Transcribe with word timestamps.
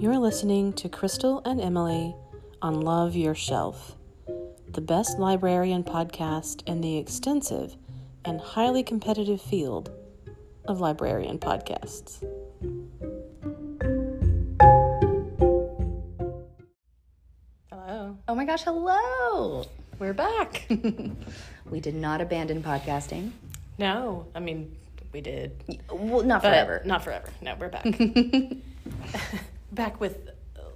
You're 0.00 0.18
listening 0.18 0.72
to 0.74 0.88
Crystal 0.88 1.42
and 1.44 1.60
Emily 1.60 2.14
on 2.62 2.80
Love 2.80 3.14
Your 3.14 3.34
Shelf, 3.34 3.96
the 4.66 4.80
best 4.80 5.18
librarian 5.18 5.84
podcast 5.84 6.66
in 6.66 6.80
the 6.80 6.96
extensive 6.96 7.76
and 8.24 8.40
highly 8.40 8.82
competitive 8.82 9.40
field 9.40 9.90
of 10.66 10.80
librarian 10.80 11.38
podcasts. 11.38 12.22
Hello. 17.70 18.16
Oh 18.28 18.34
my 18.34 18.44
gosh, 18.44 18.62
hello. 18.62 19.64
We're 19.98 20.14
back. 20.14 20.68
We 21.70 21.78
did 21.78 21.94
not 21.94 22.20
abandon 22.20 22.64
podcasting. 22.64 23.30
no, 23.78 24.26
I 24.34 24.40
mean, 24.40 24.76
we 25.12 25.20
did. 25.20 25.52
Well, 25.88 26.24
not 26.24 26.42
But 26.42 26.48
forever. 26.48 26.82
Not 26.84 27.04
forever. 27.04 27.28
No, 27.40 27.54
we're 27.60 27.68
back. 27.68 27.86
back 29.80 29.98
with 29.98 30.28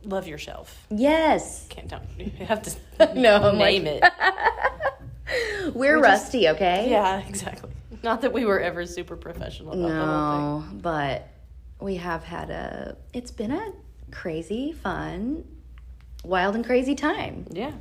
Love 0.02 0.26
Your 0.26 0.38
Shelf. 0.38 0.86
Yes. 0.88 1.66
Can't 1.68 1.88
don't 1.88 2.02
you 2.16 2.30
have 2.46 2.62
to 2.62 3.14
No, 3.14 3.52
name 3.52 3.86
it. 3.86 4.02
We're, 5.74 6.00
rusty, 6.00 6.48
okay? 6.48 6.88
Yeah, 6.90 7.20
exactly. 7.28 7.70
Not 8.02 8.22
that 8.22 8.32
we 8.32 8.46
were 8.46 8.60
ever 8.60 8.86
super 8.86 9.14
professional 9.16 9.72
about 9.72 9.88
the 9.88 9.94
whole 9.94 10.60
thing. 10.62 10.76
No, 10.76 10.80
but 10.82 11.28
we 11.80 11.96
have 11.96 12.24
had 12.24 12.48
a, 12.48 12.96
it's 13.12 13.30
been 13.30 13.50
a 13.50 13.72
crazy, 14.10 14.72
fun, 14.72 15.44
wild 16.24 16.54
and 16.54 16.64
crazy 16.64 16.94
time. 16.94 17.46
Yeah. 17.50 17.72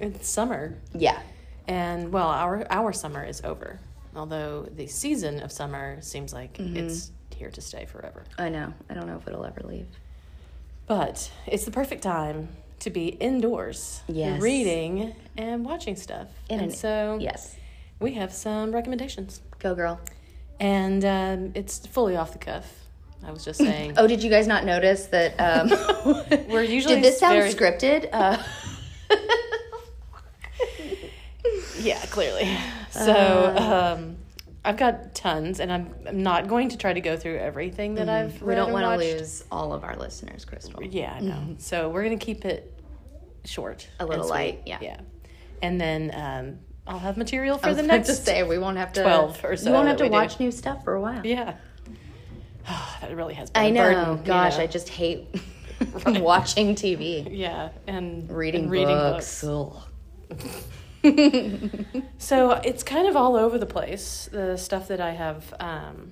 It's 0.00 0.28
summer. 0.30 0.78
Yeah. 0.94 1.20
And 1.66 2.10
well, 2.10 2.28
our 2.28 2.66
our 2.70 2.92
summer 2.94 3.22
is 3.24 3.42
over. 3.44 3.78
Although 4.16 4.62
the 4.74 4.86
season 4.86 5.40
of 5.42 5.52
summer 5.52 6.00
seems 6.00 6.32
like 6.32 6.54
Mm-hmm. 6.54 6.76
it's 6.78 7.10
here 7.34 7.50
to 7.50 7.60
stay 7.60 7.84
forever. 7.84 8.24
I 8.38 8.48
know. 8.48 8.72
I 8.88 8.94
don't 8.94 9.06
know 9.06 9.16
if 9.16 9.26
it'll 9.28 9.44
ever 9.44 9.60
leave. 9.64 9.86
But 10.88 11.30
it's 11.46 11.64
the 11.64 11.70
perfect 11.70 12.02
time 12.02 12.48
to 12.80 12.90
be 12.90 13.08
indoors, 13.08 14.02
Yes. 14.08 14.40
reading 14.40 15.14
and 15.36 15.64
watching 15.64 15.96
stuff. 15.96 16.28
In 16.48 16.60
and 16.60 16.70
an- 16.70 16.76
so 16.76 17.18
Yes. 17.20 17.56
we 18.00 18.14
have 18.14 18.32
some 18.32 18.72
recommendations. 18.72 19.40
Go, 19.58 19.74
girl. 19.74 20.00
And 20.60 21.04
um, 21.04 21.52
it's 21.54 21.86
fully 21.86 22.16
off 22.16 22.32
the 22.32 22.38
cuff. 22.38 22.72
I 23.24 23.30
was 23.32 23.44
just 23.44 23.58
saying. 23.68 23.94
Oh, 23.96 24.06
did 24.06 24.22
you 24.22 24.30
guys 24.30 24.46
not 24.46 24.64
notice 24.64 25.06
that? 25.06 25.34
Um, 25.38 25.68
We're 26.48 26.62
usually 26.62 26.96
Did 26.96 27.04
this 27.04 27.18
sound 27.18 27.34
very- 27.38 27.52
scripted? 27.52 28.08
Uh, 28.12 28.42
Yeah, 31.80 32.00
clearly. 32.06 32.56
So 32.90 33.54
um, 33.56 34.16
I've 34.68 34.76
got 34.76 35.14
tons, 35.14 35.60
and 35.60 35.72
I'm, 35.72 35.94
I'm 36.06 36.22
not 36.22 36.46
going 36.48 36.68
to 36.70 36.76
try 36.76 36.92
to 36.92 37.00
go 37.00 37.16
through 37.16 37.38
everything 37.38 37.94
that 37.94 38.08
I've 38.08 38.32
Mm-hmm. 38.32 38.44
we 38.44 38.50
read 38.50 38.56
don't 38.56 38.72
want 38.72 38.84
to 38.84 38.96
lose 39.18 39.44
all 39.50 39.72
of 39.72 39.82
our 39.84 39.96
listeners, 39.96 40.44
Crystal. 40.44 40.82
Yeah, 40.82 41.14
I 41.14 41.20
know. 41.20 41.56
So 41.58 41.88
we're 41.88 42.04
going 42.04 42.18
to 42.18 42.24
keep 42.24 42.44
it 42.44 42.72
short. 43.44 43.88
A 44.00 44.04
little 44.06 44.28
light, 44.28 44.62
yeah. 44.66 44.78
Yeah. 44.80 45.00
And 45.62 45.80
then 45.80 46.10
um, 46.14 46.58
I'll 46.86 46.98
have 46.98 47.16
material 47.16 47.56
for 47.58 47.72
the 47.74 47.82
next. 47.82 48.08
to 48.08 48.14
say 48.14 48.42
we 48.42 48.58
won't 48.58 48.76
have 48.76 48.92
to 48.94 49.02
12 49.02 49.44
or 49.44 49.56
so 49.56 49.66
We 49.70 49.72
won't 49.72 49.88
have 49.88 49.96
to 49.98 50.04
we 50.04 50.08
do. 50.08 50.12
watch 50.12 50.38
new 50.38 50.50
stuff 50.50 50.84
for 50.84 50.94
a 50.94 51.00
while. 51.00 51.24
Yeah. 51.26 51.54
that 53.00 53.16
really 53.16 53.34
has 53.34 53.50
been 53.50 53.62
I 53.62 53.66
a 53.66 53.72
know. 53.72 53.82
burden, 53.94 54.18
you 54.18 54.24
Gosh, 54.24 54.56
know. 54.58 54.64
I 54.64 54.66
just 54.66 54.88
hate 54.90 55.26
watching 56.06 56.74
TV, 56.74 57.26
Yeah, 57.30 57.70
and 57.86 58.30
reading, 58.30 58.64
and 58.64 58.70
reading 58.70 58.88
books. 58.96 59.42
books. 59.42 59.86
So 62.18 62.50
it's 62.52 62.82
kind 62.82 63.06
of 63.08 63.16
all 63.16 63.36
over 63.36 63.58
the 63.58 63.66
place, 63.66 64.28
the 64.32 64.56
stuff 64.56 64.88
that 64.88 65.00
I 65.00 65.12
have 65.12 65.54
um, 65.60 66.10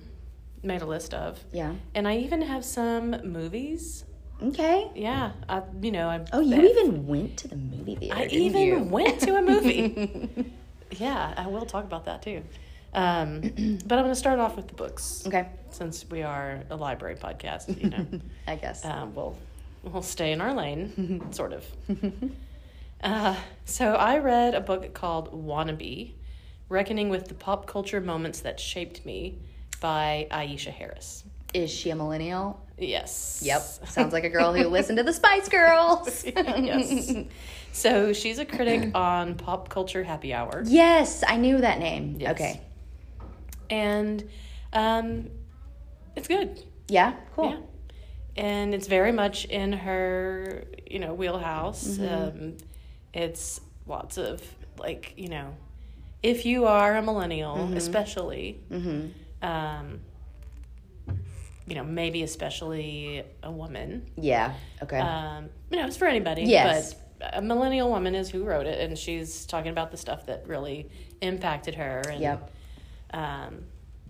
made 0.63 0.81
a 0.81 0.85
list 0.85 1.13
of. 1.13 1.43
Yeah. 1.51 1.73
And 1.93 2.07
I 2.07 2.17
even 2.17 2.41
have 2.41 2.63
some 2.65 3.11
movies. 3.23 4.05
Okay. 4.41 4.89
Yeah, 4.95 5.31
I, 5.49 5.63
you 5.81 5.91
know, 5.91 6.07
I. 6.09 6.23
Oh, 6.31 6.39
you 6.39 6.61
even 6.61 7.07
went 7.07 7.37
to 7.37 7.47
the 7.47 7.55
movie 7.55 7.95
theater. 7.95 8.15
I 8.17 8.25
even 8.27 8.61
you? 8.61 8.79
went 8.83 9.19
to 9.21 9.35
a 9.35 9.41
movie. 9.41 10.53
yeah, 10.91 11.33
I 11.35 11.47
will 11.47 11.65
talk 11.65 11.83
about 11.85 12.05
that 12.05 12.21
too. 12.21 12.43
Um, 12.93 13.41
but 13.85 13.97
I'm 13.97 14.03
going 14.05 14.09
to 14.09 14.15
start 14.15 14.39
off 14.39 14.55
with 14.55 14.67
the 14.67 14.75
books 14.75 15.23
Okay. 15.27 15.47
since 15.71 16.05
we 16.09 16.21
are 16.23 16.63
a 16.69 16.75
library 16.75 17.15
podcast. 17.15 17.81
You 17.81 17.89
know, 17.89 18.05
I 18.47 18.55
guess. 18.55 18.85
um, 18.85 19.13
we'll 19.15 19.35
we'll 19.83 20.01
stay 20.03 20.31
in 20.31 20.39
our 20.41 20.53
lane, 20.53 21.31
sort 21.31 21.53
of. 21.53 21.65
Uh, 23.03 23.35
so 23.65 23.93
I 23.93 24.17
read 24.17 24.55
a 24.55 24.61
book 24.61 24.93
called 24.93 25.31
Wannabe, 25.31 26.13
Reckoning 26.69 27.09
with 27.09 27.27
the 27.27 27.33
Pop 27.33 27.67
Culture 27.67 28.01
Moments 28.01 28.41
That 28.41 28.59
Shaped 28.59 29.05
Me 29.05 29.37
by 29.79 30.27
Aisha 30.31 30.71
Harris. 30.71 31.23
Is 31.53 31.71
she 31.71 31.89
a 31.91 31.95
millennial? 31.95 32.59
Yes. 32.77 33.41
Yep. 33.43 33.61
Sounds 33.87 34.13
like 34.13 34.23
a 34.23 34.29
girl 34.29 34.53
who 34.53 34.67
listened 34.67 34.97
to 34.97 35.03
the 35.03 35.13
Spice 35.13 35.47
Girls. 35.47 36.25
yes. 36.35 37.11
So 37.71 38.11
she's 38.13 38.39
a 38.39 38.45
critic 38.45 38.91
on 38.95 39.35
Pop 39.35 39.69
Culture 39.69 40.03
Happy 40.03 40.33
Hour. 40.33 40.63
yes, 40.65 41.23
I 41.27 41.37
knew 41.37 41.59
that 41.61 41.79
name. 41.79 42.17
Yes. 42.19 42.31
Okay. 42.31 42.61
And 43.69 44.27
um, 44.73 45.29
it's 46.15 46.27
good. 46.27 46.61
Yeah. 46.87 47.13
Cool. 47.35 47.49
Yeah. 47.51 47.59
And 48.43 48.73
it's 48.73 48.87
very 48.87 49.11
much 49.11 49.45
in 49.45 49.73
her, 49.73 50.65
you 50.89 50.99
know, 50.99 51.13
wheelhouse. 51.13 51.97
Um, 51.99 52.57
it's 53.13 53.61
lots 53.85 54.17
of 54.17 54.41
like, 54.77 55.13
you 55.17 55.29
know, 55.29 55.55
if 56.23 56.45
you 56.45 56.65
are 56.65 56.95
a 56.97 57.01
millennial, 57.01 57.71
especially, 57.75 58.59
um, 59.41 59.99
you 61.67 61.75
know, 61.75 61.83
maybe 61.83 62.23
especially 62.23 63.23
a 63.43 63.51
woman. 63.51 64.05
Yeah. 64.15 64.53
Okay. 64.81 64.99
Um, 64.99 65.49
you 65.69 65.77
know, 65.77 65.85
it's 65.87 65.97
for 65.97 66.05
anybody. 66.07 66.43
Yes. 66.43 66.93
But 67.19 67.35
a 67.37 67.41
millennial 67.41 67.89
woman 67.89 68.15
is 68.15 68.29
who 68.29 68.43
wrote 68.43 68.67
it, 68.67 68.79
and 68.79 68.97
she's 68.97 69.45
talking 69.45 69.71
about 69.71 69.91
the 69.91 69.97
stuff 69.97 70.25
that 70.27 70.47
really 70.47 70.89
impacted 71.21 71.75
her. 71.75 72.01
And, 72.09 72.21
Yep. 72.21 72.51
Um, 73.13 73.63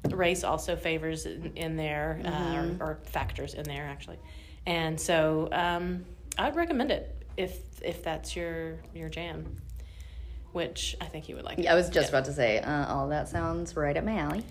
race 0.10 0.44
also 0.44 0.76
favors 0.76 1.26
in, 1.26 1.54
in 1.56 1.76
there, 1.76 2.20
Mm-hmm. 2.24 2.82
uh, 2.82 2.86
or, 2.86 2.92
or 2.92 3.00
factors 3.04 3.54
in 3.54 3.64
there 3.64 3.84
actually, 3.84 4.18
and 4.66 5.00
so 5.00 5.50
um, 5.52 6.06
I'd 6.38 6.56
recommend 6.56 6.92
it 6.92 7.16
if 7.38 7.60
if 7.82 8.04
that's 8.04 8.36
your 8.36 8.80
your 8.94 9.10
jam, 9.10 9.56
which 10.52 10.96
I 11.00 11.06
think 11.06 11.30
you 11.30 11.36
would 11.36 11.46
like. 11.46 11.66
I 11.66 11.76
was 11.76 11.90
just 11.90 12.10
about 12.10 12.26
to 12.26 12.34
say, 12.34 12.60
uh, 12.60 12.88
all 12.88 13.08
that 13.10 13.30
sounds 13.30 13.76
right 13.76 13.96
up 13.96 14.04
my 14.04 14.18
alley. 14.18 14.44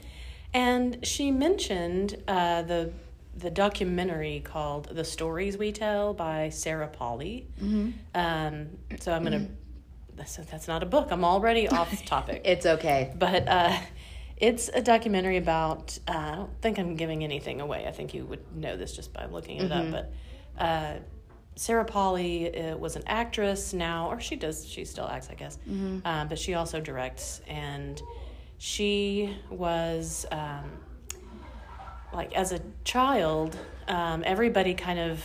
And 0.55 1.05
she 1.07 1.31
mentioned 1.31 2.23
uh, 2.27 2.63
the 2.63 2.93
the 3.37 3.51
documentary 3.51 4.41
called 4.41 4.89
"The 4.91 5.05
Stories 5.05 5.59
We 5.59 5.73
Tell" 5.73 6.15
by 6.15 6.49
Sarah 6.49 6.89
Polley. 6.89 7.47
Mm-hmm. 7.61 7.91
Um, 8.15 8.69
so 9.01 9.13
I'm 9.13 9.25
gonna. 9.25 9.49
That's, 10.15 10.37
that's 10.37 10.67
not 10.67 10.83
a 10.83 10.87
book. 10.87 11.09
I'm 11.11 11.25
already 11.25 11.69
off 11.69 12.03
topic. 12.07 12.41
It's 12.47 12.65
okay. 12.65 13.13
but 13.19 13.47
uh, 13.47 13.77
it's 14.39 14.71
a 14.73 14.81
documentary 14.81 15.37
about. 15.37 15.99
Uh, 16.09 16.13
I 16.13 16.35
don't 16.37 16.63
think 16.63 16.79
I'm 16.79 16.97
giving 16.97 17.23
anything 17.23 17.61
away. 17.61 17.87
I 17.87 17.93
think 17.93 18.15
you 18.15 18.25
would 18.25 18.57
know 18.57 18.77
this 18.77 18.95
just 18.97 19.13
by 19.13 19.27
looking 19.27 19.59
it 19.59 19.73
up. 19.73 19.91
But 19.91 20.13
uh, 20.59 20.95
Sarah 21.57 21.85
Polley 21.87 22.55
uh, 22.57 22.77
was 22.77 22.97
an 22.97 23.03
actress 23.07 23.73
now, 23.73 24.11
or 24.11 24.21
she 24.21 24.37
does. 24.37 24.67
She 24.69 24.85
still 24.85 25.09
acts, 25.09 25.29
I 25.31 25.35
guess. 25.35 25.59
Uh, 26.05 26.25
but 26.27 26.39
she 26.39 26.55
also 26.55 26.81
directs, 26.81 27.41
and 27.49 28.01
she 28.59 29.35
was 29.51 30.27
um, 30.31 30.71
like 32.13 32.35
as 32.35 32.53
a 32.53 32.61
child. 32.85 33.57
Um, 33.89 34.23
everybody 34.25 34.75
kind 34.75 34.99
of. 34.99 35.25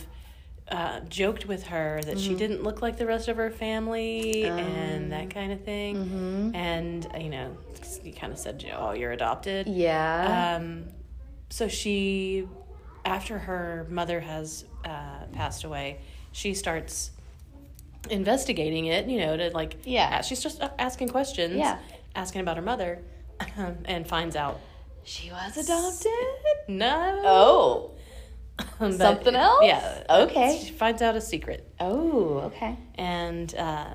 Uh, 0.70 1.00
joked 1.00 1.46
with 1.46 1.64
her 1.64 2.00
that 2.06 2.18
she 2.18 2.34
didn't 2.34 2.62
look 2.62 2.80
like 2.80 2.96
the 2.96 3.04
rest 3.04 3.28
of 3.28 3.36
her 3.36 3.50
family 3.50 4.44
and 4.44 5.12
that 5.12 5.28
kind 5.28 5.52
of 5.52 5.62
thing. 5.64 5.96
And, 6.54 7.06
uh, 7.14 7.18
you 7.18 7.28
know, 7.28 7.54
you 8.02 8.14
kind 8.14 8.32
of 8.32 8.38
said, 8.38 8.64
oh, 8.74 8.92
you're 8.92 9.12
adopted. 9.12 9.66
Yeah. 9.68 10.56
Um, 10.56 10.84
so 11.50 11.68
she, 11.68 12.48
after 13.04 13.36
her 13.38 13.86
mother 13.90 14.20
has 14.20 14.64
uh, 14.86 15.26
passed 15.32 15.64
away, 15.64 15.98
she 16.32 16.54
starts 16.54 17.10
investigating 18.10 18.86
it. 18.86 19.06
You 19.06 19.20
know, 19.20 19.36
to 19.36 19.50
like 19.50 19.76
Yeah. 19.84 20.20
she's 20.22 20.42
just 20.42 20.60
asking 20.78 21.08
questions. 21.08 21.54
Yeah. 21.56 21.78
asking 22.14 22.40
about 22.42 22.56
her 22.56 22.62
mother, 22.62 23.00
and 23.84 24.06
finds 24.06 24.36
out 24.36 24.60
she 25.04 25.30
was 25.30 25.56
adopted. 25.56 26.68
no. 26.68 27.20
Oh. 27.24 27.90
But- 28.78 28.92
something 28.94 29.34
else? 29.34 29.64
Yeah. 29.64 30.04
Okay. 30.10 30.60
She 30.64 30.72
finds 30.72 31.00
out 31.02 31.16
a 31.16 31.20
secret, 31.20 31.66
Oh. 31.80 32.40
Okay. 32.46 32.76
and 32.96 33.52
uh, 33.56 33.86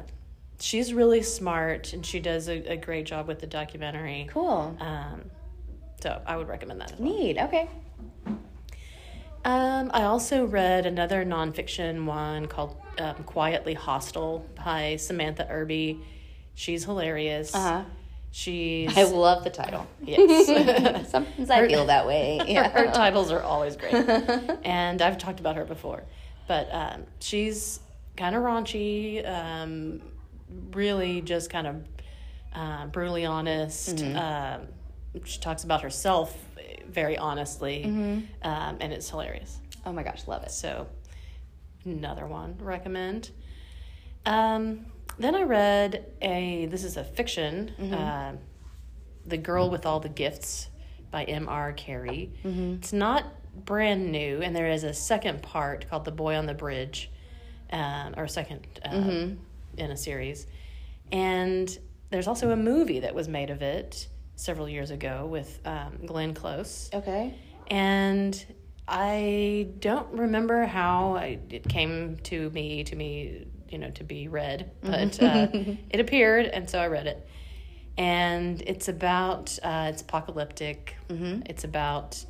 she's 0.60 0.94
really 0.94 1.22
smart, 1.22 1.94
and 1.94 2.04
she 2.06 2.19
does 2.19 2.50
a, 2.50 2.72
a 2.74 2.75
great 2.75 3.06
job 3.06 3.28
with 3.28 3.39
the 3.39 3.45
documentary. 3.48 4.28
Cool. 4.31 4.75
Um, 4.80 5.30
so 6.01 6.19
I 6.25 6.36
would 6.38 6.48
recommend 6.48 6.81
that 6.81 6.92
as 6.94 7.00
well. 7.00 7.10
Neat. 7.10 7.38
Okay. 7.38 7.69
Um, 9.48 9.92
I 9.94 10.04
also 10.04 10.44
read 10.46 10.86
another 10.86 11.24
nonfiction 11.24 12.04
one 12.04 12.48
called 12.48 12.76
um, 13.00 13.16
Quietly 13.24 13.76
Hostile 13.76 14.46
by 14.66 14.98
Samantha 14.98 15.48
Irby. 15.50 16.02
She's 16.54 16.84
hilarious. 16.84 17.56
Uh 17.56 17.60
huh. 17.60 17.84
She's 18.32 18.96
I 18.98 19.04
love 19.04 19.46
the 19.46 19.50
title. 19.50 19.88
yes. 20.04 21.10
Sometimes 21.12 21.50
I 21.50 21.66
feel 21.66 21.86
that 21.86 22.06
way. 22.06 22.42
Yeah. 22.48 22.68
her 22.70 22.92
titles 22.92 23.32
are 23.32 23.42
always 23.42 23.78
great, 23.78 23.94
and 24.66 25.02
I've 25.02 25.18
talked 25.18 25.40
about 25.40 25.56
her 25.56 25.64
before. 25.64 26.04
but 26.46 26.68
um, 26.74 27.06
she's 27.20 27.80
kind 28.18 28.36
of 28.36 28.44
raunchy, 28.44 29.26
um, 29.26 30.02
really 30.74 31.22
just 31.22 31.50
kind 31.50 31.68
of 31.68 31.76
uh, 32.54 32.88
brutally 32.88 33.26
honest. 33.26 34.04
Um, 34.04 34.68
she 35.24 35.40
talks 35.40 35.64
about 35.64 35.84
herself 35.84 36.36
very 36.89 37.18
honestly, 37.18 37.84
um, 38.44 38.78
and 38.81 38.94
it's 38.94 39.10
hilarious. 39.10 39.60
Oh 39.86 39.94
my 39.94 40.04
gosh, 40.04 40.28
love 40.28 40.44
it. 40.44 40.51
So, 40.51 40.88
another 41.86 42.25
one 42.28 42.56
recommend. 42.60 43.31
Um, 44.25 44.86
then 45.19 45.36
I 45.36 45.44
read 45.44 46.06
a. 46.22 46.66
This 46.68 46.84
is 46.84 46.98
a 46.98 47.04
fiction. 47.04 47.72
Uh, 47.94 48.34
the 49.25 49.38
Girl 49.38 49.69
with 49.69 49.86
All 49.86 50.00
the 50.00 50.10
Gifts 50.10 50.69
by 51.12 51.24
M.R. 51.25 51.74
Carey. 51.74 52.31
It's 52.80 52.94
not 52.94 53.25
brand 53.66 54.12
new, 54.12 54.42
and 54.42 54.56
there 54.56 54.69
is 54.69 54.84
a 54.84 54.94
second 54.94 55.42
part 55.42 55.89
called 55.89 56.06
The 56.06 56.12
Boy 56.12 56.36
on 56.36 56.45
the 56.45 56.54
Bridge, 56.54 57.10
um, 57.72 58.13
or 58.18 58.28
second 58.28 58.66
um, 58.86 59.39
in 59.78 59.92
a 59.92 59.98
series. 59.98 60.48
And 61.12 61.78
there's 62.10 62.28
also 62.28 62.51
a 62.51 62.56
movie 62.56 63.00
that 63.01 63.13
was 63.16 63.28
made 63.28 63.50
of 63.50 63.62
it 63.62 64.07
several 64.38 64.69
years 64.69 64.92
ago 64.92 65.25
with 65.25 65.60
um, 65.66 65.98
Glenn 66.06 66.34
Close. 66.34 66.89
Okay. 66.94 67.36
And 67.69 68.45
I 68.88 69.68
don't 69.80 70.13
remember 70.13 70.63
how 70.66 71.18
I, 71.18 71.39
it 71.50 71.68
came 71.68 72.16
to 72.24 72.50
me 72.51 72.86
to 72.86 72.95
me, 72.95 73.45
you 73.68 73.78
know, 73.78 73.89
to 73.92 74.04
be 74.06 74.30
read, 74.30 74.72
but 74.81 75.22
uh, 75.22 75.48
it 75.89 76.00
appeared, 76.00 76.45
and 76.45 76.69
so 76.69 76.80
I 76.80 76.88
read 76.88 77.07
it. 77.07 77.28
And 77.98 78.62
it's 78.62 78.88
about 78.88 79.57
uh, 79.63 79.88
it's 79.92 80.01
apocalyptic. 80.04 80.95
It's 81.48 81.63
about 81.66 82.24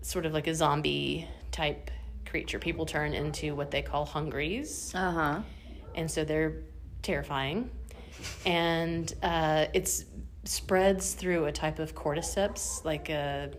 sort 0.00 0.24
of 0.24 0.32
like 0.32 0.46
a 0.46 0.54
zombie 0.54 1.28
type 1.50 1.90
creature. 2.26 2.58
People 2.58 2.86
turn 2.86 3.12
into 3.12 3.54
what 3.54 3.70
they 3.70 3.82
call 3.82 4.06
hungries 4.06 4.92
Uh 4.94 5.10
huh. 5.10 5.40
and 5.94 6.10
so 6.10 6.24
they're 6.24 6.62
terrifying. 7.02 7.70
And 8.46 9.12
uh, 9.22 9.66
it's 9.74 10.04
spreads 10.44 11.14
through 11.14 11.44
a 11.46 11.52
type 11.52 11.78
of 11.78 11.94
cordyceps, 11.94 12.84
like 12.84 13.08
a 13.08 13.50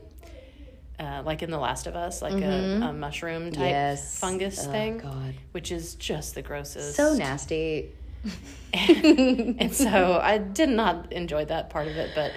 uh, 0.99 1.21
like 1.25 1.41
in 1.41 1.49
The 1.49 1.57
Last 1.57 1.87
of 1.87 1.95
Us, 1.95 2.21
like 2.21 2.41
a, 2.41 2.81
a 2.89 2.93
mushroom 2.93 3.51
type 3.51 3.69
Yes. 3.71 4.19
fungus 4.19 4.65
Oh, 4.67 4.71
thing, 4.71 4.97
God. 4.99 5.33
which 5.51 5.71
is 5.71 5.95
just 5.95 6.35
the 6.35 6.41
grossest. 6.41 6.95
So 6.95 7.13
nasty. 7.15 7.89
and 8.73 9.73
so 9.73 10.19
I 10.21 10.37
did 10.37 10.69
not 10.69 11.11
enjoy 11.11 11.45
that 11.45 11.69
part 11.69 11.87
of 11.87 11.95
it, 11.97 12.11
but. 12.15 12.31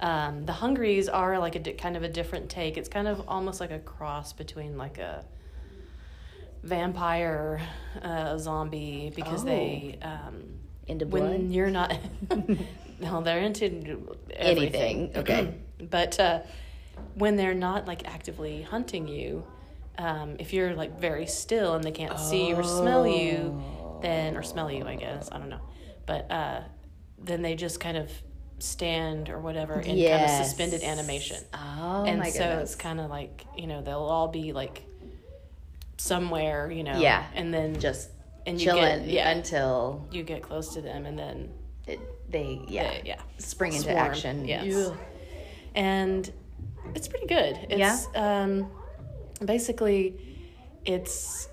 Um, 0.00 0.44
the 0.44 0.52
Hungries 0.52 1.08
are 1.08 1.38
like 1.38 1.54
a 1.54 1.60
di- 1.60 1.72
kind 1.72 1.96
of 1.96 2.02
a 2.02 2.08
different 2.08 2.50
take. 2.50 2.76
It's 2.76 2.90
kind 2.90 3.08
of 3.08 3.26
almost 3.26 3.58
like 3.58 3.70
a 3.70 3.78
cross 3.78 4.34
between 4.34 4.76
like 4.76 4.98
a 4.98 5.24
vampire, 6.62 7.60
uh, 8.02 8.36
zombie, 8.36 9.12
because 9.14 9.44
they 9.44 9.98
um, 10.02 10.42
Into 10.88 11.06
blood. 11.06 11.30
when 11.30 11.52
you're 11.52 11.70
not 11.70 11.96
no 13.00 13.22
they're 13.22 13.40
into 13.40 13.64
everything. 14.30 15.10
Anything, 15.10 15.16
okay. 15.16 15.54
but 15.90 16.18
uh, 16.20 16.40
when 17.14 17.36
they're 17.36 17.54
not 17.54 17.86
like 17.86 18.06
actively 18.08 18.62
hunting 18.62 19.08
you 19.08 19.44
um, 19.98 20.36
if 20.38 20.52
you're 20.52 20.74
like 20.74 20.98
very 21.00 21.26
still 21.26 21.74
and 21.74 21.84
they 21.84 21.92
can't 21.92 22.18
see 22.18 22.52
or 22.52 22.62
smell 22.64 23.06
you 23.06 23.62
then 24.02 24.36
or 24.36 24.42
smell 24.42 24.70
you 24.70 24.84
i 24.86 24.96
guess 24.96 25.28
i 25.32 25.38
don't 25.38 25.48
know. 25.48 25.60
But 26.06 26.30
uh, 26.30 26.60
then 27.18 27.40
they 27.42 27.54
just 27.54 27.80
kind 27.80 27.96
of 27.96 28.10
stand 28.58 29.30
or 29.30 29.38
whatever 29.40 29.80
in 29.80 29.96
kind 29.96 30.24
of 30.24 30.30
suspended 30.46 30.82
animation. 30.82 31.42
Oh 31.54 32.04
and 32.06 32.18
my 32.20 32.28
so 32.30 32.40
goodness. 32.40 32.72
it's 32.72 32.74
kind 32.80 33.00
of 33.00 33.08
like 33.10 33.46
you 33.56 33.66
know 33.66 33.80
they'll 33.82 33.98
all 33.98 34.28
be 34.28 34.52
like 34.52 34.82
somewhere 35.96 36.70
you 36.70 36.82
know 36.84 36.98
Yeah. 36.98 37.24
and 37.34 37.52
then 37.54 37.80
just 37.80 38.10
and 38.46 38.60
you 38.60 38.66
chilling 38.66 39.04
get, 39.04 39.08
yeah. 39.08 39.30
until 39.30 40.06
you 40.10 40.22
get 40.22 40.42
close 40.42 40.74
to 40.74 40.82
them 40.82 41.06
and 41.06 41.18
then 41.18 41.50
they 42.34 42.60
yeah 42.68 42.90
they- 42.90 43.02
yeah 43.10 43.20
spring 43.38 43.72
into 43.72 43.84
Swarm, 43.84 43.98
action. 43.98 44.44
yes. 44.46 44.90
and 45.74 46.32
it's 46.94 47.08
pretty 47.08 47.26
good 47.26 47.54
it's 47.70 48.08
um 48.14 48.52
basically 49.44 50.14
it's 50.84 51.48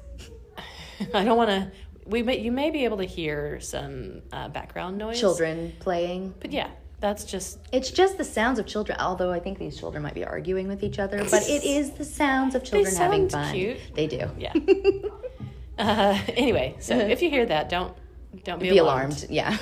i 1.14 1.24
don't 1.24 1.38
want 1.38 1.50
to 1.50 1.72
we 2.06 2.24
may 2.24 2.40
you 2.40 2.52
may 2.52 2.70
be 2.72 2.84
able 2.86 2.98
to 2.98 3.06
hear 3.06 3.60
some 3.62 4.22
uh, 4.34 4.50
background 4.50 4.98
noise 4.98 5.20
Children 5.20 5.74
playing. 5.80 6.34
but 6.40 6.52
yeah 6.52 6.70
that's 7.00 7.24
just 7.26 7.58
It's 7.72 7.90
just 7.90 8.20
the 8.20 8.24
sounds 8.24 8.60
of 8.60 8.68
children. 8.68 8.96
Although 9.00 9.32
I 9.32 9.40
think 9.40 9.58
these 9.58 9.76
children 9.76 10.04
might 10.04 10.14
be 10.14 10.24
arguing 10.24 10.68
with 10.68 10.84
each 10.84 11.00
other, 11.00 11.18
but 11.32 11.42
it 11.50 11.64
is 11.64 11.90
the 11.94 12.06
sounds 12.06 12.54
of 12.54 12.64
children 12.64 12.94
having 12.96 13.28
fun. 13.28 13.52
cute. 13.56 13.80
They 13.96 14.06
do. 14.06 14.30
yeah 14.38 14.54
uh, 15.80 16.20
anyway 16.36 16.76
so 16.80 16.96
if 17.16 17.24
you 17.24 17.30
hear 17.32 17.46
that 17.48 17.70
don't 17.70 17.94
don't 18.44 18.60
be, 18.60 18.70
Be 18.70 18.78
alarmed, 18.78 19.26
alarmed. 19.30 19.32
Yeah. 19.32 19.58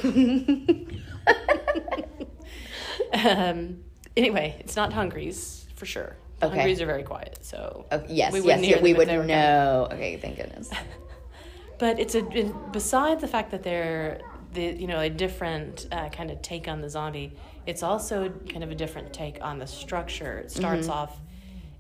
Um 3.14 3.80
anyway 4.16 4.56
it's 4.60 4.76
not 4.76 4.94
hungries 4.94 5.66
for 5.76 5.86
sure 5.86 6.16
the 6.40 6.46
Okay. 6.48 6.56
hungries 6.56 6.82
are 6.82 6.86
very 6.86 7.04
quiet 7.04 7.40
so 7.42 7.86
Oh, 7.92 8.04
yes. 8.08 8.32
we 8.34 8.42
yes. 8.42 8.62
yeah, 8.64 8.82
we 8.82 8.94
would 8.94 9.08
know. 9.08 9.88
Okay. 9.92 10.18
Thank 10.18 10.38
goodness. 10.38 10.70
but 11.80 12.00
it's 12.00 12.16
a 12.16 12.26
it- 12.38 12.72
beside 12.72 13.20
the 13.20 13.28
fact 13.28 13.52
that 13.52 13.64
they're 13.64 14.22
the 14.54 14.64
you 14.64 14.88
know 14.88 15.00
a 15.00 15.10
different 15.10 15.88
uh, 15.92 16.10
kind 16.10 16.32
of 16.32 16.42
take 16.42 16.68
on 16.68 16.82
the 16.82 16.90
zombie 16.90 17.34
it's 17.66 17.84
also 17.84 18.30
kind 18.50 18.64
of 18.64 18.72
a 18.72 18.76
different 18.76 19.12
take 19.14 19.38
on 19.44 19.60
the 19.60 19.68
structure 19.68 20.40
it 20.40 20.52
starts 20.52 20.88
Mm-hmm. 20.88 20.92
off 20.98 21.20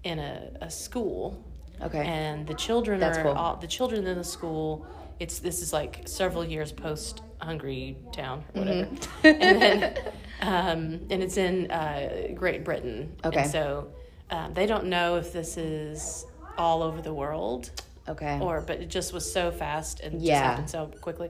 in 0.03 0.19
a, 0.19 0.51
a 0.61 0.69
school 0.69 1.43
Okay. 1.81 2.05
and 2.05 2.45
the 2.47 2.53
children 2.53 2.99
That's 2.99 3.17
are 3.17 3.23
cool. 3.23 3.31
all 3.33 3.55
the 3.55 3.67
children 3.67 4.05
in 4.07 4.17
the 4.17 4.23
school 4.23 4.85
it's 5.19 5.39
this 5.39 5.61
is 5.61 5.71
like 5.73 6.01
several 6.07 6.45
years 6.45 6.71
post 6.71 7.21
hungry 7.41 7.97
town 8.11 8.43
or 8.55 8.61
whatever 8.61 8.85
Mm-hmm. 8.89 9.25
and 9.41 9.61
then 9.61 9.97
um, 10.41 10.79
and 11.09 11.23
it's 11.23 11.37
in 11.37 11.69
uh, 11.71 12.29
great 12.35 12.63
britain 12.63 13.15
Okay. 13.23 13.41
and 13.41 13.51
so 13.51 13.87
um, 14.31 14.53
they 14.53 14.65
don't 14.65 14.85
know 14.85 15.15
if 15.15 15.31
this 15.33 15.57
is 15.57 16.25
all 16.57 16.83
over 16.83 17.01
the 17.01 17.13
world 17.13 17.71
okay. 18.07 18.39
or 18.41 18.61
but 18.61 18.79
it 18.81 18.89
just 18.89 19.13
was 19.13 19.29
so 19.31 19.51
fast 19.51 19.99
and 20.01 20.21
Yeah. 20.21 20.33
just 20.33 20.43
happened 20.43 20.69
so 20.69 20.91
quickly 21.01 21.29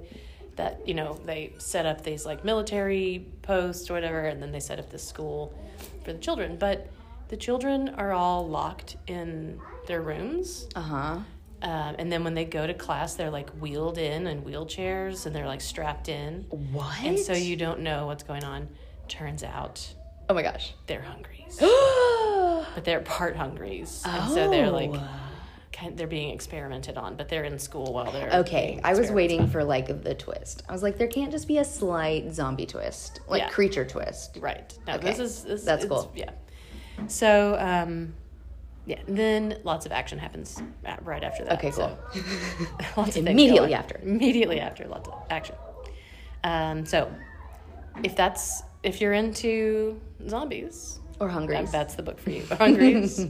that 0.56 0.86
you 0.88 0.94
know 0.94 1.20
they 1.26 1.54
set 1.58 1.86
up 1.86 2.04
these 2.04 2.26
like 2.26 2.44
military 2.44 3.26
posts 3.44 3.90
or 3.90 3.94
whatever 3.94 4.22
and 4.22 4.42
then 4.42 4.52
they 4.52 4.60
set 4.60 4.80
up 4.80 4.90
this 4.90 5.04
school 5.08 5.54
for 6.04 6.12
the 6.14 6.20
children 6.20 6.58
but 6.58 6.88
the 7.30 7.38
children 7.38 7.90
are 7.90 8.12
all 8.12 8.48
locked 8.48 8.98
in 9.08 9.60
their 9.90 10.02
rooms 10.02 10.68
uh 10.76 10.82
huh. 10.82 10.96
um, 11.64 11.96
and 11.98 12.10
then 12.12 12.24
when 12.24 12.36
they 12.36 12.46
go 12.46 12.66
to 12.68 12.74
class 12.76 13.16
they're 13.16 13.32
like 13.32 13.50
wheeled 13.60 13.98
in 13.98 14.28
in 14.28 14.44
wheelchairs 14.44 15.26
and 15.26 15.36
they're 15.36 15.48
like 15.48 15.60
strapped 15.62 16.08
in 16.08 16.46
What? 16.50 17.02
and 17.04 17.18
so 17.20 17.34
you 17.34 17.56
don't 17.58 17.80
know 17.82 18.06
what's 18.06 18.24
going 18.24 18.44
on 18.46 18.70
turns 19.10 19.44
out 19.44 19.86
Oh 20.30 20.36
my 20.36 20.44
gosh. 20.44 20.74
they're 20.86 21.02
hungries 21.02 21.58
oh. 21.60 22.66
but 22.76 22.86
they're 22.86 23.02
part 23.02 23.36
hungries 23.36 24.04
and 24.06 24.32
so 24.32 24.48
they're 24.52 24.70
like 24.70 24.94
kind 25.74 25.98
they're 25.98 26.06
being 26.06 26.30
experimented 26.36 26.96
on 26.98 27.16
but 27.16 27.28
they're 27.28 27.46
in 27.46 27.58
school 27.58 27.92
while 27.94 28.12
they're 28.12 28.30
Okay, 28.32 28.80
I 28.84 28.94
was 28.94 29.10
waiting 29.10 29.48
for 29.48 29.64
like 29.64 30.04
the 30.04 30.14
twist. 30.14 30.62
I 30.70 30.72
was 30.72 30.84
like, 30.84 30.98
there 31.00 31.08
can't 31.08 31.32
just 31.32 31.48
be 31.48 31.58
a 31.58 31.64
slight 31.66 32.32
zombie 32.32 32.66
twist, 32.68 33.22
like 33.28 33.42
Yeah. 33.42 33.50
creature 33.50 33.86
twist. 33.86 34.38
Right. 34.40 34.78
No, 34.86 34.96
Okay. 34.96 35.08
this 35.10 35.20
is 35.20 35.44
this, 35.44 35.64
That's 35.64 35.86
cool. 35.86 36.12
Yeah. 36.16 36.32
So, 37.08 37.56
um, 37.60 38.14
yeah. 38.90 39.00
Then 39.08 39.60
lots 39.64 39.86
of 39.86 39.92
action 39.92 40.18
happens 40.20 40.62
at, 40.84 41.06
right 41.06 41.24
after 41.24 41.46
that. 41.46 41.60
Okay, 41.60 41.72
so 41.72 41.96
lots 42.98 43.16
of 43.16 43.26
Immediately 43.28 43.74
after. 43.74 44.00
Immediately 44.04 44.60
after, 44.60 44.86
lots 44.88 45.08
of 45.08 45.16
action. 45.30 45.56
Um, 46.44 46.86
so, 46.86 47.10
if 48.04 48.16
that's 48.16 48.64
if 48.84 49.00
you're 49.00 49.14
into 49.14 50.00
zombies, 50.28 51.00
Or 51.20 51.30
hungry. 51.30 51.56
that, 51.58 51.72
that's 51.72 51.96
the 51.96 52.04
book 52.04 52.20
for 52.20 52.32
you. 52.32 52.44
Hungries, 52.46 53.26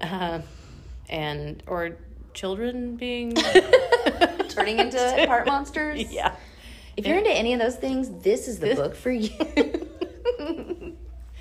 uh, 0.00 0.40
and 1.08 1.62
or 1.66 1.96
children 2.34 2.96
being 2.96 3.34
Turning 4.48 4.78
into 4.80 5.24
part 5.28 5.46
monsters. 5.46 6.12
yeah. 6.12 6.34
If 6.96 7.06
you're 7.06 7.18
into 7.18 7.30
any 7.30 7.52
of 7.54 7.60
those 7.60 7.76
things, 7.76 8.10
this 8.22 8.48
is 8.48 8.58
the 8.58 8.66
This- 8.66 8.78
book 8.78 8.94
for 8.96 9.10
you. 9.12 9.30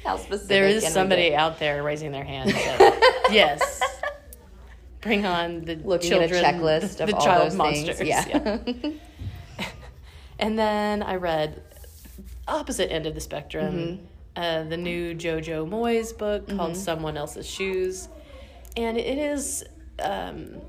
How 0.04 0.18
specific. 0.18 0.48
There 0.48 0.68
is 0.68 0.88
somebody 0.88 1.36
out 1.36 1.60
there 1.60 1.84
raising 1.84 2.12
their 2.12 2.24
hand. 2.24 2.52
So, 2.52 2.58
yes. 3.32 3.82
Bring 5.02 5.26
on 5.26 5.62
the 5.66 5.76
looking 5.76 6.10
children, 6.10 6.44
at 6.44 6.56
a 6.56 6.58
checklist 6.58 7.00
of 7.00 7.10
the 7.10 7.16
all 7.16 7.22
child 7.26 7.46
those 7.52 7.56
monsters. 7.56 7.98
things. 7.98 8.10
Yeah. 8.10 8.58
And 10.40 10.58
then 10.58 11.04
I 11.04 11.16
read 11.16 11.62
opposite 12.48 12.92
end 12.92 13.06
of 13.06 13.14
the 13.14 13.20
spectrum, 13.22 13.74
Mm-hmm. 13.76 14.06
uh, 14.42 14.64
the 14.70 14.78
new 14.78 15.14
JoJo 15.14 15.70
Moyes 15.70 16.18
book 16.18 16.48
called 16.48 16.72
Mm-hmm. 16.72 16.80
"Someone 16.80 17.18
Else's 17.18 17.46
Shoes," 17.46 18.08
and 18.78 18.98
it 18.98 19.18
is. 19.18 19.64
Um, 20.02 20.62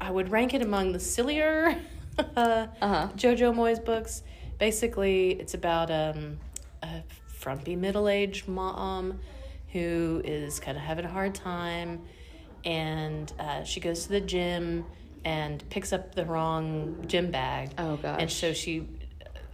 I 0.00 0.10
would 0.10 0.30
rank 0.30 0.54
it 0.54 0.62
among 0.62 0.92
the 0.92 0.98
sillier 1.00 1.76
uh, 2.18 2.66
Uh-huh. 2.80 3.08
JoJo 3.16 3.54
Moyes 3.54 3.84
books. 3.84 4.22
Basically, 4.58 5.32
it's 5.32 5.54
about 5.54 5.90
um, 5.90 6.38
a 6.82 7.02
frumpy 7.42 7.74
middle-aged 7.74 8.46
mom 8.46 9.18
who 9.72 10.22
is 10.24 10.60
kind 10.60 10.76
of 10.78 10.84
having 10.84 11.04
a 11.04 11.08
hard 11.08 11.34
time, 11.34 12.00
and 12.64 13.32
uh, 13.38 13.64
she 13.64 13.80
goes 13.80 14.04
to 14.04 14.10
the 14.10 14.20
gym 14.20 14.84
and 15.24 15.68
picks 15.70 15.92
up 15.92 16.14
the 16.14 16.24
wrong 16.24 17.04
gym 17.06 17.30
bag. 17.30 17.70
Oh, 17.78 17.96
gosh. 17.96 18.20
And 18.20 18.30
so 18.30 18.52
she, 18.52 18.86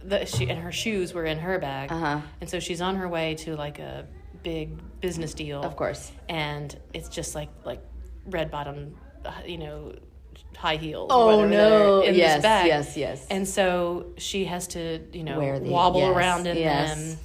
the 0.03 0.25
she 0.25 0.49
and 0.49 0.59
her 0.59 0.71
shoes 0.71 1.13
were 1.13 1.25
in 1.25 1.39
her 1.39 1.57
bag. 1.57 1.91
Uh-huh. 1.91 2.21
And 2.41 2.49
so 2.49 2.59
she's 2.59 2.81
on 2.81 2.95
her 2.97 3.07
way 3.07 3.35
to 3.35 3.55
like 3.55 3.79
a 3.79 4.05
big 4.43 4.79
business 5.01 5.33
deal. 5.33 5.61
Of 5.63 5.75
course. 5.75 6.11
And 6.27 6.77
it's 6.93 7.09
just 7.09 7.33
like 7.33 7.49
like 7.65 7.81
red 8.25 8.51
bottom, 8.51 8.95
uh, 9.25 9.31
you 9.45 9.57
know, 9.57 9.93
high 10.57 10.75
heels. 10.77 11.09
Oh, 11.11 11.45
no. 11.45 12.01
in 12.01 12.13
Yes, 12.15 12.35
this 12.35 12.43
bag. 12.43 12.67
yes, 12.67 12.97
yes. 12.97 13.27
And 13.29 13.47
so 13.47 14.07
she 14.17 14.45
has 14.45 14.67
to, 14.69 14.99
you 15.13 15.23
know, 15.23 15.59
the- 15.59 15.69
wobble 15.69 16.01
yes, 16.01 16.15
around 16.15 16.47
in 16.47 16.57
yes. 16.57 16.95
them. 17.13 17.19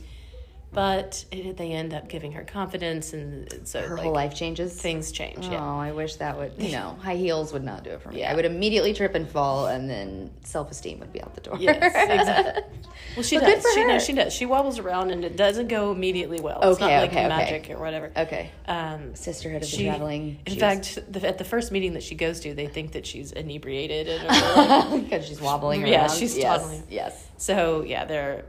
But 0.75 1.25
it, 1.31 1.57
they 1.57 1.71
end 1.73 1.95
up 1.95 2.09
giving 2.09 2.33
her 2.33 2.45
confidence, 2.45 3.12
and 3.12 3.61
so 3.66 3.81
Her 3.81 3.95
like, 3.95 4.04
whole 4.04 4.12
life 4.12 4.35
changes. 4.35 4.75
things 4.75 5.12
change. 5.12 5.47
Oh, 5.47 5.52
Yeah. 5.52 5.64
I 5.64 5.93
wish 5.93 6.16
that 6.16 6.37
would. 6.37 6.52
You 6.59 6.73
know, 6.73 6.97
high 7.00 7.16
heels 7.16 7.52
would 7.52 7.64
not 7.64 7.85
do 7.85 7.90
it 7.90 8.02
for 8.02 8.11
me. 8.11 8.21
Yeah. 8.21 8.33
I 8.33 8.35
would 8.35 8.45
immediately 8.45 8.93
trip 8.93 9.14
and 9.14 9.28
fall, 9.28 9.66
and 9.69 9.88
then 9.88 10.31
self 10.43 10.71
esteem 10.71 10.99
would 11.00 11.12
be 11.12 11.23
out 11.23 11.35
the 11.35 11.40
door. 11.40 11.57
Yes, 11.59 11.76
exactly. 11.83 12.62
Well, 13.16 13.23
she 13.23 13.38
But 13.38 13.47
does. 13.47 13.66
She 13.75 13.81
her. 13.83 13.87
no, 13.88 13.99
she 13.99 14.12
does. 14.12 14.33
She 14.33 14.47
wobbles 14.47 14.78
around, 14.81 15.11
and 15.11 15.25
it 15.25 15.37
doesn't 15.37 15.69
go 15.69 15.93
immediately 15.93 16.40
well. 16.40 16.59
It's 16.62 16.81
Okay, 16.81 16.93
not 16.95 17.00
like 17.02 17.11
okay, 17.11 17.19
okay. 17.26 17.28
magic 17.28 17.71
or 17.71 17.78
whatever. 17.78 18.11
okay. 18.16 18.50
Um, 18.66 19.14
Sisterhood 19.14 19.62
of 19.62 19.71
the 19.71 19.85
Traveling. 19.85 20.38
in 20.47 20.59
fact, 20.59 20.99
the, 21.12 21.26
at 21.28 21.38
the 21.38 21.45
first 21.45 21.71
meeting 21.71 21.93
that 21.95 22.02
she 22.02 22.14
goes 22.16 22.40
to, 22.40 22.54
they 22.54 22.66
think 22.66 22.93
that 22.93 23.07
she's 23.07 23.31
inebriated, 23.33 24.07
because 24.23 25.25
she's 25.28 25.40
wobbling 25.40 25.83
around. 25.83 25.93
Yeah, 25.93 26.07
she's 26.09 26.37
yes, 26.37 26.61
toddling. 26.62 26.83
Yes. 26.88 27.28
so 27.37 27.83
yeah, 27.83 28.04
they're. 28.04 28.45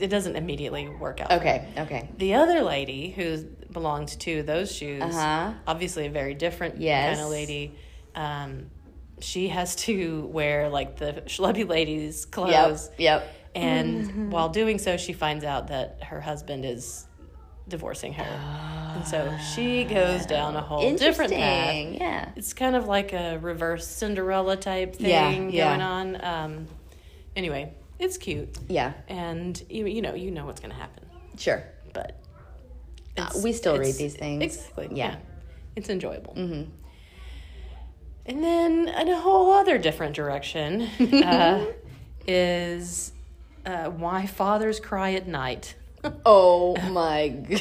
It 0.00 0.08
doesn't 0.08 0.36
immediately 0.36 0.88
work 0.88 1.20
out. 1.20 1.32
Okay. 1.32 1.66
Okay. 1.76 2.08
The 2.18 2.34
other 2.34 2.62
lady 2.62 3.10
who 3.10 3.38
belonged 3.72 4.08
to 4.20 4.42
those 4.42 4.74
shoes, 4.74 5.02
Uh-huh. 5.02 5.52
obviously 5.66 6.06
a 6.06 6.10
very 6.10 6.34
different 6.34 6.80
Yes. 6.80 7.16
kind 7.16 7.24
of 7.26 7.30
lady. 7.30 7.74
Um, 8.14 8.70
she 9.20 9.48
has 9.48 9.74
to 9.76 10.26
wear 10.32 10.68
like 10.68 10.96
the 10.96 11.22
schlubby 11.26 11.68
lady's 11.68 12.24
clothes. 12.24 12.90
Yep. 12.98 13.22
Yep. 13.22 13.34
And 13.54 14.32
while 14.32 14.48
doing 14.48 14.78
so, 14.78 14.96
she 14.96 15.12
finds 15.12 15.44
out 15.44 15.68
that 15.68 16.02
her 16.04 16.20
husband 16.20 16.64
is 16.64 17.06
divorcing 17.68 18.14
her. 18.14 18.24
and 18.96 19.06
so 19.06 19.36
she 19.54 19.84
goes 19.84 20.24
down 20.24 20.56
a 20.56 20.60
whole 20.60 20.96
different 20.96 21.32
path. 21.32 21.74
Yeah. 22.00 22.30
It's 22.36 22.54
kind 22.54 22.74
of 22.74 22.86
like 22.86 23.12
a 23.12 23.38
reverse 23.38 23.86
Cinderella 23.86 24.56
type 24.56 24.96
thing 24.96 25.08
Yeah, 25.10 25.30
going 25.32 25.80
yeah. 25.80 25.88
on. 25.88 26.24
Um, 26.24 26.66
anyway, 27.36 27.74
it's 27.98 28.16
cute. 28.16 28.56
Yeah. 28.68 28.92
And 29.08 29.60
you, 29.68 29.86
you 29.86 30.02
know, 30.02 30.14
you 30.14 30.30
know 30.30 30.46
what's 30.46 30.60
going 30.60 30.72
to 30.72 30.76
happen. 30.80 31.04
Sure. 31.36 31.62
But 31.92 32.18
Uh, 33.16 33.28
we 33.42 33.52
still 33.52 33.78
read 33.78 33.94
these 33.94 34.14
things. 34.14 34.42
Exactly. 34.42 34.88
Yeah. 34.92 35.10
Yeah. 35.10 35.16
It's 35.76 35.88
enjoyable. 35.88 36.34
Mm-hmm. 36.34 36.70
And 38.26 38.44
then 38.44 38.88
in 38.88 39.08
a 39.08 39.18
whole 39.20 39.52
other 39.52 39.78
different 39.78 40.14
direction 40.14 40.82
uh, 40.82 41.64
is 42.26 43.12
uh, 43.64 43.86
why 43.90 44.26
fathers 44.26 44.80
cry 44.80 45.12
at 45.14 45.26
night. 45.26 45.74
Oh 46.24 46.76
my 46.90 47.28
god. 47.28 47.60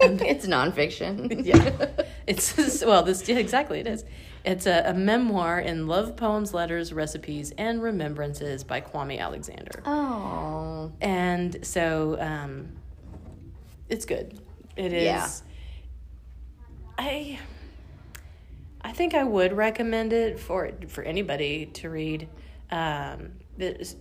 it's 0.22 0.46
nonfiction. 0.46 1.44
yeah, 1.44 1.88
it's 2.28 2.84
well, 2.84 3.02
this 3.02 3.28
yeah, 3.28 3.38
exactly 3.38 3.80
it 3.80 3.88
is. 3.88 4.04
It's 4.44 4.66
a, 4.66 4.90
a 4.90 4.94
memoir 4.94 5.58
in 5.58 5.86
love 5.86 6.16
poems, 6.16 6.52
letters, 6.52 6.92
recipes, 6.92 7.52
and 7.56 7.82
remembrances 7.82 8.62
by 8.62 8.82
Kwame 8.82 9.18
Alexander. 9.18 9.82
Oh. 9.86 10.92
and 11.00 11.64
so 11.64 12.18
um, 12.20 12.68
it's 13.88 14.04
good. 14.04 14.38
It 14.76 14.92
is. 14.92 15.04
Yeah. 15.04 15.28
I 16.98 17.38
I 18.82 18.92
think 18.92 19.14
I 19.14 19.24
would 19.24 19.52
recommend 19.54 20.12
it 20.12 20.38
for 20.38 20.70
for 20.88 21.02
anybody 21.02 21.66
to 21.66 21.90
read. 21.90 22.28
Um, 22.70 23.32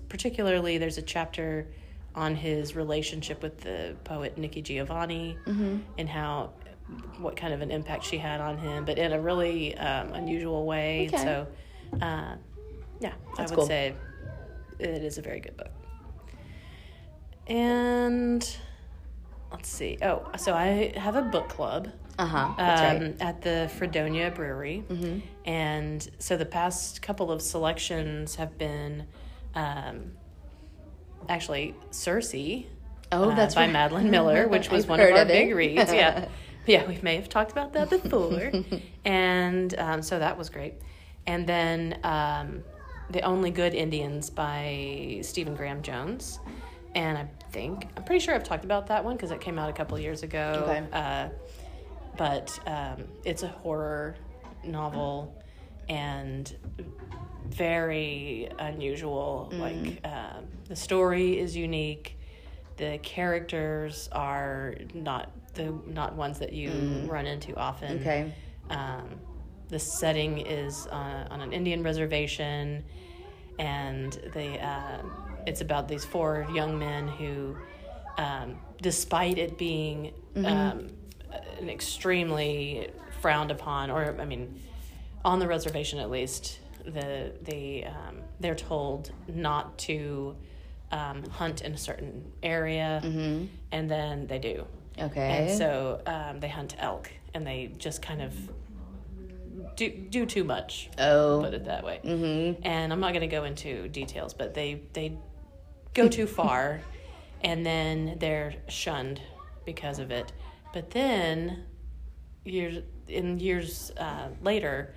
particularly, 0.10 0.78
there's 0.78 0.98
a 0.98 1.02
chapter 1.02 1.68
on 2.16 2.36
his 2.36 2.76
relationship 2.76 3.42
with 3.42 3.62
the 3.62 3.96
poet 4.04 4.38
Nikki 4.38 4.62
Giovanni 4.62 5.38
and 5.98 6.10
how 6.10 6.54
what 7.18 7.36
kind 7.36 7.54
of 7.54 7.62
an 7.62 7.72
impact 7.72 8.06
she 8.06 8.18
had 8.18 8.42
on 8.42 8.58
him, 8.58 8.86
but 8.86 8.98
in 8.98 9.14
a 9.14 9.20
really 9.22 9.76
um, 9.78 10.14
unusual 10.14 10.66
way. 10.66 11.08
Okay. 11.14 11.24
So, 11.24 11.48
uh, 12.02 12.36
yeah, 13.00 13.14
That's 13.38 13.52
I 13.52 13.56
would 13.56 13.60
cool. 13.60 13.68
say 13.68 13.96
it 14.80 15.04
is 15.04 15.18
a 15.18 15.22
very 15.22 15.40
good 15.40 15.58
book. 15.58 15.72
And 17.48 18.48
let's 19.52 19.70
see. 19.70 19.98
Oh, 20.02 20.26
so 20.38 20.54
I 20.54 20.94
have 20.98 21.16
a 21.16 21.22
book 21.22 21.50
club 21.50 21.90
Uh 22.18 22.26
huh. 22.26 22.38
Um, 22.38 22.56
right. 22.58 23.16
At 23.20 23.42
the 23.42 23.70
Fredonia 23.78 24.32
Brewery. 24.32 24.84
Mm-hmm. 24.88 25.20
And 25.46 26.10
so 26.20 26.38
the 26.38 26.46
past 26.46 27.02
couple 27.02 27.32
of 27.32 27.42
selections 27.42 28.36
have 28.36 28.58
been 28.58 29.06
um, 29.56 30.12
actually 31.28 31.76
Circe. 31.92 32.34
Oh, 33.12 33.30
uh, 33.30 33.36
that's 33.36 33.56
by 33.56 33.62
right. 33.66 33.72
Madeline 33.74 34.10
Miller, 34.10 34.48
which 34.56 34.70
was 34.72 34.86
I've 34.86 34.90
one 34.90 35.00
of 35.00 35.12
our 35.12 35.26
big 35.26 35.54
reads. 35.54 35.92
Yeah, 35.94 36.28
yeah, 36.66 36.88
we 36.88 37.00
may 37.02 37.16
have 37.16 37.30
talked 37.30 37.52
about 37.52 37.74
that 37.74 37.90
before, 37.90 38.52
and 39.06 39.78
um, 39.78 40.02
so 40.02 40.20
that 40.20 40.38
was 40.38 40.50
great. 40.50 40.76
And 41.26 41.48
then 41.48 42.00
um, 42.04 42.64
the 43.10 43.22
Only 43.22 43.52
Good 43.52 43.74
Indians 43.74 44.30
by 44.30 45.20
Stephen 45.22 45.56
Graham 45.56 45.82
Jones, 45.82 46.40
and 46.96 47.18
I 47.18 47.28
think 47.52 47.88
I'm 47.98 48.04
pretty 48.04 48.24
sure 48.24 48.36
I've 48.36 48.44
talked 48.44 48.66
about 48.66 48.88
that 48.88 49.04
one 49.04 49.16
because 49.16 49.32
it 49.32 49.42
came 49.42 49.58
out 49.60 49.70
a 49.70 49.74
couple 49.74 49.98
years 50.00 50.24
ago. 50.24 50.66
Okay. 50.68 50.88
Uh, 50.92 51.30
but 52.18 52.60
um, 52.68 53.06
it's 53.24 53.44
a 53.44 53.48
horror 53.48 54.16
novel 54.64 55.36
and 55.90 56.56
very 57.48 58.50
unusual. 58.60 59.52
Like 59.54 60.00
um, 60.06 60.46
the 60.68 60.76
story 60.76 61.40
is 61.40 61.56
unique. 61.56 62.18
The 62.78 63.00
characters 63.04 64.10
are 64.12 64.76
not 64.94 65.32
the 65.54 65.74
not 65.88 66.16
ones 66.16 66.40
that 66.40 66.54
you 66.54 66.72
run 67.08 67.26
into 67.26 67.56
often. 67.56 68.00
Okay. 68.00 68.34
Um, 68.70 69.20
the 69.70 69.80
setting 69.80 70.40
is 70.40 70.88
uh, 70.88 71.28
on 71.30 71.42
an 71.42 71.52
Indian 71.54 71.84
reservation, 71.84 72.84
and 73.60 74.14
they 74.34 74.60
uh, 74.60 75.00
it's 75.48 75.62
about 75.62 75.88
these 75.88 76.06
four 76.06 76.48
young 76.54 76.78
men 76.78 77.08
who, 77.08 77.56
um, 78.18 78.58
despite 78.82 79.38
it 79.38 79.58
being 79.58 80.14
um, 80.36 80.90
an 81.60 81.70
extremely 81.70 82.90
frowned 83.22 83.52
upon, 83.52 83.90
or 83.90 84.16
I 84.20 84.26
mean, 84.26 84.60
on 85.26 85.40
the 85.40 85.48
reservation 85.48 86.00
at 86.00 86.10
least, 86.10 86.60
the 86.86 87.32
the 87.44 87.86
um, 87.86 88.22
they're 88.40 88.56
told 88.56 89.12
not 89.28 89.78
to 89.80 90.36
um, 90.92 91.24
hunt 91.30 91.62
in 91.62 91.74
a 91.74 91.78
certain 91.78 92.32
area, 92.44 93.00
and 93.72 93.90
then 93.90 94.28
they 94.28 94.40
do. 94.40 94.66
Okay. 95.00 95.48
And 95.48 95.58
so 95.58 96.02
um, 96.06 96.40
they 96.40 96.50
hunt 96.50 96.76
elk, 96.80 97.12
and 97.34 97.46
they 97.46 97.72
just 97.78 98.02
kind 98.02 98.22
of 98.22 98.34
do 99.76 99.90
do 99.90 100.26
too 100.26 100.44
much. 100.44 100.90
oh. 101.00 101.42
Put 101.44 101.54
it 101.54 101.66
that 101.66 101.84
way. 101.84 102.00
Mm-hmm. 102.04 102.62
And 102.64 102.94
I'm 102.94 103.00
not 103.00 103.14
going 103.14 103.22
to 103.22 103.36
go 103.36 103.44
into 103.44 103.88
details, 103.88 104.34
but 104.34 104.54
they 104.54 104.82
they 104.94 105.18
go 105.94 106.08
too 106.08 106.28
far, 106.40 106.82
and 107.44 107.66
then 107.66 108.18
they're 108.20 108.56
shunned 108.68 109.22
because 109.66 110.00
of 110.00 110.12
it. 110.12 110.32
But 110.74 110.92
then 110.92 111.66
years 112.44 112.84
in 113.08 113.40
years 113.40 113.92
uh, 113.98 114.30
later, 114.42 114.94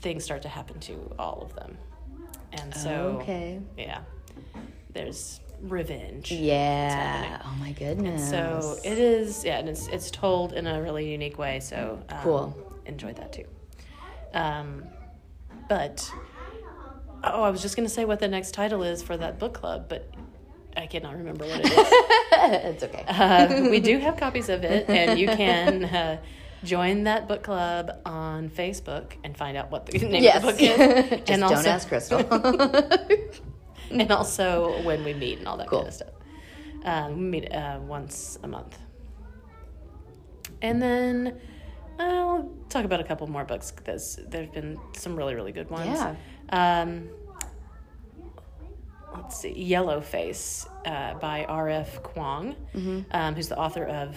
things 0.00 0.24
start 0.24 0.42
to 0.42 0.48
happen 0.48 0.80
to 0.80 1.14
all 1.18 1.42
of 1.42 1.54
them, 1.54 1.76
and 2.52 2.74
so 2.74 3.18
okay. 3.20 3.60
yeah, 3.76 4.00
there's 4.92 5.40
revenge. 5.68 6.30
Yeah. 6.30 7.40
Oh 7.44 7.54
my 7.60 7.72
goodness. 7.72 8.28
So 8.28 8.76
it 8.84 8.98
is, 8.98 9.44
yeah, 9.44 9.58
and 9.58 9.68
it's 9.68 9.86
it's 9.88 10.10
told 10.10 10.52
in 10.52 10.66
a 10.66 10.80
really 10.80 11.10
unique 11.10 11.38
way. 11.38 11.60
So 11.60 12.02
um, 12.08 12.18
Cool. 12.22 12.72
Enjoyed 12.86 13.16
that 13.16 13.32
too. 13.32 13.44
Um, 14.32 14.84
but 15.68 16.10
oh, 17.22 17.42
I 17.42 17.50
was 17.50 17.62
just 17.62 17.76
gonna 17.76 17.88
say 17.88 18.04
what 18.04 18.20
the 18.20 18.28
next 18.28 18.52
title 18.52 18.82
is 18.82 19.02
for 19.02 19.16
that 19.16 19.38
book 19.38 19.54
club, 19.54 19.86
but 19.88 20.10
I 20.76 20.86
cannot 20.86 21.16
remember 21.16 21.46
what 21.46 21.60
it 21.60 21.66
is. 21.66 21.72
it's 22.82 22.84
okay. 22.84 23.04
uh, 23.06 23.70
we 23.70 23.80
do 23.80 23.98
have 23.98 24.16
copies 24.16 24.48
of 24.48 24.64
it, 24.64 24.88
and 24.88 25.18
you 25.18 25.28
can. 25.28 25.84
Uh, 25.84 26.18
Join 26.64 27.04
that 27.04 27.28
book 27.28 27.42
club 27.42 28.00
on 28.06 28.48
Facebook 28.48 29.12
and 29.22 29.36
find 29.36 29.56
out 29.56 29.70
what 29.70 29.84
the 29.84 29.98
name 29.98 30.22
yes. 30.22 30.36
of 30.36 30.42
the 30.42 30.50
book 30.50 30.62
is. 30.62 31.10
Just 31.10 31.30
and 31.30 31.42
don't 31.42 31.66
ask 31.66 31.88
Crystal. 31.88 32.22
and 33.90 34.10
also 34.10 34.82
when 34.82 35.04
we 35.04 35.14
meet 35.14 35.38
and 35.38 35.48
all 35.48 35.56
that 35.56 35.68
Cool. 35.68 35.80
kind 35.80 35.88
of 35.88 35.94
stuff. 35.94 36.08
Um, 36.84 37.14
we 37.16 37.22
meet 37.40 37.52
uh, 37.52 37.78
once 37.80 38.38
a 38.42 38.48
month. 38.48 38.78
And 40.62 40.80
then 40.82 41.38
I'll 41.98 42.50
talk 42.68 42.84
about 42.84 43.00
a 43.00 43.04
couple 43.04 43.26
more 43.26 43.44
books. 43.44 43.72
There's, 43.84 44.18
there's 44.28 44.48
been 44.50 44.78
some 44.94 45.16
really, 45.16 45.34
really 45.34 45.52
good 45.52 45.70
ones. 45.70 45.86
Yeah. 45.98 46.14
Um, 46.50 47.08
let's 49.14 49.38
see, 49.40 49.52
Yellow 49.52 50.00
Face 50.00 50.66
uh, 50.86 51.14
by 51.14 51.44
R.F. 51.44 52.02
Kuang, 52.02 52.56
um, 53.12 53.34
who's 53.34 53.48
the 53.48 53.58
author 53.58 53.84
of 53.86 54.16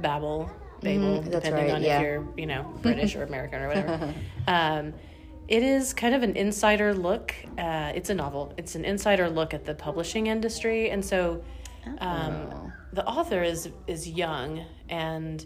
Babel, 0.00 0.50
Babel, 0.82 1.20
Mm-hmm. 1.22 1.30
that's 1.30 1.44
depending 1.44 1.64
right, 1.66 1.74
on 1.74 1.82
yeah. 1.82 1.96
if 1.96 2.02
you're, 2.02 2.28
you 2.36 2.46
know, 2.46 2.62
British 2.82 3.16
or 3.16 3.22
American 3.24 3.62
or 3.62 3.68
whatever. 3.68 4.14
um, 4.46 4.94
It 5.48 5.62
is 5.62 5.94
kind 5.94 6.14
of 6.14 6.22
an 6.22 6.36
insider 6.36 6.92
look. 6.94 7.34
Uh, 7.56 7.92
it's 7.94 8.10
a 8.10 8.14
novel. 8.14 8.52
It's 8.56 8.74
an 8.74 8.84
insider 8.84 9.28
look 9.30 9.54
at 9.54 9.64
the 9.64 9.74
publishing 9.74 10.26
industry, 10.26 10.90
and 10.90 11.04
so 11.04 11.42
um, 11.98 12.48
Oh. 12.52 12.72
the 12.92 13.06
author 13.06 13.42
is 13.42 13.68
is 13.86 14.08
young 14.08 14.64
and 14.88 15.44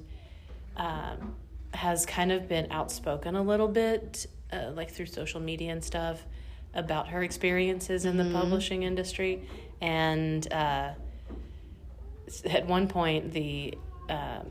um, 0.76 1.34
has 1.74 2.06
kind 2.06 2.32
of 2.32 2.48
been 2.48 2.72
outspoken 2.72 3.36
a 3.36 3.42
little 3.42 3.68
bit, 3.68 4.26
uh, 4.52 4.70
like 4.74 4.90
through 4.90 5.06
social 5.06 5.40
media 5.40 5.70
and 5.72 5.84
stuff, 5.84 6.24
about 6.72 7.08
her 7.08 7.22
experiences 7.22 8.04
in 8.06 8.16
the 8.16 8.30
publishing 8.32 8.84
industry, 8.84 9.42
and 9.82 10.50
uh, 10.52 10.92
at 12.46 12.66
one 12.66 12.88
point 12.88 13.32
the 13.32 13.74
um 14.08 14.50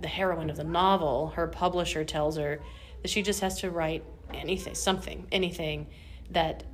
the 0.00 0.08
heroine 0.08 0.50
of 0.50 0.56
the 0.56 0.64
novel, 0.64 1.28
her 1.36 1.46
publisher 1.46 2.04
tells 2.04 2.36
her 2.36 2.58
that 3.02 3.08
she 3.08 3.22
just 3.22 3.40
has 3.40 3.60
to 3.60 3.70
write 3.70 4.02
anything, 4.34 4.74
something, 4.74 5.26
anything 5.32 5.86
that 6.30 6.64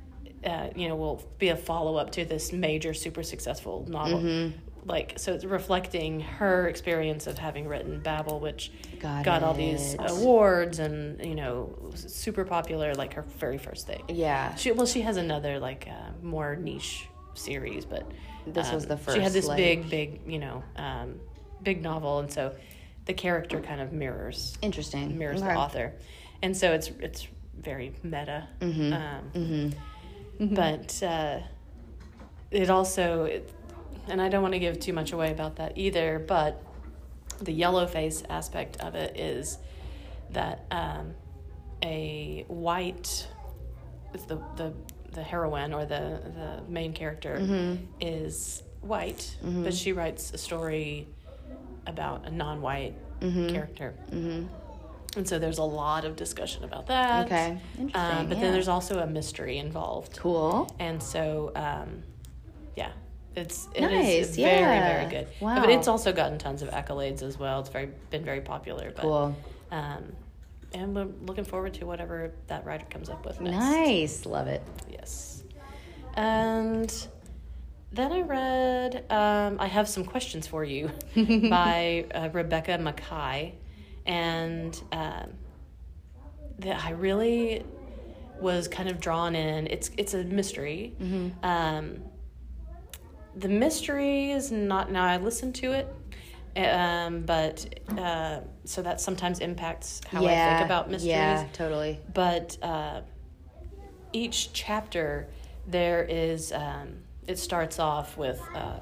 uh, 0.45 0.69
you 0.75 0.87
know 0.87 0.95
will 0.95 1.23
be 1.37 1.49
a 1.49 1.55
follow 1.55 1.95
up 1.97 2.11
to 2.11 2.25
this 2.25 2.51
major, 2.53 2.93
super 2.93 3.23
successful 3.23 3.85
novel. 3.89 4.51
Like 4.85 5.15
so, 5.17 5.33
it's 5.33 5.43
reflecting 5.43 6.21
her 6.21 6.69
experience 6.69 7.27
of 7.27 7.37
having 7.37 7.67
written 7.67 7.99
Babel, 7.99 8.39
which 8.39 8.71
Got 8.99 9.25
got 9.25 9.43
all 9.43 9.53
these 9.53 9.95
awards 9.99 10.79
and 10.79 11.23
you 11.23 11.35
know 11.35 11.91
super 11.95 12.45
popular. 12.45 12.95
Like 12.95 13.13
her 13.13 13.23
very 13.37 13.57
first 13.57 13.85
thing. 13.87 14.03
Yeah. 14.07 14.55
She 14.55 14.71
well, 14.71 14.85
she 14.87 15.01
has 15.01 15.17
another 15.17 15.59
like 15.59 15.87
uh, 15.89 16.11
more 16.23 16.55
niche 16.55 17.07
series, 17.33 17.83
but 17.85 18.09
This 18.47 18.71
was 18.71 18.89
um, 18.89 18.97
the 18.97 19.13
She 19.13 19.19
had 19.19 19.33
this 19.33 19.47
like- 19.47 19.57
big, 19.57 19.89
big, 19.89 20.21
you 20.25 20.39
know, 20.39 20.63
um, 20.77 21.19
big 21.61 21.81
novel, 21.81 22.19
and 22.19 22.31
so 22.31 22.55
the 23.05 23.13
character 23.13 23.59
kind 23.59 23.81
of 23.81 23.91
mirrors 23.91 24.57
Interesting. 24.61 25.17
mirrors 25.17 25.41
Okay. 25.41 25.53
the 25.53 25.59
author, 25.59 25.93
and 26.41 26.55
so 26.55 26.71
it's 26.73 26.87
it's 27.01 27.27
very 27.61 27.93
meta. 28.03 28.47
Mm-hmm. 28.61 28.93
Um, 28.93 29.73
But 30.55 31.03
uh, 31.03 31.39
it 32.49 32.69
also, 32.69 33.25
it, 33.25 33.51
and 34.07 34.21
I 34.21 34.29
don't 34.29 34.41
want 34.41 34.53
to 34.53 34.59
give 34.59 34.79
too 34.79 34.93
much 34.93 35.11
away 35.11 35.31
about 35.31 35.57
that 35.57 35.77
either. 35.77 36.17
But 36.19 36.63
the 37.41 37.51
yellow 37.51 37.85
face 37.87 38.23
aspect 38.29 38.77
of 38.79 38.95
it 38.95 39.17
is 39.19 39.57
that 40.31 40.65
um, 40.71 41.13
a 41.83 42.45
white, 42.47 43.27
the 44.27 44.39
the 44.55 44.73
the 45.11 45.23
heroine 45.23 45.73
or 45.73 45.85
the 45.85 46.21
the 46.35 46.63
main 46.71 46.93
character 46.93 47.37
Mm-hmm. 47.41 47.83
is 47.99 48.63
white, 48.81 49.35
but 49.43 49.73
she 49.73 49.91
writes 49.91 50.31
a 50.33 50.37
story 50.37 51.07
about 51.85 52.25
a 52.27 52.31
non-white 52.31 52.95
Mm-hmm. 53.19 53.49
character. 53.49 53.93
And 55.15 55.27
so 55.27 55.39
there's 55.39 55.57
a 55.57 55.63
lot 55.63 56.05
of 56.05 56.15
discussion 56.15 56.63
about 56.63 56.87
that. 56.87 57.25
Okay. 57.25 57.57
Interesting. 57.79 57.95
Um, 57.95 58.27
but 58.27 58.37
yeah. 58.37 58.43
then 58.43 58.53
there's 58.53 58.67
also 58.67 58.99
a 58.99 59.07
mystery 59.07 59.57
involved. 59.57 60.17
cool. 60.19 60.73
And 60.79 61.01
so, 61.01 61.51
um, 61.55 62.03
yeah, 62.75 62.91
it's 63.35 63.67
it 63.73 63.83
is 63.91 64.27
Nice, 64.29 64.35
very 64.35 64.59
yeah. 64.61 64.99
very 64.99 65.09
good. 65.09 65.27
Wow. 65.41 65.59
But 65.61 65.69
it's 65.71 65.87
also 65.87 66.13
gotten 66.13 66.37
tons 66.37 66.61
of 66.61 66.69
accolades 66.69 67.23
as 67.23 67.39
well. 67.39 67.59
It's 67.59 67.69
very 67.69 67.89
been 68.11 68.23
very 68.23 68.41
popular. 68.41 68.91
But, 68.95 69.01
Cool. 69.01 69.35
Um, 69.71 70.11
and 70.73 70.95
we're 70.95 71.07
looking 71.25 71.43
forward 71.43 71.73
to 71.75 71.85
whatever 71.85 72.31
that 72.47 72.63
writer 72.65 72.85
comes 72.89 73.09
up 73.09 73.25
with 73.25 73.41
next. 73.41 73.55
Nice. 73.57 74.25
Love 74.27 74.47
it. 74.47 74.61
Yes. 74.91 75.43
And 76.15 77.07
then 77.91 78.11
I 78.11 78.21
read, 78.21 79.05
um, 79.11 79.57
I 79.59 79.65
have 79.67 79.87
some 79.89 80.05
questions 80.05 80.45
for 80.45 80.63
you 80.63 80.91
by 81.15 82.05
uh, 82.13 82.29
Rebecca 82.31 82.77
Makkai. 82.77 83.53
And 84.09 84.81
um, 84.91 85.29
that 86.59 86.83
I 86.83 86.91
really 86.91 87.63
was 88.41 88.67
kind 88.67 88.89
of 88.89 88.99
drawn 88.99 89.35
in. 89.35 89.67
It's, 89.67 89.91
it's 89.97 90.13
a 90.13 90.23
mystery. 90.23 90.95
Um, 91.43 91.99
the 93.35 93.47
mystery 93.49 94.31
is 94.31 94.51
not, 94.51 94.91
now 94.91 95.05
I 95.05 95.17
listen 95.17 95.53
to 95.53 95.71
it. 95.73 95.87
Um, 96.57 97.21
but 97.21 97.63
uh, 97.97 98.39
so 98.65 98.81
that 98.81 98.99
sometimes 98.99 99.39
impacts 99.39 100.01
how 100.09 100.25
I 100.25 100.29
think 100.55 100.65
about 100.65 100.89
mysteries 100.89 101.09
Yeah, 101.11 101.45
totally. 101.53 101.99
but 102.13 102.57
uh, 102.61 103.01
each 104.11 104.51
chapter 104.51 105.27
there 105.67 106.03
is 106.03 106.51
um, 106.51 106.95
it 107.27 107.37
starts 107.37 107.77
off 107.77 108.17
with 108.17 108.41
uh, 108.55 108.79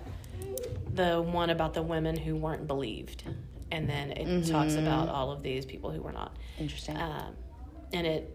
the 0.93 1.21
one 1.21 1.49
about 1.49 1.73
the 1.73 1.83
women 1.83 2.15
who 2.15 2.35
weren't 2.35 2.65
believed 2.67 3.23
and 3.71 3.89
then 3.89 4.11
it 4.11 4.45
talks 4.47 4.75
about 4.75 5.09
all 5.09 5.31
of 5.31 5.43
these 5.43 5.65
people 5.65 5.91
who 5.91 6.01
were 6.01 6.11
not 6.13 6.35
Interesting. 6.59 6.97
um, 6.97 7.35
and 7.93 8.07
it 8.07 8.33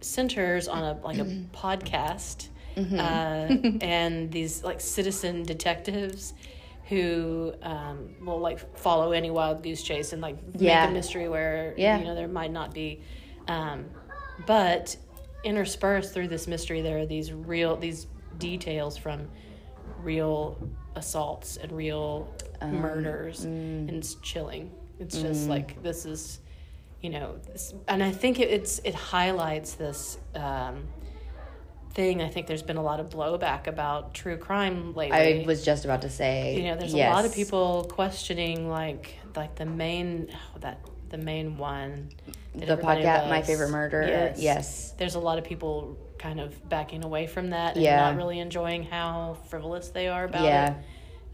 centers 0.00 0.68
on 0.68 0.82
a 0.84 0.92
like 1.04 1.18
a 1.18 1.24
podcast 1.54 2.48
uh, 2.76 3.56
and 3.80 4.30
these 4.30 4.62
like 4.62 4.80
citizen 4.80 5.42
detectives 5.42 6.34
who 6.88 7.52
um, 7.62 8.14
will 8.24 8.38
like 8.40 8.76
follow 8.76 9.12
any 9.12 9.30
wild 9.30 9.62
goose 9.62 9.82
chase 9.82 10.12
and 10.12 10.22
like 10.22 10.36
Yeah. 10.56 10.82
make 10.82 10.90
a 10.90 10.92
mystery 10.94 11.28
where 11.28 11.74
Yeah. 11.76 11.98
you 11.98 12.04
know 12.04 12.14
there 12.14 12.28
might 12.28 12.52
not 12.52 12.72
be 12.72 13.00
um, 13.48 13.86
but 14.46 14.96
interspersed 15.44 16.12
through 16.14 16.28
this 16.28 16.46
mystery 16.46 16.80
there 16.82 16.98
are 16.98 17.06
these 17.06 17.32
real 17.32 17.76
these 17.76 18.06
details 18.38 18.96
from 18.96 19.28
real 20.02 20.56
assaults 20.94 21.56
and 21.56 21.72
real 21.72 22.32
Um, 22.60 22.80
murders 22.80 23.40
mm. 23.40 23.88
and 23.88 23.90
it's 23.90 24.16
chilling 24.16 24.70
it's 24.98 25.16
just 25.16 25.46
mm. 25.46 25.50
like 25.50 25.80
this 25.82 26.04
is 26.04 26.40
you 27.00 27.10
know 27.10 27.36
this, 27.46 27.72
and 27.86 28.02
i 28.02 28.10
think 28.10 28.40
it, 28.40 28.50
it's 28.50 28.80
it 28.80 28.94
highlights 28.94 29.74
this 29.74 30.18
um, 30.34 30.82
thing 31.94 32.20
i 32.20 32.28
think 32.28 32.46
there's 32.46 32.62
been 32.62 32.76
a 32.76 32.82
lot 32.82 32.98
of 32.98 33.10
blowback 33.10 33.68
about 33.68 34.12
true 34.12 34.36
crime 34.36 34.92
lately 34.94 35.42
I 35.42 35.44
was 35.46 35.64
just 35.64 35.84
about 35.84 36.02
to 36.02 36.10
say. 36.10 36.56
you 36.56 36.64
know 36.64 36.76
there's 36.76 36.94
yes. 36.94 37.12
a 37.12 37.14
lot 37.14 37.24
of 37.24 37.34
people 37.34 37.88
questioning 37.90 38.68
like 38.68 39.14
like 39.36 39.54
the 39.54 39.66
main 39.66 40.28
oh, 40.32 40.58
that 40.58 40.80
the 41.10 41.18
main 41.18 41.56
one 41.56 42.10
The 42.54 42.76
podcast, 42.76 43.28
My. 43.28 43.42
Favorite 43.42 43.70
Murder. 43.70 44.02
yes. 44.06 44.40
Yes. 44.40 44.92
there's 44.98 45.14
a 45.14 45.20
lot 45.20 45.38
of 45.38 45.44
people 45.44 45.96
kind 46.18 46.40
of 46.40 46.68
backing 46.68 47.04
away 47.04 47.26
from 47.26 47.50
that 47.50 47.74
and 47.76 47.84
Yeah. 47.84 48.10
not 48.10 48.16
really 48.16 48.40
enjoying 48.40 48.82
how 48.82 49.36
frivolous 49.48 49.88
they 49.90 50.08
are 50.08 50.24
about 50.24 50.42
Yeah. 50.42 50.70
it 50.70 50.76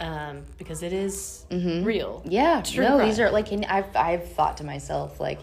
um, 0.01 0.43
because 0.59 0.83
it 0.83 0.93
is 0.93 1.47
Mhm. 1.51 1.85
real 1.85 2.23
Yeah. 2.27 2.63
True 2.63 2.85
no, 2.85 2.97
crime. 2.97 3.09
these 3.09 3.21
are 3.21 3.31
like, 3.31 3.53
and 3.53 3.65
I've, 3.67 3.95
I've 3.97 4.29
thought 4.33 4.57
to 4.59 4.65
myself, 4.65 5.21
like, 5.21 5.41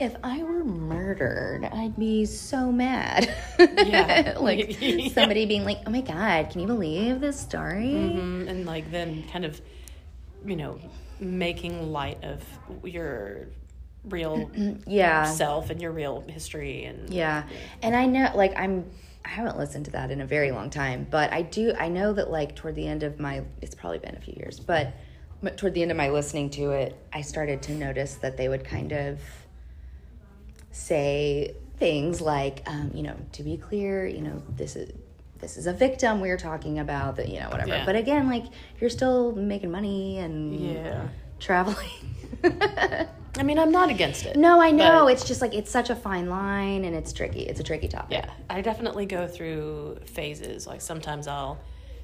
if 0.00 0.16
I 0.24 0.42
were 0.42 0.64
murdered, 0.64 1.68
I'd 1.72 1.96
be 1.96 2.24
so 2.26 2.72
mad. 2.72 3.32
Yeah. 3.58 4.34
like 4.40 4.76
Yeah. 4.80 5.08
somebody 5.10 5.46
being 5.46 5.64
like, 5.64 5.78
oh 5.86 5.90
my 5.90 6.00
God, 6.00 6.50
can 6.50 6.60
you 6.60 6.66
believe 6.66 7.20
this 7.20 7.38
story? 7.38 7.92
Mhm, 7.92 8.48
and 8.48 8.66
like 8.66 8.90
then 8.90 9.22
kind 9.32 9.44
of 9.44 9.60
you 10.44 10.56
know 10.56 10.78
making 11.20 11.92
light 11.92 12.22
of 12.24 12.42
your 12.82 13.46
real 14.04 14.50
Yeah. 14.86 15.24
self 15.24 15.70
and 15.70 15.80
your 15.80 15.92
real 15.92 16.22
history 16.28 16.84
and 16.84 17.08
Yeah. 17.14 17.44
And 17.80 17.94
I 17.94 18.06
know 18.06 18.32
like 18.34 18.52
I'm 18.58 18.84
I 19.24 19.28
haven't 19.30 19.56
listened 19.56 19.86
to 19.86 19.90
that 19.92 20.10
in 20.10 20.20
a 20.20 20.26
very 20.26 20.50
long 20.50 20.70
time, 20.70 21.06
but 21.10 21.32
I 21.32 21.42
do 21.42 21.72
I 21.78 21.88
know 21.88 22.12
that 22.12 22.30
like 22.30 22.54
toward 22.54 22.74
the 22.74 22.86
end 22.86 23.02
of 23.02 23.18
my 23.18 23.42
it's 23.62 23.74
probably 23.74 23.98
been 23.98 24.16
a 24.16 24.20
few 24.20 24.34
years, 24.36 24.60
but 24.60 24.94
toward 25.56 25.74
the 25.74 25.82
end 25.82 25.90
of 25.90 25.96
my 25.96 26.10
listening 26.10 26.50
to 26.50 26.70
it, 26.70 26.96
I 27.12 27.22
started 27.22 27.62
to 27.62 27.72
notice 27.72 28.16
that 28.16 28.36
they 28.36 28.48
would 28.48 28.64
kind 28.64 28.92
of 28.92 29.20
say 30.70 31.54
things 31.78 32.20
like 32.20 32.62
um, 32.66 32.90
you 32.94 33.02
know, 33.02 33.16
to 33.32 33.42
be 33.42 33.56
clear, 33.56 34.06
you 34.06 34.20
know, 34.20 34.42
this 34.56 34.76
is 34.76 34.92
this 35.38 35.56
is 35.56 35.66
a 35.66 35.72
victim 35.72 36.20
we're 36.20 36.38
talking 36.38 36.78
about 36.78 37.16
that 37.16 37.28
you 37.28 37.40
know 37.40 37.48
whatever. 37.50 37.68
Yeah. 37.68 37.84
but 37.84 37.96
again 37.96 38.28
like 38.28 38.44
you're 38.80 38.90
still 38.90 39.32
making 39.32 39.70
money 39.70 40.18
and 40.18 40.58
yeah. 40.58 41.08
traveling 41.38 41.76
I 43.36 43.42
mean, 43.42 43.58
I'm 43.58 43.72
not 43.72 43.90
against 43.90 44.26
it. 44.26 44.36
no 44.36 44.60
i 44.60 44.70
know 44.70 45.04
But- 45.04 45.12
it's 45.12 45.24
just 45.24 45.40
like 45.40 45.54
it's 45.54 45.70
such 45.70 45.90
a 45.90 45.96
fine 45.96 46.28
line 46.28 46.84
and 46.84 46.94
it's 46.94 47.12
tricky 47.12 47.40
it's 47.42 47.60
a 47.60 47.64
tricky 47.64 47.88
topic 47.88 48.10
Yeah, 48.18 48.30
I 48.48 48.60
definitely 48.60 49.06
go 49.06 49.26
through 49.26 49.98
phases. 50.06 50.66
Like 50.66 50.80
sometimes 50.80 51.26
I'll, 51.26 51.58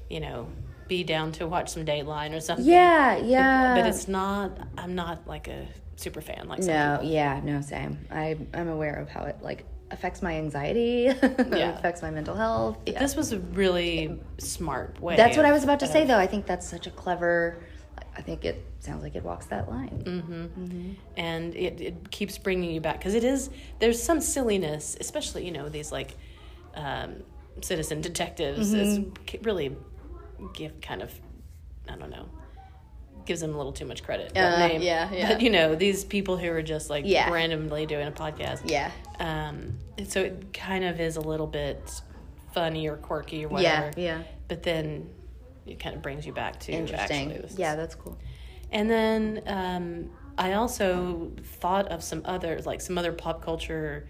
you 0.09 0.19
know, 0.19 0.47
be 0.87 1.03
down 1.05 1.31
to 1.33 1.47
watch 1.47 1.69
some 1.69 1.85
Dateline 1.85 2.35
or 2.35 2.41
something. 2.41 2.65
Yeah, 2.65 3.15
yeah. 3.17 3.75
But 3.75 3.85
it's 3.87 4.07
not. 4.09 4.57
I'm 4.77 4.93
not 4.93 5.25
like 5.25 5.47
a 5.47 5.65
super 5.95 6.19
fan. 6.19 6.47
Like 6.49 6.59
no, 6.59 6.97
people. 6.99 7.13
yeah, 7.13 7.39
no, 7.43 7.61
same. 7.61 7.97
I 8.11 8.37
I'm 8.53 8.67
aware 8.67 8.95
of 8.95 9.07
how 9.07 9.23
it 9.23 9.37
like 9.41 9.63
affects 9.89 10.21
my 10.21 10.33
anxiety, 10.35 11.03
Yeah. 11.21 11.77
affects 11.77 12.01
my 12.01 12.11
mental 12.11 12.35
health. 12.35 12.77
Yeah. 12.85 12.99
This 12.99 13.15
was 13.15 13.31
a 13.31 13.39
really 13.39 14.19
smart 14.37 14.99
way. 15.01 15.15
That's 15.15 15.37
what 15.37 15.45
I 15.45 15.51
was 15.53 15.63
about 15.63 15.79
to 15.81 15.87
say 15.87 16.05
though. 16.05 16.17
I 16.17 16.27
think 16.27 16.45
that's 16.45 16.67
such 16.67 16.87
a 16.87 16.91
clever 16.91 17.63
I 18.17 18.21
think 18.21 18.43
it 18.45 18.63
sounds 18.79 19.03
like 19.03 19.15
it 19.15 19.23
walks 19.23 19.45
that 19.47 19.69
line. 19.69 20.03
Mm. 20.05 20.95
and 21.17 21.55
it, 21.55 21.79
it 21.81 22.11
keeps 22.11 22.37
bringing 22.37 22.71
you 22.71 22.81
back 22.81 22.97
because 22.99 23.13
it 23.13 23.23
is 23.23 23.49
there's 23.79 24.01
some 24.01 24.19
silliness 24.21 24.97
especially 24.99 25.45
you 25.45 25.51
know 25.51 25.69
these 25.69 25.91
like 25.91 26.15
um, 26.75 27.15
citizen 27.61 28.01
detectives 28.01 28.73
is 28.73 28.99
Mm-hmm. 28.99 29.09
c- 29.29 29.39
really 29.43 29.75
give 30.53 30.79
kind 30.81 31.01
of 31.01 31.11
i 31.89 31.95
don't 31.95 32.09
know 32.09 32.27
gives 33.25 33.39
them 33.41 33.53
a 33.53 33.57
little 33.57 33.71
too 33.71 33.85
much 33.85 34.01
credit. 34.03 34.31
Uh, 34.35 34.67
yeah, 34.79 35.07
yeah. 35.11 35.27
But 35.33 35.41
you 35.43 35.51
know, 35.51 35.75
these 35.75 36.03
people 36.03 36.37
who 36.37 36.49
are 36.49 36.63
just 36.63 36.89
like 36.89 37.03
Yeah. 37.05 37.29
randomly 37.29 37.85
doing 37.85 38.07
a 38.07 38.11
podcast. 38.11 38.61
Yeah. 38.65 38.89
Um, 39.19 39.77
and 39.99 40.11
so 40.11 40.21
it 40.21 40.51
kind 40.53 40.83
of 40.83 40.99
is 40.99 41.17
a 41.17 41.21
little 41.21 41.45
bit 41.45 42.01
funny 42.51 42.87
or 42.89 42.97
quirky 42.97 43.45
or 43.45 43.49
whatever. 43.49 43.69
Yeah. 43.69 43.79
whatever. 43.89 44.01
Yeah. 44.01 44.23
But 44.47 44.63
then 44.63 45.07
it 45.65 45.79
kind 45.79 45.95
of 45.95 46.01
brings 46.01 46.25
you 46.25 46.33
back 46.33 46.59
to 46.61 46.71
Interesting. 46.71 47.31
actually 47.33 47.49
yeah, 47.57 47.75
that's 47.75 47.95
cool. 47.95 48.17
and 48.71 48.89
then 48.89 49.41
um, 49.47 50.09
I 50.37 50.53
also 50.53 51.31
thought 51.59 51.87
of 51.89 52.03
some 52.03 52.21
other, 52.25 52.59
like 52.65 52.81
some 52.81 52.97
other 52.97 53.11
pop 53.11 53.43
culture 53.43 54.07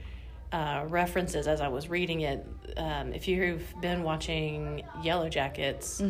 uh, 0.53 0.85
references 0.87 1.47
as 1.47 1.61
I 1.61 1.67
was 1.67 1.89
reading 1.89 2.21
it. 2.21 2.45
Um, 2.77 3.13
if 3.13 3.27
you've 3.27 3.63
been 3.81 4.03
watching 4.03 4.83
Yellow 5.03 5.29
Jackets, 5.29 6.01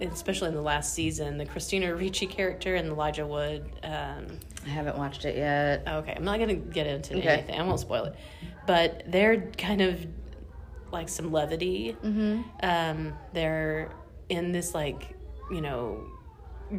especially 0.00 0.48
in 0.48 0.54
the 0.54 0.62
last 0.62 0.94
season, 0.94 1.36
the 1.38 1.44
Christina 1.46 1.94
Ricci 1.94 2.26
character 2.26 2.74
and 2.76 2.88
the 2.88 2.92
Elijah 2.92 3.26
Wood. 3.26 3.64
Um, 3.84 4.26
I 4.66 4.68
haven't 4.68 4.96
watched 4.96 5.24
it 5.24 5.36
yet. 5.36 5.82
okay, 5.86 6.14
I'm 6.16 6.24
not 6.24 6.38
going 6.38 6.48
to 6.48 6.54
get 6.56 6.86
into 6.86 7.16
Okay. 7.18 7.28
anything. 7.28 7.60
I 7.60 7.62
won't 7.64 7.80
spoil 7.80 8.04
it. 8.06 8.16
But 8.66 9.04
they're 9.06 9.42
kind 9.58 9.80
of 9.80 10.04
like 10.92 11.08
some 11.08 11.30
levity. 11.32 11.96
Mm-hmm. 12.02 12.42
Um, 12.62 13.12
they're 13.32 13.90
in 14.32 14.50
this 14.50 14.74
like, 14.74 15.14
you 15.50 15.60
know, 15.60 16.02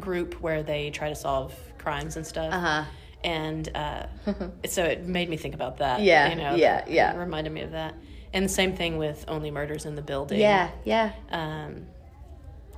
group 0.00 0.34
where 0.40 0.62
they 0.64 0.90
try 0.90 1.08
to 1.08 1.14
solve 1.14 1.54
crimes 1.78 2.16
and 2.16 2.26
stuff. 2.26 2.52
Uh 2.52 2.60
huh. 2.60 2.84
And 3.22 3.70
uh, 3.74 4.06
so 4.66 4.84
it 4.84 5.04
made 5.06 5.30
me 5.30 5.36
think 5.36 5.54
about 5.54 5.78
that. 5.78 6.02
Yeah, 6.02 6.28
you 6.28 6.36
know, 6.36 6.56
yeah, 6.56 6.84
yeah. 6.88 7.14
It 7.14 7.18
reminded 7.18 7.52
me 7.52 7.62
of 7.62 7.70
that. 7.70 7.94
And 8.34 8.44
the 8.44 8.50
same 8.50 8.76
thing 8.76 8.98
with 8.98 9.24
Only 9.28 9.50
Murders 9.52 9.86
in 9.86 9.94
the 9.94 10.02
Building. 10.02 10.40
Yeah. 10.40 10.70
Yeah. 10.84 11.12
Um, 11.30 11.86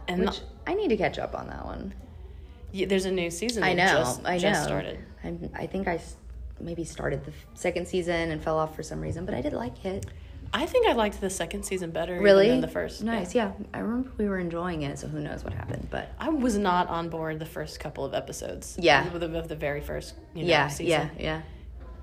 and 0.06 0.26
Which 0.26 0.40
I 0.66 0.74
need 0.74 0.88
to 0.88 0.96
catch 0.96 1.18
up 1.18 1.34
on 1.34 1.48
that 1.48 1.64
one. 1.64 1.94
yeah, 2.70 2.86
there's 2.86 3.06
a 3.06 3.10
new 3.10 3.30
season. 3.30 3.64
I 3.64 3.72
know. 3.72 3.86
Just, 3.86 4.20
I 4.24 4.34
know. 4.34 4.38
Just 4.38 4.64
started. 4.64 4.98
I'm, 5.24 5.50
I 5.54 5.66
think 5.66 5.88
I 5.88 5.98
maybe 6.60 6.84
started 6.84 7.24
the 7.24 7.32
second 7.54 7.88
season 7.88 8.30
and 8.30 8.42
fell 8.44 8.58
off 8.58 8.76
for 8.76 8.82
some 8.82 9.00
reason, 9.00 9.24
but 9.24 9.34
I 9.34 9.40
did 9.40 9.54
like 9.54 9.84
it. 9.84 10.04
I 10.56 10.64
think 10.64 10.86
I 10.86 10.92
liked 10.94 11.20
the 11.20 11.28
second 11.28 11.64
season 11.64 11.90
better 11.90 12.18
Really? 12.18 12.48
than 12.48 12.62
the 12.62 12.68
first. 12.68 13.02
Nice. 13.02 13.34
Yeah. 13.34 13.52
I 13.74 13.80
remember 13.80 14.10
we 14.16 14.26
were 14.26 14.38
enjoying 14.38 14.82
it, 14.82 14.98
so 14.98 15.06
who 15.06 15.20
knows 15.20 15.44
what 15.44 15.52
happened, 15.52 15.88
but 15.90 16.12
I 16.18 16.30
was 16.30 16.56
not 16.56 16.88
on 16.88 17.10
board 17.10 17.38
the 17.38 17.44
first 17.46 17.78
couple 17.78 18.06
of 18.06 18.14
episodes. 18.14 18.74
Yeah. 18.80 19.06
Of 19.06 19.20
the, 19.20 19.38
of 19.38 19.48
the 19.48 19.54
very 19.56 19.82
first, 19.82 20.14
you 20.34 20.44
know, 20.44 20.48
yeah, 20.48 20.68
season. 20.68 21.10
yeah, 21.18 21.22
yeah. 21.22 21.42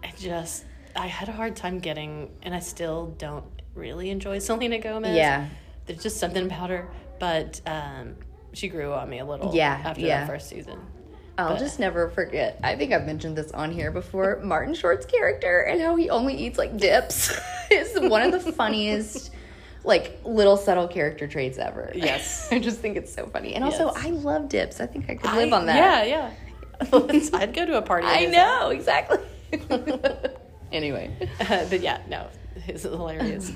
I 0.04 0.14
just, 0.20 0.66
I 0.96 1.08
had 1.08 1.30
a 1.30 1.32
hard 1.32 1.56
time 1.56 1.80
getting, 1.80 2.30
and 2.44 2.54
I 2.54 2.60
still 2.60 3.08
don't 3.18 3.46
really 3.74 4.12
enjoy 4.12 4.38
Selena 4.50 4.78
Gomez. 4.78 5.16
Yeah. 5.16 5.48
There's 5.88 6.04
just 6.04 6.18
something 6.18 6.46
about 6.46 6.70
her, 6.70 6.88
but 7.20 7.60
um, 7.66 8.16
she 8.54 8.68
grew 8.70 8.94
on 8.94 9.10
me 9.10 9.18
a 9.18 9.26
little. 9.26 9.56
Yeah, 9.56 9.82
After 9.84 10.02
yeah. 10.02 10.20
that 10.22 10.28
first 10.28 10.48
season. 10.50 10.80
I'll 11.38 11.50
But- 11.54 11.60
just 11.60 11.80
never 11.80 12.10
forget. 12.10 12.60
I 12.64 12.76
think 12.76 12.92
I've 12.94 13.06
mentioned 13.06 13.36
this 13.38 13.52
on 13.52 13.72
here 13.72 13.92
before. 13.92 14.40
Martin 14.44 14.74
Short's 14.76 15.06
character 15.06 15.62
and 15.62 15.82
how 15.82 15.96
he 15.96 16.10
only 16.10 16.36
eats 16.36 16.58
like 16.58 16.78
dips 16.78 17.32
is 17.72 18.00
one 18.00 18.22
of 18.22 18.32
the 18.44 18.52
funniest, 18.54 19.32
like 19.84 20.20
little 20.24 20.58
subtle 20.58 20.88
character 20.88 21.28
traits 21.28 21.58
ever. 21.58 21.92
Yes. 21.96 22.48
I 22.52 22.60
just 22.60 22.80
think 22.80 22.98
it's 22.98 23.12
so 23.14 23.26
funny. 23.28 23.56
And 23.56 23.64
also, 23.64 23.92
I 23.96 24.10
love 24.12 24.48
dips. 24.50 24.80
I 24.80 24.86
think 24.86 25.10
I 25.10 25.16
could 25.16 25.34
live 25.34 25.52
I- 25.54 25.58
on 25.58 25.66
that. 25.68 26.08
Yeah, 26.08 26.32
yeah. 26.32 26.32
I'd 27.34 27.54
go 27.54 27.66
to 27.66 27.78
a 27.78 27.82
party. 27.82 28.08
I 28.08 28.26
know 28.26 28.70
exactly. 28.70 29.18
anyway. 30.72 31.12
but 31.48 31.80
yeah, 31.82 32.02
no, 32.08 32.28
it's 32.68 32.84
hilarious. 32.84 33.52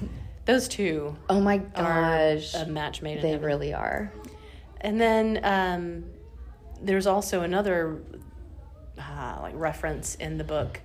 Those 0.45 0.67
two 0.67 1.15
Oh 1.29 1.41
my 1.41 1.57
gosh, 1.57 2.53
a 2.53 2.65
match 2.65 3.01
made 3.01 3.17
in 3.17 3.21
they 3.23 3.31
heaven. 3.31 3.45
really 3.45 3.73
are. 3.73 4.11
And 4.81 5.01
then 5.01 5.39
um, 5.43 6.05
there's 6.81 7.07
also 7.07 7.41
another 7.41 8.01
uh, 8.97 9.39
like 9.41 9.53
reference 9.55 10.15
in 10.15 10.37
the 10.37 10.43
book 10.43 10.79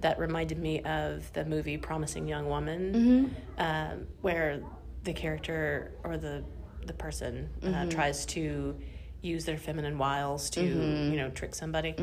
that 0.00 0.18
reminded 0.18 0.58
me 0.58 0.80
of 0.82 1.30
the 1.32 1.44
movie 1.44 1.76
Promising 1.76 2.28
Young 2.28 2.48
Woman, 2.48 3.34
um, 3.58 4.06
where 4.20 4.60
the 5.04 5.12
character 5.12 5.92
or 6.04 6.16
the 6.16 6.44
the 6.86 6.92
person 6.94 7.50
uh, 7.64 7.86
tries 7.86 8.24
to 8.26 8.78
use 9.20 9.44
their 9.44 9.58
feminine 9.58 9.98
wiles 9.98 10.48
to 10.50 10.62
you 10.62 11.16
know 11.16 11.28
trick 11.30 11.54
somebody, 11.54 11.94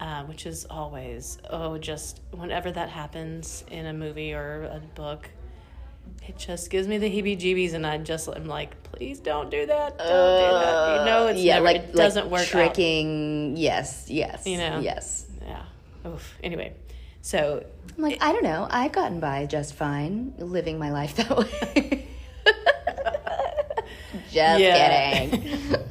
uh, 0.00 0.24
which 0.24 0.46
is 0.46 0.64
always 0.70 1.38
oh 1.50 1.76
just 1.78 2.20
whenever 2.30 2.70
that 2.70 2.88
happens 2.88 3.64
in 3.70 3.86
a 3.86 3.92
movie 3.92 4.32
or 4.32 4.62
a 4.64 4.80
book. 4.94 5.28
It 6.30 6.38
just 6.38 6.70
gives 6.70 6.86
me 6.86 6.96
the 6.96 7.10
heebie-jeebies, 7.10 7.74
and 7.74 7.84
I 7.84 7.98
just 7.98 8.28
am 8.28 8.46
like, 8.46 8.80
please 8.84 9.18
don't 9.18 9.50
do 9.50 9.66
that. 9.66 9.98
Don't 9.98 10.06
do 10.06 10.12
that. 10.12 11.00
You 11.00 11.04
know, 11.04 11.26
it's 11.26 11.40
yeah, 11.40 11.54
never, 11.54 11.64
like 11.64 11.76
it 11.76 11.92
doesn't 11.92 12.30
like 12.30 12.32
work. 12.32 12.42
out. 12.42 12.46
tricking. 12.46 13.56
Yes, 13.56 14.06
yes, 14.08 14.46
You 14.46 14.58
know? 14.58 14.78
yes. 14.78 15.26
Yeah. 15.44 15.64
Oof. 16.06 16.38
Anyway, 16.44 16.74
so 17.20 17.66
I'm 17.96 18.04
like, 18.04 18.22
I 18.22 18.30
don't 18.30 18.44
know. 18.44 18.68
I've 18.70 18.92
gotten 18.92 19.18
by 19.18 19.46
just 19.46 19.74
fine 19.74 20.32
living 20.38 20.78
my 20.78 20.92
life 20.92 21.16
that 21.16 21.36
way. 21.36 22.06
just 24.30 24.60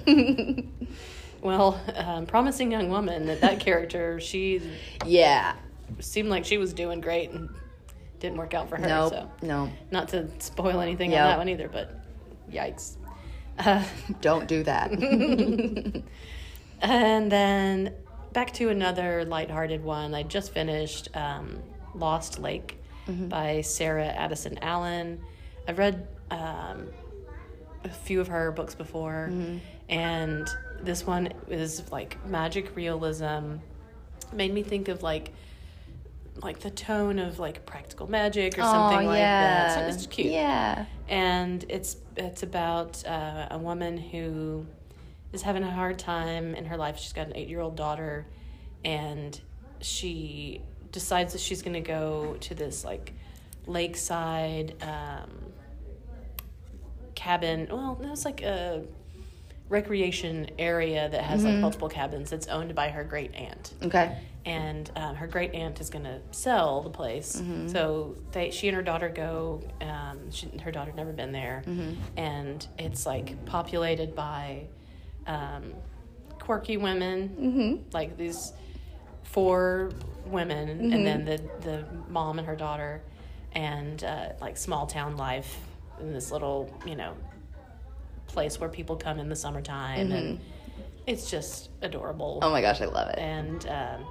kidding. 0.06 0.88
well, 1.42 1.82
um, 1.98 2.26
promising 2.28 2.72
young 2.72 2.90
woman. 2.90 3.26
That 3.26 3.42
that 3.42 3.60
character, 3.60 4.22
she 4.22 4.62
yeah. 5.06 5.56
seemed 6.00 6.30
like 6.30 6.46
she 6.46 6.58
was 6.58 6.72
doing 6.72 7.02
great 7.02 7.32
and 7.32 7.50
didn't 8.20 8.38
work 8.38 8.54
out 8.54 8.70
for 8.70 8.78
her. 8.78 8.88
Nope. 8.88 9.12
So 9.14 9.30
No. 9.42 9.70
not 9.92 10.10
to 10.10 10.28
spoil 10.40 10.80
anything 10.82 11.12
Yep. 11.12 11.22
on 11.22 11.28
that 11.30 11.38
one 11.38 11.50
either, 11.50 11.68
but 11.70 11.92
yikes. 12.52 12.98
Uh, 13.58 13.84
Don't 14.22 14.48
do 14.48 14.64
that. 14.64 14.92
and 16.82 17.32
then 17.32 17.94
back 18.34 18.54
to 18.54 18.70
another 18.70 19.26
lighthearted 19.26 19.84
one. 19.84 20.14
I 20.16 20.24
just 20.24 20.52
finished 20.54 21.16
um, 21.16 21.60
Lost 21.96 22.40
Lake 22.40 22.78
by 23.08 23.62
Sarah 23.62 24.06
Addison 24.06 24.60
Allen. 24.62 25.20
I've 25.68 25.80
read 25.80 26.08
um, 26.30 26.88
a 27.84 27.90
few 27.90 28.22
of 28.22 28.28
her 28.28 28.52
books 28.52 28.76
before, 28.76 29.32
and 29.90 30.48
this 30.82 31.08
one 31.08 31.30
is 31.50 31.92
like 31.92 32.24
magic 32.28 32.76
realism. 32.76 33.56
Made 34.32 34.54
me 34.54 34.62
think 34.62 34.90
of 34.90 35.02
like 35.02 35.32
like 36.42 36.60
the 36.60 36.70
tone 36.70 37.20
of 37.20 37.40
like 37.40 37.66
practical 37.66 38.10
magic 38.10 38.58
or 38.58 38.62
something 38.62 39.06
like 39.06 39.20
that. 39.20 39.76
So 39.76 39.96
it's 39.96 40.08
cute 40.08 40.32
Yeah. 40.32 40.86
and 41.08 41.66
it's 41.70 41.98
it's 42.16 42.44
about 42.44 43.06
uh, 43.06 43.48
a 43.52 43.58
woman 43.58 43.98
who 43.98 44.66
is 45.34 45.42
having 45.42 45.64
a 45.64 45.72
hard 45.72 46.00
time 46.00 46.56
in 46.56 46.66
her 46.66 46.78
life. 46.78 46.98
She's 46.98 47.14
got 47.14 47.28
an 47.28 47.36
eight 47.36 47.50
year 47.50 47.60
old 47.62 47.76
daughter, 47.76 48.26
and 48.84 49.40
she 49.82 50.62
decides 50.92 51.34
that 51.34 51.40
she's 51.40 51.62
going 51.62 51.74
to 51.76 51.82
go 51.82 52.36
to 52.42 52.56
this 52.56 52.84
like 52.84 53.14
lakeside 53.68 54.76
um, 54.82 55.30
cabin. 57.16 57.68
Well, 57.70 57.98
no, 58.02 58.12
it's 58.12 58.26
like 58.26 58.42
a 58.42 58.84
recreation 59.70 60.50
area 60.58 61.08
that 61.10 61.22
has 61.22 61.44
like 61.46 61.58
multiple 61.58 61.90
cabins. 61.90 62.30
That's 62.30 62.48
owned 62.48 62.74
by 62.76 62.90
her 62.90 63.04
great 63.04 63.36
aunt 63.36 63.74
Okay. 63.84 64.18
And 64.58 64.90
um, 64.96 65.14
her 65.16 65.28
great 65.28 65.52
aunt 65.54 65.80
is 65.80 65.90
going 65.90 66.06
to 66.06 66.20
sell 66.32 66.82
the 66.82 66.90
place. 66.90 67.30
So 67.68 68.16
they, 68.32 68.50
she 68.52 68.68
and 68.70 68.76
her 68.76 68.82
daughter 68.92 69.10
go. 69.10 69.62
Um, 69.82 70.32
she, 70.32 70.48
her 70.66 70.72
daughter 70.72 70.92
never 70.96 71.14
been 71.14 71.32
there, 71.32 71.62
and 72.18 72.60
it's 72.86 73.06
like 73.06 73.28
populated 73.46 74.16
by 74.16 74.68
um, 75.28 75.64
quirky 76.46 76.78
women, 76.78 77.84
like 77.94 78.18
these 78.18 78.54
four 79.24 79.92
women, 80.26 80.92
and 80.94 81.06
then 81.08 81.26
the 81.26 81.38
the 81.62 81.86
mom 82.10 82.40
and 82.40 82.48
her 82.48 82.56
daughter, 82.56 83.02
and 83.54 84.04
uh, 84.04 84.30
like 84.42 84.58
small 84.58 84.88
town 84.88 85.16
life 85.18 85.58
in 86.00 86.14
this 86.14 86.32
little 86.32 86.74
you 86.86 86.96
know 86.96 87.14
place 88.28 88.60
where 88.60 88.70
people 88.70 88.96
come 88.96 89.20
in 89.20 89.30
the 89.30 89.36
summertime, 89.36 90.12
and 90.12 90.40
it's 91.08 91.30
just 91.32 91.70
adorable. 91.82 92.40
Oh 92.42 92.52
my 92.52 92.62
gosh, 92.62 92.82
I 92.82 92.86
love 92.86 93.10
it. 93.10 93.18
and 93.20 93.68
um, 93.68 94.06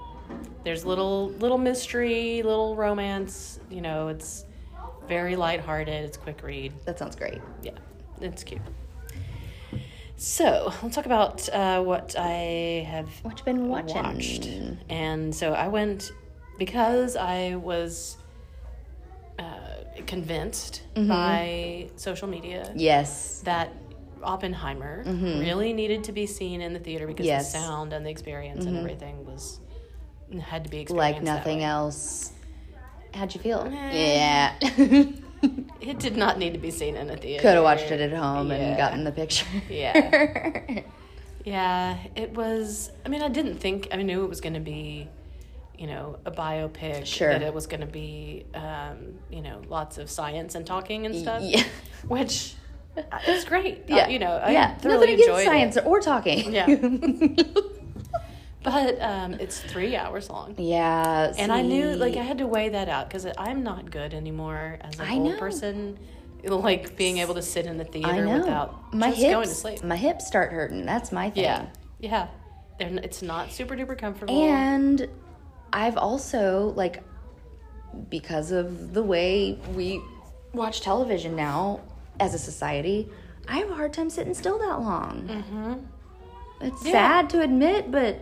there's 0.64 0.84
little 0.84 1.30
little 1.30 1.58
mystery, 1.58 2.42
little 2.42 2.76
romance. 2.76 3.58
You 3.70 3.80
know, 3.80 4.08
it's 4.08 4.44
very 5.08 5.36
lighthearted. 5.36 6.04
It's 6.04 6.16
quick 6.16 6.42
read. 6.42 6.72
That 6.84 6.98
sounds 6.98 7.16
great. 7.16 7.40
Yeah, 7.62 7.72
it's 8.20 8.44
cute. 8.44 8.60
So 10.16 10.72
let's 10.82 10.94
talk 10.96 11.06
about 11.06 11.48
uh, 11.50 11.80
what 11.82 12.16
I 12.18 12.84
have 12.90 13.08
What 13.22 13.38
you 13.38 13.44
been 13.44 13.68
watching? 13.68 14.02
watched. 14.02 14.48
And 14.88 15.32
so 15.34 15.52
I 15.52 15.68
went 15.68 16.10
because 16.58 17.14
I 17.14 17.54
was 17.54 18.16
uh, 19.38 19.44
convinced 20.06 20.82
by 20.96 21.88
social 21.96 22.26
media 22.26 22.72
Yes. 22.74 23.40
that 23.44 23.72
Oppenheimer 24.22 25.04
really 25.06 25.72
needed 25.72 26.02
to 26.04 26.12
be 26.12 26.26
seen 26.26 26.60
in 26.60 26.72
the 26.72 26.80
theater 26.80 27.06
because 27.06 27.26
Mm-hmm. 27.26 27.36
Yes. 27.36 27.52
the 27.52 27.58
sound 27.60 27.92
and 27.92 28.04
the 28.04 28.10
experience 28.10 28.66
and 28.66 28.76
everything 28.76 29.24
was 29.24 29.60
had 30.40 30.64
to 30.64 30.70
be 30.70 30.80
experienced 30.80 31.16
Like 31.16 31.22
nothing 31.22 31.62
else. 31.62 32.32
How'd 33.14 33.34
you 33.34 33.40
feel? 33.40 33.60
Eh. 33.72 34.54
Yeah. 34.60 35.02
It 35.80 36.00
did 36.00 36.16
not 36.16 36.36
need 36.36 36.52
to 36.54 36.58
be 36.58 36.72
seen 36.72 36.96
in 36.96 37.08
a 37.10 37.16
theater. 37.16 37.42
Could 37.42 37.54
have 37.54 37.62
watched 37.62 37.92
it 37.92 38.00
at 38.00 38.12
home 38.12 38.50
Yeah. 38.50 38.56
and 38.56 38.76
gotten 38.76 39.04
the 39.04 39.12
picture. 39.12 39.46
Yeah. 39.70 40.80
Yeah, 41.44 41.96
it 42.16 42.34
was. 42.34 42.90
I 43.06 43.08
mean, 43.08 43.22
I 43.22 43.28
didn't 43.28 43.54
think. 43.58 43.88
I 43.92 43.96
knew 44.02 44.24
it 44.24 44.28
was 44.28 44.40
going 44.42 44.54
to 44.54 44.60
be, 44.60 45.08
you 45.78 45.86
know, 45.86 46.18
a 46.26 46.30
biopic. 46.30 47.06
Sure. 47.06 47.30
That 47.32 47.40
it 47.42 47.54
was 47.54 47.66
going 47.66 47.80
to 47.80 47.86
be, 47.86 48.44
um, 48.54 49.14
you 49.30 49.40
know, 49.40 49.62
lots 49.68 49.96
of 49.96 50.10
science 50.10 50.56
and 50.56 50.66
talking 50.66 51.06
and 51.06 51.14
stuff. 51.16 51.40
Yeah. 51.42 51.62
Which, 52.08 52.54
uh, 52.98 53.02
it's 53.26 53.44
great. 53.46 53.82
Uh, 53.90 53.96
Yeah. 53.96 54.08
you 54.08 54.18
know, 54.18 54.32
I 54.32 54.50
yeah. 54.50 54.74
thoroughly 54.76 55.14
against 55.14 55.28
enjoyed 55.28 55.46
science 55.46 55.76
it. 55.76 55.86
or 55.86 56.00
talking. 56.00 56.52
Yeah. 56.52 56.66
But 58.62 59.00
um, 59.00 59.34
it's 59.34 59.60
three 59.60 59.94
hours 59.96 60.28
long. 60.28 60.54
yeah. 60.58 61.32
And 61.38 61.52
I 61.52 61.62
knew, 61.62 61.94
like, 61.94 62.16
I 62.16 62.22
had 62.22 62.38
to 62.38 62.46
weigh 62.46 62.70
that 62.70 62.88
out 62.88 63.08
because 63.08 63.26
I'm 63.38 63.62
not 63.62 63.90
good 63.90 64.12
anymore 64.14 64.78
as 64.80 64.98
a 64.98 65.08
old 65.10 65.38
person. 65.38 65.98
Like 66.44 66.96
being 66.96 67.18
able 67.18 67.34
to 67.34 67.42
sit 67.42 67.66
in 67.66 67.78
the 67.78 67.84
theater 67.84 68.28
without 68.28 68.94
my 68.94 69.08
just 69.10 69.20
hips, 69.20 69.32
going 69.32 69.48
to 69.48 69.54
sleep. 69.54 69.84
My 69.84 69.96
hips 69.96 70.26
start 70.26 70.52
hurting. 70.52 70.86
That's 70.86 71.10
my 71.10 71.30
thing. 71.30 71.42
Yeah, 71.42 71.66
yeah. 71.98 72.28
They're, 72.78 72.94
it's 72.98 73.22
not 73.22 73.50
super 73.50 73.74
duper 73.76 73.98
comfortable. 73.98 74.40
And 74.48 75.08
I've 75.72 75.96
also 75.96 76.72
like 76.76 77.02
because 78.08 78.52
of 78.52 78.94
the 78.94 79.02
way 79.02 79.58
we 79.74 80.00
watch 80.52 80.80
television 80.80 81.34
now 81.34 81.80
as 82.20 82.34
a 82.34 82.38
society, 82.38 83.08
I 83.48 83.58
have 83.58 83.70
a 83.70 83.74
hard 83.74 83.92
time 83.92 84.08
sitting 84.08 84.34
still 84.34 84.58
that 84.60 84.80
long. 84.80 85.28
Mm-hmm. 85.28 85.74
It's 86.60 86.84
Yeah. 86.86 86.92
sad 86.92 87.30
to 87.30 87.40
admit, 87.42 87.90
but 87.90 88.20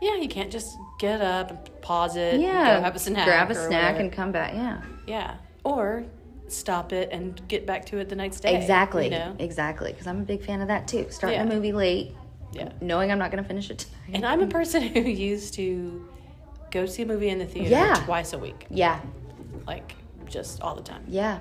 yeah, 0.00 0.16
you 0.16 0.28
can't 0.28 0.50
just 0.50 0.76
get 0.98 1.20
up 1.20 1.50
and 1.50 1.82
pause 1.82 2.16
it. 2.16 2.40
yeah, 2.40 2.76
go 2.78 2.82
have 2.82 2.94
a 2.96 2.98
snack. 2.98 3.26
grab 3.26 3.50
a 3.50 3.54
snack 3.54 3.68
whatever. 3.94 3.98
and 4.00 4.12
come 4.12 4.32
back. 4.32 4.54
Yeah, 4.54 4.82
yeah, 5.06 5.34
or 5.64 6.04
stop 6.48 6.92
it 6.92 7.10
and 7.12 7.40
get 7.48 7.66
back 7.66 7.86
to 7.86 7.98
it 7.98 8.08
the 8.08 8.16
next 8.16 8.40
day. 8.40 8.56
exactly, 8.56 9.04
You 9.04 9.10
know? 9.10 9.36
exactly. 9.38 9.92
Because 9.92 10.06
I'm 10.08 10.20
a 10.20 10.24
big 10.24 10.42
fan 10.44 10.60
of 10.60 10.68
that 10.68 10.88
too. 10.88 11.06
Starting 11.10 11.38
Yeah. 11.38 11.46
a 11.46 11.48
movie 11.54 11.72
late, 11.72 12.16
Yeah. 12.52 12.70
knowing 12.80 13.12
I'm 13.12 13.18
not 13.20 13.30
going 13.30 13.40
to 13.42 13.46
finish 13.46 13.70
it 13.70 13.78
tonight. 13.78 14.14
And 14.14 14.26
I'm 14.26 14.42
a 14.42 14.48
person 14.48 14.82
who 14.94 15.00
used 15.00 15.54
to 15.54 16.08
go 16.72 16.86
see 16.86 17.02
a 17.02 17.06
movie 17.06 17.28
in 17.28 17.38
the 17.38 17.46
theater 17.46 17.70
Yeah. 17.70 17.94
twice 18.04 18.32
a 18.32 18.38
week, 18.38 18.66
yeah, 18.68 18.98
like 19.66 19.94
just 20.26 20.60
all 20.60 20.74
the 20.74 20.82
time. 20.82 21.04
yeah. 21.06 21.38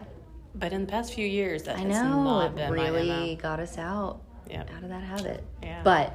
But 0.56 0.74
in 0.74 0.82
the 0.82 0.88
past 0.92 1.14
few 1.14 1.26
years, 1.28 1.64
that 1.64 1.78
I 1.78 1.80
has 1.80 1.88
know 2.02 2.24
not 2.24 2.46
it 2.48 2.56
been 2.56 2.72
really 2.72 3.36
got 3.42 3.60
us 3.60 3.78
out 3.80 4.20
Yeah. 4.50 4.64
out 4.76 4.84
of 4.84 4.90
that 4.90 5.04
habit. 5.04 5.44
Yeah. 5.64 5.82
But 5.84 6.14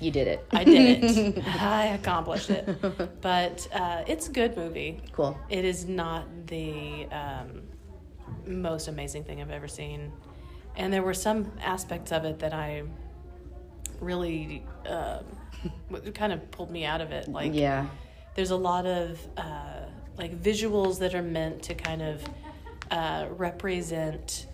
you 0.00 0.10
did 0.10 0.28
it. 0.28 0.46
I 0.52 0.64
did 0.64 1.04
it. 1.04 1.44
I 1.60 1.86
accomplished 1.86 2.50
it. 2.50 3.20
But 3.20 3.66
uh, 3.72 4.04
it's 4.06 4.28
a 4.28 4.32
good 4.32 4.56
movie. 4.56 5.00
cool. 5.12 5.38
It 5.48 5.64
is 5.64 5.86
not 5.86 6.24
the 6.46 7.06
um, 7.10 7.62
most 8.46 8.88
amazing 8.88 9.24
thing 9.24 9.40
I've 9.40 9.50
ever 9.50 9.68
seen. 9.68 10.12
And 10.76 10.92
there 10.92 11.02
were 11.02 11.14
some 11.14 11.50
aspects 11.62 12.12
of 12.12 12.24
it 12.24 12.38
that 12.40 12.52
I 12.52 12.82
really 14.00 14.62
what 15.88 16.14
kind 16.14 16.32
of 16.32 16.50
pulled 16.50 16.70
me 16.70 16.84
out 16.84 17.00
of 17.00 17.10
it. 17.12 17.28
Like, 17.28 17.54
Yeah. 17.54 17.86
there's 18.34 18.50
a 18.50 18.56
lot 18.56 18.86
of 18.86 19.18
uh, 19.36 19.86
like 20.18 20.40
visuals 20.40 20.98
that 20.98 21.14
are 21.14 21.22
meant 21.22 21.62
to 21.64 21.74
kind 21.74 22.02
of 22.02 22.22
uh, 22.90 23.26
represent 23.30 24.46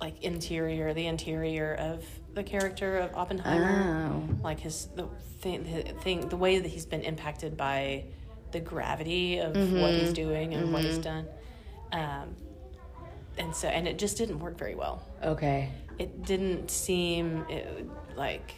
like 0.00 0.20
interior, 0.22 0.92
the 0.94 1.06
interior 1.06 1.74
of 1.74 2.04
the 2.34 2.42
character 2.42 2.98
of 2.98 3.14
Oppenheimer 3.16 4.10
Oh. 4.12 4.22
like 4.42 4.60
his 4.60 4.88
the 4.94 5.08
thing, 5.40 5.62
the 5.64 5.92
thing, 6.02 6.28
the 6.28 6.36
way 6.36 6.58
that 6.58 6.68
he's 6.68 6.86
been 6.86 7.02
impacted 7.02 7.56
by 7.56 8.04
the 8.52 8.60
gravity 8.60 9.38
of 9.38 9.54
what 9.72 9.94
he's 9.94 10.12
doing 10.12 10.54
and 10.54 10.72
what 10.72 10.84
he's 10.84 10.98
done, 10.98 11.26
um, 11.92 12.34
and 13.38 13.54
so 13.54 13.68
and 13.68 13.86
it 13.88 13.98
just 13.98 14.16
didn't 14.16 14.38
work 14.40 14.58
very 14.58 14.74
well. 14.74 15.06
Okay. 15.22 15.70
It 15.98 16.24
didn't 16.24 16.70
seem 16.70 17.44
it, 17.48 17.86
like 18.16 18.54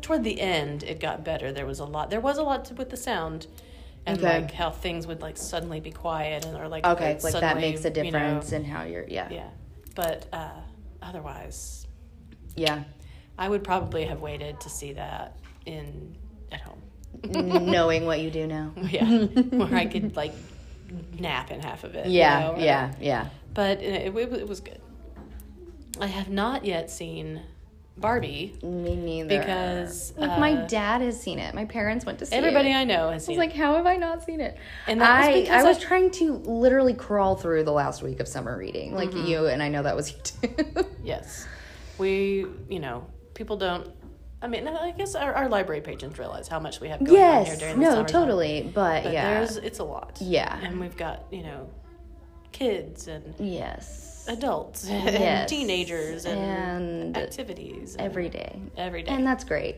toward 0.00 0.24
the 0.24 0.40
end 0.40 0.82
it 0.82 0.98
got 1.00 1.24
better. 1.24 1.52
There 1.52 1.66
was 1.66 1.78
a 1.78 1.84
lot. 1.84 2.10
There 2.10 2.20
was 2.20 2.38
a 2.38 2.42
lot 2.42 2.64
to, 2.66 2.74
with 2.74 2.90
the 2.90 2.96
sound. 2.96 3.46
And 4.04 4.18
Okay. 4.18 4.40
like 4.40 4.50
how 4.50 4.70
things 4.70 5.06
would 5.06 5.22
like 5.22 5.36
suddenly 5.36 5.78
be 5.78 5.92
quiet 5.92 6.44
and 6.44 6.56
or 6.56 6.66
like 6.66 6.84
Okay, 6.84 7.12
it 7.12 7.22
like 7.22 7.34
that 7.34 7.56
makes 7.58 7.84
a 7.84 7.88
you 7.90 8.10
know, 8.10 8.18
difference 8.18 8.50
in 8.50 8.64
how 8.64 8.82
you're. 8.82 9.06
Yeah. 9.06 9.28
yeah, 9.30 9.48
but 9.94 10.26
uh, 10.32 10.50
otherwise, 11.00 11.81
Yeah. 12.56 12.84
I 13.38 13.48
would 13.48 13.64
probably 13.64 14.04
have 14.04 14.20
waited 14.20 14.60
to 14.60 14.68
see 14.68 14.92
that 14.94 15.36
in 15.66 16.16
at 16.50 16.60
home. 16.60 16.80
Knowing 17.70 18.04
what 18.06 18.20
you 18.20 18.30
do 18.30 18.46
now. 18.46 18.72
Yeah, 18.76 19.04
where 19.24 19.74
I 19.74 19.86
could 19.86 20.16
like 20.16 20.32
nap 21.18 21.50
in 21.50 21.60
half 21.60 21.84
of 21.84 21.94
it. 21.94 22.06
you 22.06 22.18
Yeah. 22.18 22.40
know, 22.40 22.56
yeah. 22.58 22.94
Yeah. 23.00 23.28
But 23.54 23.82
it, 23.82 24.14
it, 24.14 24.16
it 24.16 24.48
was 24.48 24.60
good. 24.60 24.80
I 26.00 26.06
have 26.06 26.28
not 26.30 26.64
yet 26.64 26.90
seen 26.90 27.42
Barbie. 27.98 28.54
Me 28.62 28.96
neither. 28.96 29.38
Because, 29.38 30.12
like 30.16 30.38
my 30.38 30.54
uh, 30.54 30.66
dad 30.66 31.02
has 31.02 31.20
seen 31.20 31.38
it. 31.38 31.54
My 31.54 31.66
parents 31.66 32.06
went 32.06 32.18
to 32.20 32.26
see 32.26 32.34
it. 32.34 32.38
Everybody 32.38 32.70
it. 32.70 32.74
I 32.76 32.84
know 32.84 33.10
has 33.10 33.26
seen. 33.26 33.34
It. 33.34 33.38
I 33.38 33.44
was 33.44 33.48
like, 33.50 33.56
how 33.56 33.76
have 33.76 33.86
I 33.86 33.96
not 33.96 34.22
seen 34.24 34.40
it? 34.40 34.56
And 34.86 35.00
that 35.02 35.18
was 35.20 35.28
I, 35.28 35.40
because 35.42 35.64
I 35.64 35.68
was 35.68 35.76
I- 35.78 35.80
trying 35.80 36.10
to 36.12 36.32
literally 36.38 36.94
crawl 36.94 37.36
through 37.36 37.64
the 37.64 37.72
last 37.72 38.02
week 38.02 38.20
of 38.20 38.28
summer 38.28 38.56
reading, 38.56 38.94
like 38.94 39.10
Mm-hmm. 39.10 39.26
you, 39.26 39.46
and 39.46 39.62
I 39.62 39.68
know 39.68 39.82
that 39.82 39.94
was 39.96 40.12
you 40.12 40.18
too. 40.22 40.86
Yes, 41.04 41.46
we. 42.02 42.46
You 42.68 42.80
know, 42.80 43.06
people 43.34 43.56
don't. 43.56 43.88
I 44.42 44.48
mean, 44.48 44.66
I 44.68 44.90
guess 44.90 45.14
our, 45.14 45.32
our 45.34 45.48
library 45.48 45.80
patrons 45.82 46.18
realize 46.18 46.48
how 46.48 46.58
much 46.58 46.80
we 46.80 46.88
have 46.88 46.98
going 47.04 47.22
on 47.22 47.44
here 47.44 47.54
yes, 47.54 47.58
during 47.60 47.78
the 47.78 47.82
no, 47.82 48.02
totally, 48.04 48.62
but, 48.74 49.04
But 49.04 49.12
yeah, 49.12 49.34
there's 49.34 49.56
it's 49.56 49.78
a 49.78 49.84
lot. 49.84 50.18
Yeah. 50.20 50.58
and 50.60 50.80
we've 50.80 50.96
got 50.96 51.26
you 51.30 51.44
know, 51.44 51.70
kids 52.50 53.06
and 53.06 53.34
yes, 53.38 54.24
adults 54.28 54.84
Yes. 54.88 55.14
and 55.14 55.48
teenagers 55.48 56.24
and, 56.24 56.40
And 56.40 57.16
activities 57.16 57.94
and 57.94 58.04
every 58.04 58.28
day, 58.28 58.60
every 58.76 59.04
day. 59.04 59.12
and 59.12 59.24
that's 59.24 59.44
great. 59.44 59.76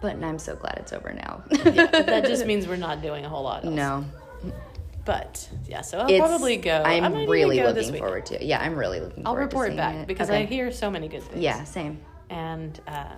But 0.00 0.16
I'm 0.24 0.38
so 0.40 0.56
glad 0.56 0.78
it's 0.78 0.92
over 0.92 1.12
now. 1.12 1.44
yeah, 1.50 1.86
that 1.86 2.24
just 2.26 2.46
means 2.50 2.66
we're 2.66 2.76
not 2.76 3.02
doing 3.02 3.24
a 3.24 3.28
whole 3.28 3.44
lot. 3.44 3.64
Else. 3.64 3.74
no, 3.74 4.04
But 5.04 5.48
yeah, 5.66 5.80
so 5.80 5.98
I'll 5.98 6.08
it's, 6.08 6.18
probably 6.18 6.56
go. 6.58 6.82
I 6.84 6.94
I'm 7.00 7.12
might 7.12 7.28
really 7.28 7.56
go 7.56 7.70
looking 7.70 7.94
forward 7.96 8.26
to 8.26 8.34
it. 8.36 8.42
Yeah, 8.46 8.60
I'm 8.60 8.76
really 8.76 9.00
looking 9.00 9.26
I'll 9.26 9.32
forward 9.32 9.50
to 9.50 9.56
it. 9.56 9.58
I'll 9.58 9.64
report 9.64 9.76
back 9.76 10.06
because 10.06 10.30
I 10.30 10.44
hear 10.44 10.70
so 10.70 10.90
many 10.90 11.08
good 11.08 11.22
things. 11.22 11.42
Yeah, 11.42 11.64
same. 11.64 12.00
and 12.28 12.78
uh, 12.86 13.16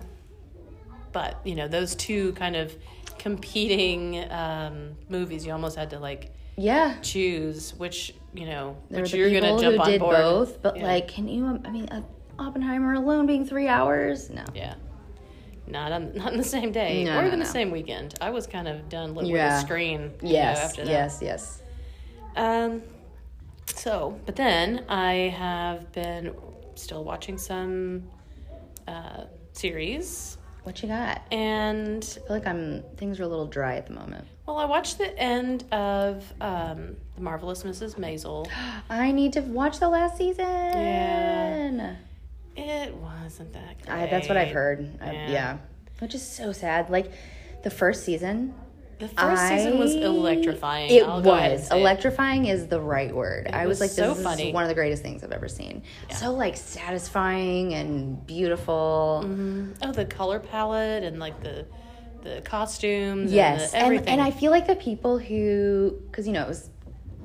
but 1.11 1.39
you 1.43 1.55
know 1.55 1.67
those 1.67 1.95
two 1.95 2.31
kind 2.33 2.55
of 2.55 2.75
competing 3.19 4.29
um, 4.31 4.95
movies, 5.09 5.45
you 5.45 5.51
almost 5.51 5.75
had 5.77 5.89
to 5.91 5.99
like 5.99 6.31
Yeah. 6.57 6.95
choose 7.01 7.73
which 7.75 8.13
you 8.33 8.45
know 8.45 8.77
There 8.89 9.01
which 9.01 9.13
you're 9.13 9.29
gonna 9.29 9.59
jump 9.59 9.75
who 9.75 9.81
on 9.81 9.89
did 9.89 9.99
board. 9.99 10.15
both, 10.15 10.61
but 10.61 10.77
Yeah. 10.77 10.83
like, 10.83 11.07
can 11.09 11.27
you? 11.27 11.59
I 11.65 11.69
mean, 11.69 11.87
uh, 11.89 12.01
Oppenheimer 12.39 12.93
alone 12.93 13.25
being 13.27 13.45
three 13.45 13.67
hours? 13.67 14.29
No. 14.29 14.43
yeah. 14.55 14.75
Not 15.67 15.91
on 15.91 16.13
not 16.15 16.31
on 16.31 16.37
the 16.37 16.43
same 16.43 16.71
day 16.71 17.03
No, 17.03 17.17
or 17.17 17.21
no, 17.21 17.27
even 17.27 17.39
no. 17.39 17.45
the 17.45 17.51
same 17.51 17.71
weekend. 17.71 18.15
I 18.21 18.29
was 18.31 18.47
kind 18.47 18.67
of 18.67 18.89
done 18.89 19.13
with 19.15 19.27
Yeah. 19.27 19.49
the 19.59 19.61
screen. 19.65 20.11
Yes, 20.21 20.77
know, 20.77 20.83
Yes. 20.85 21.19
yes. 21.21 21.59
Um, 22.35 22.81
so, 23.67 24.19
but 24.25 24.35
then 24.35 24.85
I 24.89 25.13
have 25.37 25.91
been 25.91 26.35
still 26.75 27.03
watching 27.03 27.37
some 27.37 28.03
uh, 28.87 29.25
series, 29.53 30.37
What 30.63 30.81
you 30.81 30.89
got? 30.89 31.21
and 31.31 32.03
I 32.03 32.27
feel 32.27 32.35
like 32.35 32.47
I'm 32.47 32.83
things 32.97 33.19
are 33.19 33.23
a 33.23 33.27
little 33.27 33.45
dry 33.47 33.75
at 33.77 33.87
the 33.87 33.93
moment. 33.93 34.25
well, 34.45 34.57
I 34.57 34.65
watched 34.65 34.97
the 34.97 35.17
end 35.17 35.63
of 35.71 36.23
um, 36.41 36.95
the 37.15 37.21
marvelous 37.21 37.63
Mrs. 37.63 37.95
Maisel. 37.95 38.47
I 38.89 39.11
need 39.11 39.33
to 39.33 39.41
watch 39.41 39.79
the 39.79 39.89
last 39.89 40.17
season. 40.17 40.45
Yeah. 40.45 41.95
It 42.55 42.93
wasn't 42.95 43.53
that 43.53 43.81
great. 43.83 43.89
I, 43.95 44.05
that's 44.07 44.27
what 44.27 44.37
I've 44.37 44.51
heard. 44.51 44.97
I, 45.01 45.11
Yeah. 45.11 45.31
yeah. 45.31 45.57
Which 45.99 46.13
is 46.15 46.21
so 46.27 46.51
sad. 46.51 46.89
Like 46.89 47.11
the 47.63 47.69
first 47.71 48.03
season. 48.03 48.53
The 49.03 49.21
first 49.21 49.47
season 49.49 49.77
was 49.77 49.95
electrifying. 49.95 50.89
It 50.89 51.03
I'll 51.03 51.21
go 51.21 51.31
ahead 51.31 51.51
and 51.51 51.59
was 51.59 51.71
electrifying 51.71 52.45
is 52.45 52.67
the 52.67 52.79
right 52.79 53.13
word. 53.13 53.49
I 53.51 53.67
was, 53.67 53.79
was 53.79 53.81
like, 53.81 53.89
so 53.91 54.13
this 54.13 54.39
is 54.39 54.53
one 54.53 54.63
of 54.63 54.69
the 54.69 54.75
greatest 54.75 55.03
things 55.03 55.23
I've 55.23 55.33
ever 55.33 55.49
seen. 55.49 55.83
So 56.11 56.31
like 56.31 56.55
satisfying 56.55 57.73
and 57.73 58.25
beautiful. 58.25 59.23
Mm-hmm. 59.25 59.71
Oh, 59.81 59.91
the 59.91 60.05
color 60.05 60.39
palette 60.39 61.03
and 61.03 61.19
like 61.19 61.41
the 61.43 61.65
the 62.21 62.41
costumes. 62.45 63.33
Yes, 63.33 63.73
and, 63.73 63.91
the 63.91 63.99
and 63.99 64.09
and 64.09 64.21
I 64.21 64.31
feel 64.31 64.51
like 64.51 64.67
the 64.67 64.75
people 64.75 65.17
who, 65.17 65.99
because 66.09 66.25
you 66.25 66.31
know, 66.31 66.43
it 66.43 66.47
was 66.47 66.69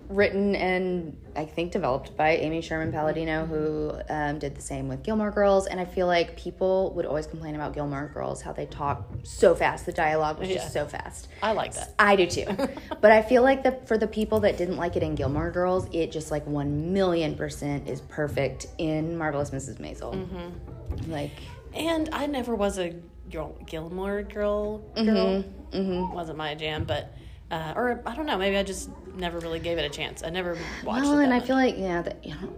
written 0.09 0.55
and 0.57 1.17
I 1.37 1.45
think 1.45 1.71
developed 1.73 2.17
by 2.17 2.31
Amy 2.37 2.63
Sherman 2.63 2.91
Palladino, 2.93 3.45
who 3.47 3.93
um, 4.09 4.39
did 4.39 4.55
the 4.57 4.61
same 4.61 4.89
with 4.89 5.03
Gilmore 5.03 5.31
Girls. 5.31 5.67
And 5.67 5.79
I 5.79 5.85
feel 5.85 6.07
like 6.07 6.37
people 6.37 6.93
would 6.95 7.05
always 7.07 7.27
complain 7.27 7.55
about 7.55 7.75
Gilmore 7.75 8.11
Girls, 8.13 8.41
how 8.43 8.53
they 8.53 8.67
talk 8.67 9.07
so 9.23 9.55
fast. 9.55 9.85
The 9.87 9.93
dialogue 9.93 10.39
was 10.39 10.49
Yeah. 10.49 10.57
just 10.57 10.73
so 10.73 10.87
fast. 10.87 11.29
I 11.43 11.53
like 11.53 11.75
that. 11.75 11.95
I 11.99 12.17
do 12.17 12.27
too. 12.27 12.47
but 13.01 13.13
I 13.13 13.23
feel 13.23 13.43
like 13.43 13.63
the 13.63 13.73
for 13.87 13.99
the 13.99 14.07
people 14.09 14.41
that 14.41 14.57
didn't 14.57 14.77
like 14.79 14.97
it 14.97 15.03
in 15.03 15.15
Gilmore 15.15 15.51
Girls, 15.51 15.87
it 15.93 16.11
just 16.11 16.31
like 16.31 16.47
one 16.47 16.93
million 16.93 17.37
percent 17.37 17.89
is 17.89 18.01
perfect 18.01 18.67
in 18.79 19.17
Marvelous 19.19 19.51
Mrs. 19.51 19.79
Maisel. 19.79 20.15
Mm-hmm. 20.15 21.13
Like, 21.13 21.33
And 21.75 22.09
I 22.13 22.27
never 22.27 22.55
was 22.55 22.79
a 22.79 22.95
Gil- 23.31 23.57
Gilmore 23.67 24.23
girl. 24.23 24.79
Girl 24.97 25.45
wasn't 25.73 26.39
my 26.39 26.55
jam, 26.55 26.85
but 26.85 27.13
uh, 27.51 27.73
or 27.77 28.03
I 28.07 28.15
don't 28.15 28.27
know. 28.27 28.37
Maybe 28.39 28.57
I 28.57 28.63
just 28.63 28.91
never 29.17 29.39
really 29.39 29.59
gave 29.61 29.79
it 29.79 29.85
a 29.85 29.89
chance. 29.89 30.23
I 30.23 30.31
never 30.31 30.57
watched 30.85 31.05
well, 31.05 31.19
it. 31.19 31.25
and 31.25 31.33
that 31.33 31.43
I 31.43 31.47
feel 31.47 31.57
like 31.57 31.77
yeah, 31.79 32.03
that 32.03 32.25
you 32.25 32.35
know, 32.35 32.53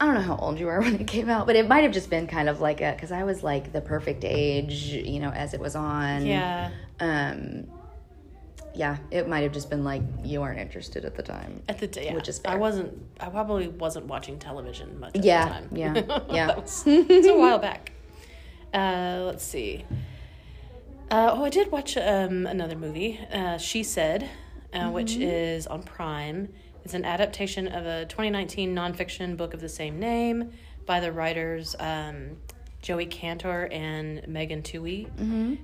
I 0.00 0.06
don't 0.06 0.14
know 0.14 0.20
how 0.22 0.36
old 0.36 0.58
you 0.58 0.66
were 0.66 0.80
when 0.82 0.96
it 0.96 1.06
came 1.06 1.28
out, 1.28 1.46
but 1.46 1.56
it 1.56 1.68
might 1.68 1.84
have 1.84 1.92
just 1.92 2.10
been 2.10 2.26
kind 2.26 2.48
of 2.48 2.60
like 2.60 2.80
a 2.80 2.92
because 2.92 3.12
I 3.12 3.24
was 3.24 3.42
like 3.42 3.72
the 3.72 3.80
perfect 3.80 4.24
age, 4.24 4.84
you 4.84 5.20
know, 5.20 5.30
as 5.30 5.54
it 5.54 5.60
was 5.60 5.76
on. 5.76 6.24
Yeah. 6.26 6.70
Um. 7.00 7.66
Yeah, 8.74 8.98
it 9.10 9.26
might 9.26 9.40
have 9.40 9.52
just 9.52 9.70
been 9.70 9.84
like 9.84 10.02
you 10.22 10.42
weren't 10.42 10.58
interested 10.58 11.06
at 11.06 11.14
the 11.14 11.22
time. 11.22 11.62
At 11.66 11.78
the 11.78 12.02
yeah, 12.02 12.14
Which 12.14 12.28
is 12.28 12.42
I 12.44 12.56
wasn't. 12.56 12.92
I 13.18 13.30
probably 13.30 13.68
wasn't 13.68 14.04
watching 14.06 14.38
television 14.38 15.00
much 15.00 15.16
at 15.16 15.24
Yeah, 15.24 15.44
the 15.44 15.50
time. 15.50 15.68
yeah, 15.72 15.94
yeah. 16.30 16.46
that 16.48 16.60
was 16.62 16.82
it's 16.86 17.26
a 17.26 17.34
while 17.34 17.58
back. 17.58 17.92
Uh, 18.74 19.22
let's 19.24 19.44
see. 19.44 19.86
Uh, 21.10 21.30
oh, 21.34 21.44
I 21.44 21.50
did 21.50 21.70
watch 21.70 21.96
um, 21.96 22.46
another 22.46 22.74
movie. 22.76 23.20
Uh, 23.32 23.58
she 23.58 23.82
said, 23.82 24.28
uh, 24.72 24.90
which 24.90 25.12
Mm-hmm. 25.12 25.22
is 25.22 25.66
on 25.66 25.82
Prime. 25.82 26.48
It's 26.84 26.94
an 26.94 27.04
adaptation 27.04 27.68
of 27.68 27.86
a 27.86 28.06
2019 28.06 28.74
nonfiction 28.74 29.36
book 29.36 29.54
of 29.54 29.60
the 29.60 29.68
same 29.68 29.98
name 29.98 30.52
by 30.84 31.00
the 31.00 31.12
writers 31.12 31.74
um, 31.80 32.36
Jodi 32.82 33.06
Kantor 33.06 33.68
and 33.72 34.26
Megan 34.28 34.62
Twohey 34.62 35.06
Mm-hmm. 35.10 35.54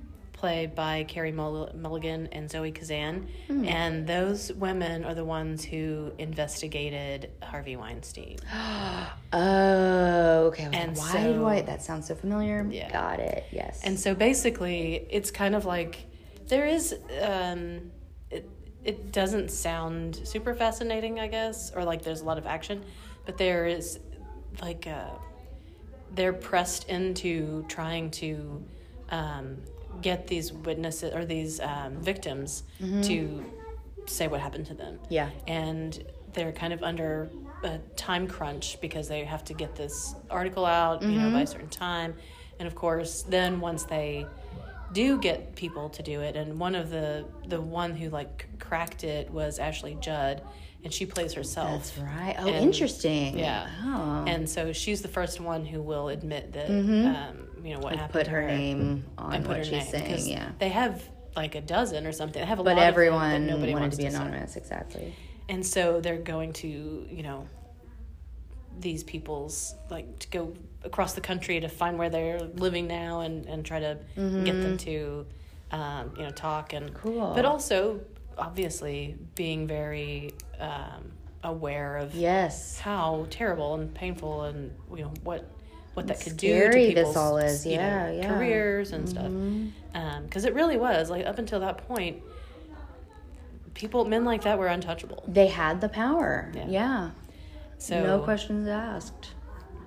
Played 0.43 0.75
by 0.75 1.05
Carey 1.05 1.31
Mull- 1.31 1.71
Mulligan 1.73 2.27
and 2.33 2.51
Zoe 2.51 2.73
Kazan. 2.73 3.29
Hmm. 3.47 3.65
And 3.65 4.05
those 4.05 4.51
women 4.51 5.05
are 5.05 5.15
the 5.15 5.23
ones 5.23 5.63
who 5.63 6.11
investigated 6.17 7.31
Harvey 7.41 7.77
Weinstein. 7.77 8.39
Oh, 9.31 10.47
okay. 10.47 10.67
And 10.73 10.97
like, 10.97 11.13
why 11.13 11.23
do 11.23 11.45
I? 11.45 11.61
That 11.61 11.81
sounds 11.81 12.07
so 12.09 12.15
familiar. 12.15 12.67
Yeah. 12.69 12.91
Got 12.91 13.21
it. 13.21 13.45
Yes. 13.51 13.81
And 13.85 13.97
so 13.97 14.13
basically, 14.13 15.07
it's 15.09 15.31
kind 15.31 15.55
of 15.55 15.63
like 15.63 16.05
there 16.49 16.67
is. 16.67 16.93
Um, 17.21 17.89
it 18.29 18.47
it 18.83 19.13
doesn't 19.13 19.49
sound 19.49 20.19
super 20.25 20.53
fascinating, 20.53 21.21
I 21.21 21.27
guess, 21.27 21.71
or 21.73 21.85
like 21.85 22.01
there's 22.03 22.19
a 22.19 22.25
lot 22.25 22.37
of 22.37 22.45
action, 22.45 22.83
but 23.25 23.37
there 23.37 23.65
is 23.65 23.97
like 24.61 24.87
uh, 24.87 25.09
they're 26.13 26.33
pressed 26.33 26.89
into 26.89 27.65
trying 27.69 28.11
to 28.11 28.63
um, 29.09 29.57
get 30.01 30.27
these 30.27 30.51
witnesses 30.51 31.13
or 31.13 31.25
these 31.25 31.59
um, 31.59 31.95
victims 32.01 32.63
to 33.03 33.45
say 34.05 34.27
what 34.27 34.39
happened 34.41 34.65
to 34.67 34.73
them. 34.73 34.99
Yeah. 35.09 35.29
And 35.47 36.03
they're 36.33 36.51
kind 36.51 36.73
of 36.73 36.83
under 36.83 37.29
a 37.63 37.77
time 37.95 38.27
crunch 38.27 38.79
because 38.81 39.07
they 39.07 39.23
have 39.23 39.43
to 39.45 39.53
get 39.53 39.75
this 39.75 40.15
article 40.29 40.65
out, 40.65 41.01
you 41.01 41.11
know, 41.19 41.31
by 41.31 41.41
a 41.41 41.47
certain 41.47 41.69
time. 41.69 42.15
And 42.59 42.67
of 42.67 42.75
course, 42.75 43.21
then 43.23 43.59
once 43.61 43.83
they 43.83 44.25
do 44.91 45.17
get 45.19 45.55
people 45.55 45.89
to 45.89 46.03
do 46.03 46.21
it, 46.21 46.35
and 46.35 46.59
one 46.59 46.75
of 46.75 46.89
the 46.91 47.25
the 47.47 47.59
one 47.59 47.95
who 47.95 48.09
like 48.09 48.47
cracked 48.59 49.03
it 49.03 49.29
was 49.31 49.57
Ashley 49.57 49.97
Judd, 49.99 50.41
and 50.83 50.93
she 50.93 51.05
plays 51.05 51.33
herself. 51.33 51.71
That's 51.71 51.97
right. 51.97 52.35
Oh, 52.37 52.45
And- 52.47 52.55
interesting. 52.57 53.39
Yeah. 53.39 53.67
Oh. 53.85 54.25
And 54.27 54.47
so 54.49 54.71
she's 54.73 55.01
the 55.01 55.07
first 55.07 55.39
one 55.39 55.65
who 55.65 55.81
will 55.81 56.09
admit 56.09 56.53
that, 56.53 56.69
um, 56.69 57.47
you 57.63 57.73
know, 57.73 57.79
what 57.79 57.93
happened. 57.95 58.11
put 58.13 58.25
to 58.25 58.31
her 58.31 58.45
name 58.45 59.05
on 59.17 59.33
and 59.33 59.43
put 59.45 59.49
what 59.49 59.57
her 59.59 59.63
she's 59.63 59.93
name 59.93 60.05
saying. 60.17 60.27
Yeah. 60.27 60.49
they 60.59 60.69
have 60.69 61.01
like 61.35 61.55
a 61.55 61.61
dozen 61.61 62.05
or 62.05 62.11
something. 62.11 62.39
They 62.41 62.45
have 62.47 62.59
a 62.59 62.63
But 62.63 62.77
lot 62.77 62.85
everyone 62.85 63.25
of 63.25 63.31
them 63.31 63.47
that 63.47 63.53
nobody 63.53 63.73
wanted 63.73 63.91
to 63.91 63.97
be 63.97 64.03
say. 64.03 64.09
anonymous. 64.09 64.55
Exactly. 64.55 65.15
and 65.49 65.65
so 65.65 65.99
they're 66.01 66.17
going 66.17 66.53
to 66.53 66.67
you 67.09 67.23
know 67.23 67.47
these 68.79 69.03
people's 69.03 69.75
like 69.89 70.19
to 70.19 70.27
go 70.29 70.53
across 70.83 71.13
the 71.13 71.21
country 71.21 71.59
to 71.59 71.67
find 71.67 71.97
where 71.97 72.09
they're 72.09 72.39
living 72.55 72.87
now 72.87 73.21
and 73.21 73.45
and 73.45 73.63
try 73.65 73.79
to 73.79 73.97
get 74.15 74.53
them 74.61 74.77
to 74.77 75.25
um, 75.71 76.11
you 76.17 76.23
know 76.23 76.31
talk 76.31 76.73
and 76.73 76.93
Cool. 76.93 77.33
but 77.35 77.45
also 77.45 78.01
obviously 78.37 79.15
being 79.35 79.67
very 79.67 80.33
um, 80.59 81.11
aware 81.43 81.97
of 81.97 82.15
Yes. 82.15 82.79
how 82.79 83.27
terrible 83.29 83.75
and 83.75 83.93
painful 83.93 84.43
and 84.43 84.71
you 84.95 85.03
know 85.03 85.13
what 85.23 85.47
what 85.93 86.07
that 86.07 86.19
could 86.21 86.37
do 86.37 86.69
to 86.71 86.71
people's 86.71 87.15
all 87.15 87.37
is. 87.37 87.65
you 87.65 87.77
know, 87.77 87.81
Yeah, 87.83 88.11
yeah. 88.11 88.23
Mm-hmm. 88.25 88.33
careers 88.37 88.91
and 88.91 89.07
stuff 89.09 89.31
because 90.23 90.45
it 90.45 90.53
really 90.53 90.77
was 90.77 91.09
like 91.09 91.25
up 91.25 91.37
until 91.37 91.59
that 91.59 91.87
point 91.87 92.21
people 93.75 94.05
men 94.05 94.23
like 94.25 94.43
that 94.43 94.57
were 94.59 94.67
untouchable 94.67 95.23
They 95.27 95.47
had 95.47 95.81
the 95.81 95.89
power. 95.89 96.51
Yeah. 96.55 96.65
Yeah. 96.67 97.09
so 97.77 98.03
no 98.03 98.19
questions 98.19 98.67
asked. 98.67 99.31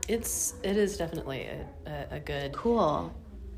it's 0.08 0.54
it 0.62 0.76
is 0.76 0.96
definitely 0.96 1.46
a, 1.46 1.66
a, 2.12 2.16
a 2.16 2.20
good 2.20 2.52
Cool. 2.52 3.12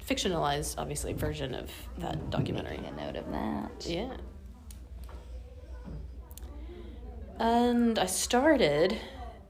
fictionalized 0.07 0.77
obviously 0.79 1.13
version 1.13 1.55
of 1.55 1.71
that 1.99 2.31
documentary 2.31 2.79
Making 2.79 2.99
a 2.99 3.05
note 3.07 3.17
of 3.17 3.31
that. 3.33 3.87
yeah 3.87 4.17
and 7.39 7.99
i 7.99 8.07
started 8.07 8.99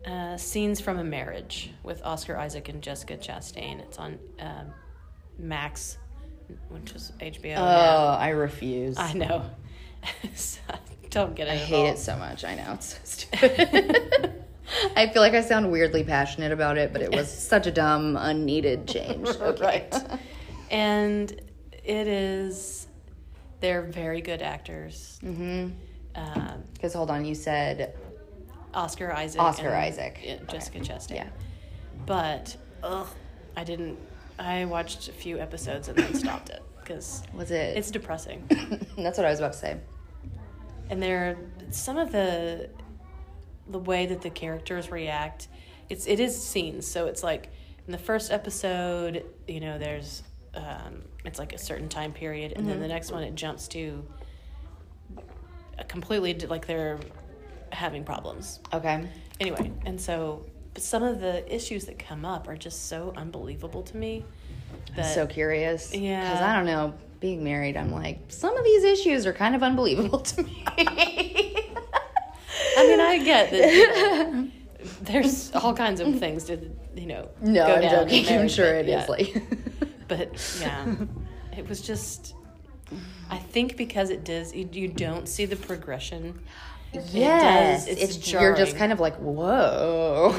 uh, 0.08 0.36
scenes 0.36 0.80
from 0.80 0.98
a 0.98 1.04
marriage 1.04 1.70
with 1.82 2.02
oscar 2.04 2.36
isaac 2.38 2.68
and 2.68 2.82
jessica 2.82 3.16
chastain 3.16 3.80
it's 3.80 3.98
on 3.98 4.18
um, 4.40 4.66
max 5.38 5.98
which 6.70 6.92
is 6.92 7.12
hbo 7.20 7.52
Oh, 7.56 7.60
now. 7.60 8.06
I 8.18 8.30
refuse. 8.30 8.96
i 8.98 9.12
know 9.12 9.44
So, 10.34 10.60
don't 11.10 11.34
get 11.34 11.48
it 11.48 11.50
I 11.50 11.54
at 11.54 11.60
hate 11.60 11.74
all. 11.76 11.86
it 11.92 11.98
so 11.98 12.16
much. 12.16 12.44
I 12.44 12.54
know 12.54 12.72
it's 12.74 12.94
so 12.94 12.98
stupid. 13.04 14.44
I 14.96 15.08
feel 15.08 15.22
like 15.22 15.34
I 15.34 15.40
sound 15.40 15.72
weirdly 15.72 16.04
passionate 16.04 16.52
about 16.52 16.76
it, 16.78 16.92
but 16.92 17.02
it 17.02 17.10
was 17.10 17.28
such 17.52 17.66
a 17.66 17.70
dumb, 17.72 18.16
unneeded 18.16 18.86
change. 18.86 19.26
Okay. 19.28 19.62
right. 19.64 19.94
And 20.70 21.30
it 21.84 22.06
is, 22.06 22.86
they're 23.60 23.82
very 23.82 24.20
good 24.20 24.40
actors. 24.42 25.18
Mm-hmm. 25.24 25.70
Um, 26.14 26.62
Because 26.74 26.94
hold 26.94 27.10
on, 27.10 27.24
you 27.24 27.34
said 27.34 27.96
Oscar 28.78 29.12
Isaac. 29.12 29.40
Oscar 29.40 29.74
Isaac. 29.74 30.20
yeah, 30.24 30.36
Jessica 30.48 30.78
Chastain. 30.80 31.14
yeah. 31.16 31.28
But, 32.06 32.56
ugh, 32.82 33.08
I 33.56 33.64
didn't, 33.64 33.98
I 34.38 34.64
watched 34.64 35.08
a 35.08 35.12
few 35.12 35.38
episodes 35.38 35.88
and 35.88 35.98
then 35.98 36.14
stopped 36.14 36.48
it 36.50 36.62
because 36.80 37.22
Was 37.34 37.50
it? 37.50 37.76
it's 37.76 37.90
depressing. 37.90 38.44
That's 38.96 39.18
what 39.18 39.26
I 39.26 39.30
was 39.30 39.40
about 39.40 39.52
to 39.54 39.58
say. 39.58 39.76
and 40.90 41.02
there, 41.02 41.36
some 41.70 41.98
of 41.98 42.12
the, 42.12 42.70
the 43.68 43.78
way 43.80 44.06
that 44.06 44.22
the 44.22 44.30
characters 44.30 44.90
react, 44.90 45.48
it's, 45.90 46.06
it 46.06 46.20
is 46.20 46.40
scenes. 46.40 46.86
So 46.86 47.06
it's 47.06 47.22
like 47.22 47.50
in 47.86 47.92
the 47.92 47.98
first 47.98 48.30
episode, 48.30 49.24
you 49.46 49.60
know, 49.60 49.78
there's, 49.78 50.22
um, 50.54 51.02
it's 51.24 51.38
like 51.38 51.52
a 51.52 51.58
certain 51.58 51.88
time 51.88 52.12
period, 52.12 52.52
and 52.56 52.66
then 52.66 52.80
the 52.80 52.88
next 52.88 53.10
one 53.12 53.22
it 53.22 53.34
jumps 53.34 53.68
to 53.68 54.02
a 55.78 55.84
completely 55.84 56.34
like 56.46 56.66
they're 56.66 56.98
having 57.72 58.04
problems. 58.04 58.60
Okay. 58.72 59.08
Anyway, 59.40 59.72
and 59.84 60.00
so 60.00 60.44
some 60.76 61.02
of 61.02 61.20
the 61.20 61.52
issues 61.52 61.86
that 61.86 61.98
come 61.98 62.24
up 62.24 62.48
are 62.48 62.56
just 62.56 62.86
so 62.88 63.12
unbelievable 63.16 63.82
to 63.82 63.96
me 63.96 64.24
that 64.96 65.14
so 65.14 65.26
curious. 65.26 65.94
Yeah. 65.94 66.22
Because 66.22 66.40
I 66.42 66.56
don't 66.56 66.66
know, 66.66 66.94
being 67.20 67.42
married, 67.42 67.76
I'm 67.76 67.90
like, 67.90 68.20
some 68.28 68.56
of 68.56 68.64
these 68.64 68.84
issues 68.84 69.26
are 69.26 69.32
kind 69.32 69.54
of 69.54 69.62
unbelievable 69.62 70.20
to 70.32 70.42
me. 70.42 70.64
I 72.78 72.86
mean 72.86 73.00
I 73.00 73.18
get 73.24 73.50
that 73.50 73.72
you 73.72 73.88
know, 73.88 74.48
there's 75.02 75.52
all 75.54 75.74
kinds 75.74 76.00
of 76.00 76.18
things 76.18 76.44
to 76.44 76.70
you 76.94 77.06
know 77.06 77.28
no, 77.40 77.66
go 77.66 77.74
I'm 77.74 77.82
joking. 78.08 78.28
I'm 78.28 78.48
sure 78.48 78.74
it 78.74 78.88
is 78.88 79.08
like. 79.08 79.42
but 80.08 80.58
yeah 80.60 80.94
it 81.56 81.68
was 81.68 81.80
just 81.80 82.34
i 83.30 83.36
think 83.36 83.76
because 83.76 84.10
it 84.10 84.24
does 84.24 84.54
you, 84.54 84.68
you 84.72 84.88
don't 84.88 85.28
see 85.28 85.44
the 85.44 85.56
progression 85.56 86.38
Yes, 86.92 87.84
does. 87.84 87.88
it's, 87.98 88.16
It's 88.16 88.32
you're 88.32 88.56
just 88.56 88.76
kind 88.76 88.92
of 88.92 89.00
like, 89.00 89.16
whoa! 89.16 90.32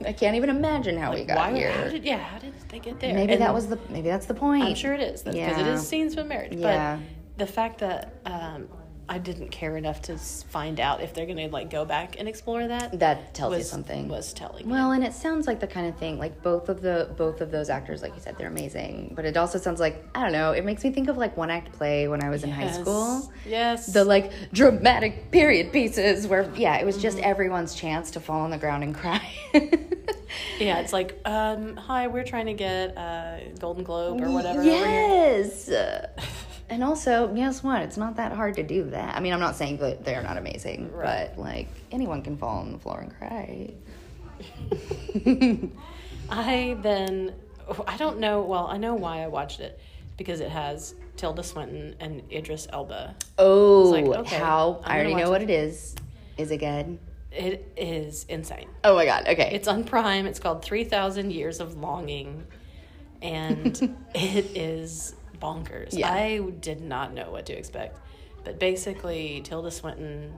I 0.06 0.12
can't 0.12 0.34
even 0.36 0.48
imagine 0.50 0.96
how 0.96 1.12
we 1.12 1.24
got 1.24 1.36
why 1.36 1.52
here. 1.54 1.72
how 1.72 1.88
did 1.90 2.04
yeah 2.04 2.18
how 2.18 2.38
did 2.38 2.54
they 2.68 2.78
get 2.78 3.00
there 3.00 3.12
maybe 3.14 3.34
And 3.34 3.42
that 3.42 3.52
was 3.52 3.66
the 3.68 3.78
maybe 3.90 4.08
that's 4.08 4.26
the 4.26 4.34
point. 4.34 4.64
i'm 4.64 4.74
sure 4.74 4.94
it 4.94 5.00
is 5.00 5.22
because 5.22 5.36
it 5.36 5.66
Yeah. 5.66 5.74
is 5.74 5.86
scenes 5.86 6.14
from 6.14 6.28
marriage 6.28 6.54
Yeah. 6.54 6.98
but 6.98 7.38
the 7.38 7.46
fact 7.52 7.78
that 7.80 8.14
um, 8.24 8.68
i 9.08 9.18
didn't 9.18 9.48
care 9.50 9.76
enough 9.76 10.00
to 10.02 10.16
find 10.16 10.80
out 10.80 11.02
if 11.02 11.12
they're 11.14 11.26
gonna 11.26 11.48
like 11.48 11.70
go 11.70 11.84
back 11.84 12.16
and 12.18 12.26
explore 12.28 12.66
that 12.66 12.98
that 12.98 13.34
tells 13.34 13.50
was 13.50 13.58
you 13.60 13.64
something. 13.64 14.08
was 14.08 14.32
telling 14.32 14.68
Well, 14.68 14.92
and 14.92 15.04
it 15.04 15.12
sounds 15.12 15.46
like 15.46 15.60
the 15.60 15.66
kind 15.66 15.86
of 15.86 15.96
thing 15.98 16.18
like 16.18 16.42
both 16.42 16.68
of 16.68 16.80
the 16.80 17.10
both 17.16 17.40
of 17.40 17.50
those 17.50 17.68
actors, 17.70 18.02
like 18.02 18.14
you 18.14 18.20
said, 18.20 18.36
they're 18.38 18.48
amazing. 18.48 19.12
But 19.14 19.24
it 19.24 19.36
also 19.36 19.58
sounds 19.58 19.80
like 19.80 20.02
I 20.14 20.22
don't 20.22 20.32
know. 20.32 20.52
It 20.52 20.64
makes 20.64 20.82
me 20.84 20.90
think 20.90 21.08
of 21.08 21.16
like 21.16 21.36
one 21.36 21.50
act 21.50 21.72
play 21.72 22.08
when 22.08 22.22
I 22.24 22.30
was 22.30 22.44
in 22.44 22.50
high 22.50 22.70
school. 22.70 23.30
yes 23.46 23.86
The 23.92 24.04
like 24.04 24.32
dramatic 24.52 25.30
period 25.30 25.72
pieces 25.72 26.26
where 26.26 26.50
yeah, 26.56 26.76
it 26.78 26.86
was 26.86 26.96
just 27.00 27.18
Mm-hmm. 27.18 27.30
everyone's 27.30 27.74
chance 27.74 28.10
to 28.12 28.20
fall 28.20 28.40
on 28.40 28.50
the 28.50 28.58
ground 28.58 28.82
and 28.84 28.94
cry. 28.94 29.22
yeah 30.58 30.80
it's 30.80 30.92
like 30.92 31.18
um, 31.24 31.76
hi 31.76 32.06
we're 32.08 32.24
trying 32.24 32.46
to 32.46 32.54
get 32.54 32.90
a 32.96 33.40
golden 33.60 33.84
globe 33.84 34.20
or 34.20 34.30
whatever 34.30 34.60
over 34.60 34.68
here. 34.68 35.44
Yes. 35.44 35.70
And 36.68 36.82
also, 36.82 37.28
guess 37.28 37.62
what? 37.62 37.82
It's 37.82 37.96
not 37.96 38.16
that 38.16 38.32
hard 38.32 38.54
to 38.54 38.62
do 38.62 38.84
that. 38.90 39.14
I 39.14 39.20
mean, 39.20 39.32
I'm 39.32 39.40
not 39.40 39.56
saying 39.56 39.76
that 39.78 40.04
they're 40.04 40.22
not 40.22 40.38
amazing, 40.38 40.90
Right. 40.92 41.30
but 41.34 41.38
like 41.38 41.68
anyone 41.92 42.22
can 42.22 42.36
fall 42.36 42.58
on 42.58 42.72
the 42.72 42.78
floor 42.78 43.00
and 43.00 43.14
cry. 43.18 43.74
I 46.30 46.76
then 46.80 47.34
oh, 47.68 47.84
I 47.86 47.96
don't 47.96 48.18
know. 48.18 48.42
Well, 48.42 48.66
I 48.66 48.78
know 48.78 48.94
why 48.94 49.22
I 49.22 49.26
watched 49.28 49.60
it 49.60 49.78
because 50.16 50.40
it 50.40 50.50
has 50.50 50.94
Tilda 51.16 51.42
Swinton 51.42 51.94
and 52.00 52.22
Idris 52.32 52.66
Elba. 52.72 53.14
Oh, 53.38 53.90
like, 53.90 54.06
okay, 54.06 54.36
how 54.36 54.80
I'm 54.84 54.94
already 54.96 55.14
know 55.14 55.30
watch 55.30 55.40
what 55.40 55.42
it 55.42 55.50
is. 55.50 55.94
Is 56.36 56.50
it 56.50 56.58
good? 56.58 56.98
It 57.30 57.72
is 57.76 58.24
insane. 58.28 58.68
Oh 58.84 58.94
my 58.94 59.04
god. 59.04 59.26
Okay. 59.28 59.50
It's 59.52 59.68
on 59.68 59.84
Prime. 59.84 60.26
It's 60.26 60.38
called 60.38 60.64
3000 60.64 61.32
Years 61.32 61.60
of 61.60 61.76
Longing. 61.76 62.44
And 63.22 63.96
it 64.14 64.56
is 64.56 65.14
bonkers. 65.44 65.90
Yeah. 65.96 66.12
I 66.12 66.40
did 66.60 66.80
not 66.80 67.12
know 67.14 67.30
what 67.30 67.46
to 67.46 67.52
expect. 67.52 67.98
But 68.44 68.58
basically, 68.58 69.40
Tilda 69.44 69.70
Swinton 69.70 70.32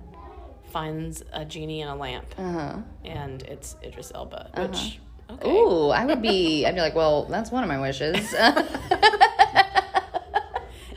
finds 0.72 1.22
a 1.32 1.44
genie 1.44 1.80
in 1.80 1.88
a 1.88 1.96
lamp. 1.96 2.26
uh-huh. 2.38 2.76
And 3.04 3.42
it's 3.44 3.76
Idris 3.82 4.12
Elba, 4.14 4.50
which. 4.56 5.00
Okay. 5.28 5.50
Ooh, 5.50 5.88
I 5.90 6.04
would 6.04 6.22
be. 6.22 6.64
I'd 6.66 6.74
be 6.76 6.80
like, 6.80 6.94
well, 6.94 7.24
that's 7.24 7.50
one 7.50 7.62
of 7.64 7.68
my 7.68 7.80
wishes. 7.80 8.34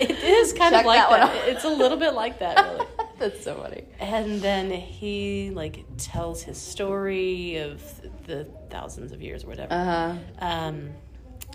It 0.01 0.11
is 0.23 0.53
kind 0.53 0.71
Check 0.73 0.81
of 0.81 0.85
like 0.85 1.09
that 1.09 1.33
that. 1.33 1.47
It's 1.49 1.65
a 1.65 1.69
little 1.69 1.97
bit 1.97 2.13
like 2.13 2.39
that, 2.39 2.55
really. 2.57 2.85
that's 3.19 3.43
so 3.43 3.55
funny. 3.55 3.83
And 3.99 4.39
then 4.41 4.71
he 4.71 5.51
like 5.53 5.83
tells 5.97 6.41
his 6.41 6.57
story 6.57 7.57
of 7.57 7.81
the 8.25 8.45
thousands 8.69 9.11
of 9.11 9.21
years 9.21 9.43
or 9.43 9.47
whatever. 9.47 9.73
Uh 9.73 9.83
huh. 9.85 10.15
Um, 10.39 10.91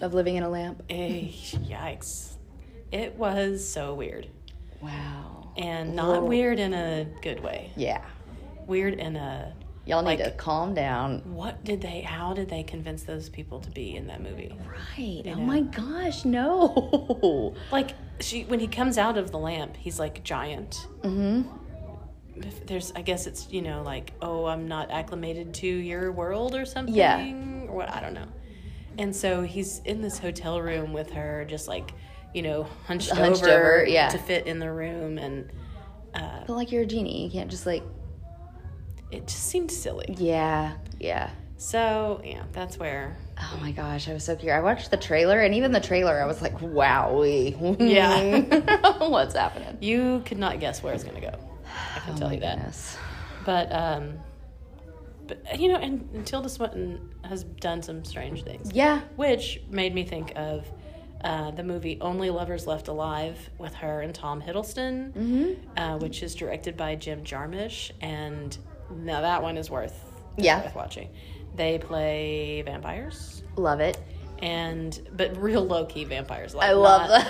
Of 0.02 0.12
living 0.12 0.36
in 0.36 0.42
a 0.42 0.50
lamp. 0.50 0.82
eh, 0.90 1.28
yikes! 1.30 2.34
It 2.95 3.16
was 3.16 3.66
so 3.68 3.92
weird, 3.95 4.28
Wow. 4.80 5.49
and 5.57 5.97
not 5.97 6.22
Whoa. 6.22 6.28
weird 6.28 6.61
in 6.61 6.72
a 6.72 7.07
good 7.22 7.42
way. 7.42 7.72
Yeah. 7.76 8.03
Weird 8.68 8.95
in 8.95 9.16
a 9.16 9.53
Y'all 9.84 10.01
need 10.01 10.20
Like- 10.20 10.24
to 10.24 10.30
calm 10.30 10.72
down. 10.74 11.20
what 11.34 11.62
did 11.64 11.80
they? 11.82 12.01
How 12.03 12.32
did 12.32 12.49
they 12.49 12.62
convince 12.62 13.03
those 13.03 13.28
people 13.28 13.61
to 13.61 13.70
be 13.70 13.97
in 13.97 14.07
that 14.07 14.22
movie? 14.22 14.57
Right. 14.66 15.22
Oh 15.26 15.30
know. 15.34 15.40
my 15.40 15.61
gosh, 15.61 16.24
no. 16.24 17.55
Like 17.72 17.90
she, 18.20 18.45
when 18.45 18.61
he 18.61 18.68
comes 18.68 18.97
out 18.97 19.18
of 19.18 19.32
the 19.32 19.38
lamp, 19.38 19.76
he's 19.76 19.99
like 19.99 20.22
giant. 20.22 20.86
mm-hmm. 21.03 21.42
there's 22.66 22.92
i 22.97 23.03
guess 23.03 23.26
it's 23.28 23.49
you 23.53 23.62
know 23.62 23.82
like 23.82 24.12
oh 24.20 24.47
i'm 24.47 24.66
not 24.66 24.90
acclimated 24.90 25.55
to 25.55 25.66
your 25.68 26.11
world 26.11 26.55
or 26.57 26.64
something 26.64 26.92
Yeah. 26.95 27.32
or 27.68 27.76
what 27.76 27.88
i 27.95 28.01
don't 28.01 28.12
know 28.14 28.26
and 28.99 29.14
so 29.14 29.42
he's 29.42 29.78
in 29.84 30.03
this 30.03 30.18
hotel 30.18 30.61
room 30.61 30.92
with 30.92 31.11
her 31.12 31.45
just 31.49 31.68
like 31.68 31.92
you 32.35 32.43
know 32.43 32.64
hunched, 32.87 33.11
Hunched 33.11 33.43
over, 33.45 33.78
over, 33.80 33.87
yeah. 33.87 34.09
to 34.11 34.18
fit 34.18 34.47
in 34.47 34.59
the 34.59 34.70
room 34.70 35.16
and 35.18 35.51
But 36.12 36.49
like 36.51 36.70
you're 36.72 36.82
a 36.82 36.87
genie, 36.87 37.24
you 37.24 37.30
can't 37.30 37.51
just 37.51 37.64
like. 37.66 37.82
it 39.11 39.26
just 39.26 39.45
seemed 39.45 39.70
silly 39.70 40.14
Yeah. 40.18 40.74
Yeah. 41.01 41.30
so 41.57 42.20
yeah 42.24 42.43
that's 42.53 42.78
where 42.78 43.16
Oh 43.37 43.59
my 43.61 43.72
gosh, 43.72 44.09
I 44.09 44.12
was 44.12 44.22
so 44.22 44.37
curious. 44.37 44.57
I 44.57 44.61
watched 44.62 44.93
the 44.93 44.97
trailer, 44.97 45.41
and 45.41 45.57
even 45.57 45.72
the 45.72 45.80
trailer, 45.80 46.22
I 46.22 46.24
was 46.24 46.41
like, 46.41 46.57
"Wowee, 46.61 47.76
Yeah. 47.80 48.99
what's 49.09 49.35
happening?" 49.35 49.76
you 49.80 50.22
could 50.24 50.39
not 50.39 50.61
guess 50.61 50.82
where 50.85 50.95
it's 50.95 51.03
going 51.03 51.16
to 51.16 51.20
go 51.20 51.37
i 51.97 51.99
can 52.01 52.14
Oh 52.14 52.18
tell 52.18 52.32
you 52.32 52.39
that 52.41 52.57
goodness. 52.59 52.97
but 53.45 53.72
um 53.72 54.14
but 55.26 55.59
you 55.61 55.68
know 55.68 55.78
and, 55.78 56.09
and 56.14 56.24
tilda 56.26 56.49
swinton 56.49 57.11
has 57.24 57.43
done 57.43 57.82
some 57.82 58.05
strange 58.05 58.45
things 58.45 58.70
Yeah. 58.72 59.01
which 59.16 59.61
made 59.70 59.93
me 59.95 60.05
think 60.05 60.32
of 60.37 60.64
uh, 61.25 61.51
the 61.51 61.62
movie 61.64 61.99
Only 62.01 62.31
Lovers 62.31 62.66
Left 62.66 62.87
Alive 62.89 63.37
with 63.59 63.75
her 63.75 64.03
and 64.03 64.14
Tom 64.14 64.41
Hiddleston, 64.41 65.12
Mm-hmm. 65.12 65.79
uh, 65.79 65.97
which 65.99 66.22
is 66.22 66.35
directed 66.37 66.77
by 66.77 66.95
Jim 66.95 67.25
Jarmusch, 67.25 67.91
and 68.01 68.57
now 68.91 69.20
that 69.22 69.43
one 69.43 69.57
is 69.57 69.70
worth 69.70 69.99
Yeah. 70.37 70.62
worth 70.62 70.75
watching. 70.77 71.09
They 71.57 71.79
play 71.79 72.62
vampires, 72.62 73.43
Love 73.57 73.81
it. 73.81 73.99
and 74.41 75.01
but 75.16 75.37
real 75.41 75.64
low 75.64 75.87
key 75.87 76.05
vampires. 76.05 76.55
Like 76.55 76.68
I 76.70 76.72
love 76.75 77.09
not- 77.09 77.27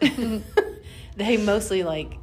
that. 0.00 0.42
they 1.16 1.36
mostly 1.36 1.82
like 1.82 2.14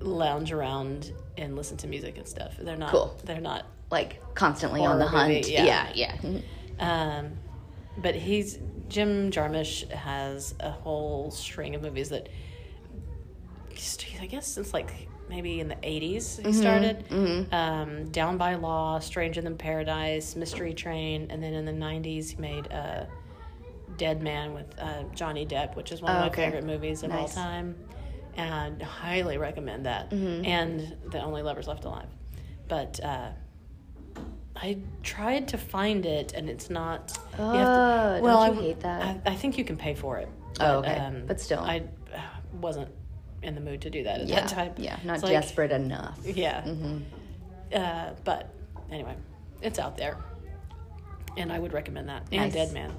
lounge 0.00 0.52
around 0.52 1.12
and 1.36 1.54
listen 1.56 1.76
to 1.78 1.86
music 1.86 2.16
and 2.18 2.26
stuff. 2.26 2.54
They're 2.58 2.76
not. 2.76 2.90
Cool. 2.90 3.16
They're 3.24 3.40
not 3.40 3.66
like 3.90 4.20
constantly 4.34 4.80
on 4.84 4.98
the 4.98 5.04
movie, 5.04 5.16
hunt. 5.34 5.48
yeah. 5.48 5.90
yeah. 5.94 6.16
yeah. 6.22 6.38
Um, 7.18 7.32
but 7.98 8.14
he's 8.14 8.58
Jim 8.88 9.30
Jarmusch 9.30 9.88
has 9.90 10.54
a 10.60 10.70
whole 10.70 11.30
string 11.30 11.74
of 11.74 11.82
movies 11.82 12.08
that 12.10 12.28
I 14.20 14.26
guess 14.26 14.46
since 14.46 14.72
like 14.72 15.08
maybe 15.28 15.60
in 15.60 15.68
the 15.68 15.74
80s 15.76 16.40
he 16.44 16.52
started. 16.52 17.04
Um, 17.52 18.10
Down 18.10 18.38
by 18.38 18.54
Law, 18.54 18.98
Stranger 18.98 19.40
Than 19.42 19.56
Paradise, 19.56 20.34
Mystery 20.36 20.72
Train, 20.74 21.28
and 21.30 21.42
then 21.42 21.52
in 21.52 21.64
the 21.64 21.72
90s 21.72 22.30
he 22.30 22.36
made 22.36 22.72
uh, 22.72 23.04
Dead 23.96 24.22
Man 24.22 24.54
with 24.54 24.66
uh, 24.78 25.04
Johnny 25.14 25.44
Depp, 25.46 25.76
which 25.76 25.92
is 25.92 26.00
one 26.02 26.12
of 26.12 26.16
Oh, 26.16 26.20
my 26.22 26.26
okay. 26.28 26.44
favorite 26.46 26.64
movies 26.64 27.02
of 27.02 27.12
all 27.12 27.28
time. 27.28 27.76
And 28.36 28.82
highly 28.82 29.38
recommend 29.38 29.86
that. 29.86 30.12
And 30.12 30.96
The 31.10 31.20
Only 31.22 31.42
Lovers 31.42 31.68
Left 31.68 31.84
Alive. 31.84 32.08
But 32.68 32.98
uh, 33.02 33.30
I 34.56 34.78
tried 35.02 35.48
to 35.48 35.58
find 35.58 36.06
it, 36.06 36.32
and 36.34 36.48
it's 36.48 36.70
not. 36.70 37.16
you 37.38 37.44
Oh, 37.44 38.20
don't 38.22 38.26
I 38.26 38.46
you 38.46 38.52
w- 38.54 38.68
hate 38.68 38.80
that? 38.80 39.02
I, 39.26 39.30
I 39.32 39.34
think 39.34 39.58
you 39.58 39.64
can 39.64 39.76
pay 39.76 39.94
for 39.94 40.18
it. 40.18 40.28
Oh, 40.60 40.78
okay. 40.78 41.22
But 41.26 41.40
still. 41.40 41.60
I 41.60 41.82
uh, 42.14 42.18
wasn't 42.60 42.88
in 43.42 43.54
the 43.54 43.60
mood 43.60 43.82
to 43.82 43.90
do 43.90 44.02
that 44.04 44.22
at 44.22 44.26
Yeah. 44.28 44.40
that 44.40 44.48
time. 44.48 44.72
Yeah. 44.78 44.98
Not 45.04 45.16
It's 45.16 45.22
like- 45.24 45.32
desperate 45.32 45.72
enough. 45.72 46.18
Yeah. 46.24 46.62
Mm-hmm. 46.62 46.98
Uh, 47.74 48.10
but 48.24 48.54
anyway, 48.90 49.14
it's 49.60 49.78
out 49.78 49.96
there, 49.98 50.16
and 51.36 51.52
I 51.52 51.58
would 51.58 51.72
recommend 51.72 52.08
that. 52.08 52.22
And 52.32 52.40
Nice. 52.42 52.52
Dead 52.54 52.72
Man. 52.72 52.92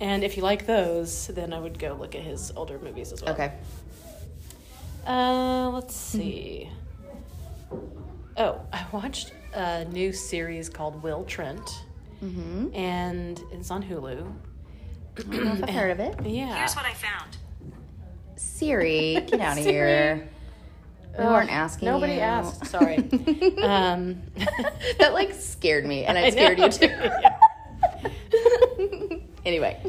And 0.00 0.24
if 0.24 0.36
you 0.38 0.42
like 0.42 0.64
those, 0.66 1.26
then 1.26 1.52
I 1.52 1.60
would 1.60 1.78
go 1.78 1.92
look 1.92 2.14
at 2.14 2.22
his 2.22 2.50
older 2.56 2.78
movies 2.78 3.12
as 3.12 3.22
well. 3.22 3.34
Okay. 3.34 3.52
Uh, 5.06 5.68
let's 5.70 5.94
see. 5.94 6.70
Oh, 8.36 8.60
I 8.72 8.86
watched 8.92 9.32
a 9.54 9.84
new 9.86 10.12
series 10.12 10.68
called 10.68 11.02
Will 11.02 11.24
Trent, 11.24 11.84
Mm-hmm. 12.22 12.74
and 12.74 13.42
it's 13.50 13.70
on 13.70 13.82
Hulu. 13.82 14.30
I 15.18 15.22
don't 15.22 15.30
know 15.44 15.52
if 15.54 15.62
I've 15.64 15.70
heard 15.70 15.90
of 15.90 16.00
it. 16.00 16.14
Yeah. 16.26 16.54
Here's 16.58 16.74
what 16.74 16.84
I 16.84 16.92
found. 16.92 17.38
Siri, 18.36 19.14
get 19.26 19.40
out 19.40 19.56
of 19.56 19.64
Siri. 19.64 19.72
here. 19.72 20.28
We 21.18 21.24
Ugh, 21.24 21.30
weren't 21.32 21.50
asking. 21.50 21.86
Nobody 21.86 22.12
you. 22.14 22.20
asked. 22.20 22.66
Sorry. 22.66 22.96
um, 23.62 24.20
that 24.98 25.14
like 25.14 25.32
scared 25.32 25.86
me, 25.86 26.04
and 26.04 26.18
I, 26.18 26.26
I 26.26 26.30
scared 26.30 26.58
know. 26.58 26.66
you 26.66 26.70
too. 26.72 26.90
anyway. 29.46 29.80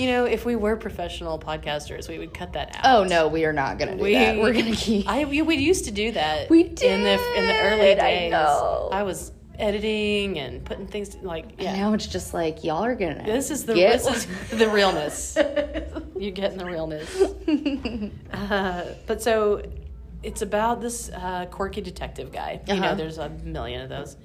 You 0.00 0.06
know, 0.06 0.24
if 0.24 0.44
we 0.44 0.56
were 0.56 0.76
professional 0.76 1.38
podcasters, 1.38 2.08
we 2.08 2.18
would 2.18 2.32
cut 2.34 2.52
that 2.54 2.74
out. 2.76 2.82
Oh 2.84 3.04
no, 3.04 3.28
we 3.28 3.44
are 3.44 3.52
not 3.52 3.78
gonna 3.78 3.96
do 3.96 4.02
We 4.02 4.14
that. 4.14 4.38
We're 4.38 4.52
gonna 4.54 4.74
keep. 4.74 5.06
I 5.08 5.24
we, 5.24 5.42
we 5.42 5.56
used 5.56 5.84
to 5.84 5.90
do 5.90 6.12
that. 6.12 6.48
We 6.48 6.62
did 6.64 6.82
in 6.92 7.02
the 7.02 7.12
in 7.38 7.46
the 7.46 7.58
early 7.60 7.80
did, 7.94 7.98
I 7.98 8.10
days. 8.14 8.32
know. 8.32 8.88
I 8.92 9.02
was 9.02 9.32
editing 9.58 10.38
and 10.38 10.64
putting 10.64 10.86
things 10.86 11.14
like 11.16 11.44
And 11.58 11.60
yeah. 11.60 11.76
now 11.76 11.92
it's 11.92 12.06
just 12.06 12.32
like 12.32 12.64
y'all 12.64 12.82
are 12.84 12.94
gonna. 12.94 13.24
This 13.26 13.50
is 13.50 13.66
the 13.66 13.74
get- 13.74 14.02
this 14.02 14.06
is 14.26 14.26
the 14.58 14.68
realness. 14.70 15.36
You're 16.18 16.32
getting 16.32 16.58
the 16.58 16.64
realness. 16.66 17.08
Uh, 18.32 18.84
but 19.06 19.22
so 19.22 19.62
it's 20.22 20.42
about 20.42 20.80
this 20.80 21.10
uh, 21.10 21.46
quirky 21.50 21.80
detective 21.80 22.32
guy. 22.32 22.60
You 22.66 22.74
know, 22.76 22.82
Uh-huh. 22.86 22.94
there's 22.94 23.18
a 23.18 23.28
million 23.28 23.82
of 23.82 23.88
those, 23.88 24.16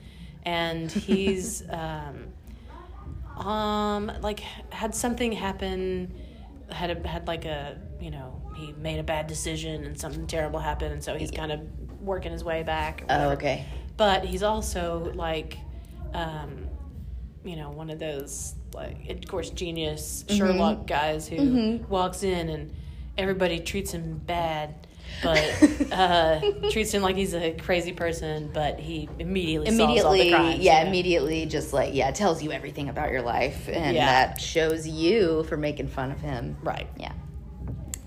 and 0.43 0.91
he's 0.91 1.63
um, 1.69 2.27
um 3.37 4.11
like 4.21 4.39
had 4.71 4.93
something 4.95 5.31
happen. 5.31 6.13
Had 6.69 6.89
a, 6.91 7.07
had 7.07 7.27
like 7.27 7.45
a 7.45 7.77
you 7.99 8.09
know 8.11 8.41
he 8.55 8.73
made 8.73 8.99
a 8.99 9.03
bad 9.03 9.27
decision 9.27 9.83
and 9.83 9.99
something 9.99 10.25
terrible 10.27 10.59
happened, 10.59 10.93
and 10.93 11.03
so 11.03 11.15
he's 11.15 11.31
kind 11.31 11.51
of 11.51 11.59
working 12.01 12.31
his 12.31 12.43
way 12.43 12.63
back. 12.63 13.03
Oh, 13.09 13.29
okay. 13.31 13.65
but 13.97 14.25
he's 14.25 14.43
also 14.43 15.11
like 15.15 15.57
um 16.13 16.67
you 17.43 17.55
know 17.55 17.69
one 17.69 17.89
of 17.89 17.99
those 17.99 18.55
like 18.73 19.09
of 19.09 19.27
course 19.27 19.49
genius 19.51 20.23
Mm-hmm. 20.27 20.37
sherlock 20.37 20.87
guys 20.87 21.27
who 21.27 21.79
walks 21.89 22.23
in 22.23 22.49
and 22.49 22.73
everybody 23.17 23.59
treats 23.59 23.91
him 23.93 24.17
bad 24.17 24.87
but 25.23 25.39
uh 25.91 26.39
treats 26.71 26.91
him 26.93 27.01
like 27.01 27.15
he's 27.15 27.33
a 27.33 27.53
crazy 27.53 27.93
person 27.93 28.49
but 28.53 28.79
he 28.79 29.07
immediately 29.19 29.67
solves 29.71 30.03
all 30.03 30.11
the 30.11 30.17
Immediately, 30.19 30.31
crimes, 30.31 30.59
yeah, 30.59 30.77
you 30.79 30.83
know? 30.83 30.87
immediately, 30.89 31.45
just 31.45 31.73
like 31.73 31.93
yeah, 31.93 32.11
tells 32.11 32.41
you 32.43 32.51
everything 32.51 32.89
about 32.89 33.11
your 33.11 33.21
life, 33.21 33.67
and 33.67 33.95
Yeah. 33.95 34.05
that 34.05 34.41
shows 34.41 34.87
you 34.87 35.43
for 35.45 35.57
making 35.57 35.87
fun 35.87 36.11
of 36.11 36.19
him. 36.19 36.57
right 36.63 36.87
Yeah, 36.97 37.11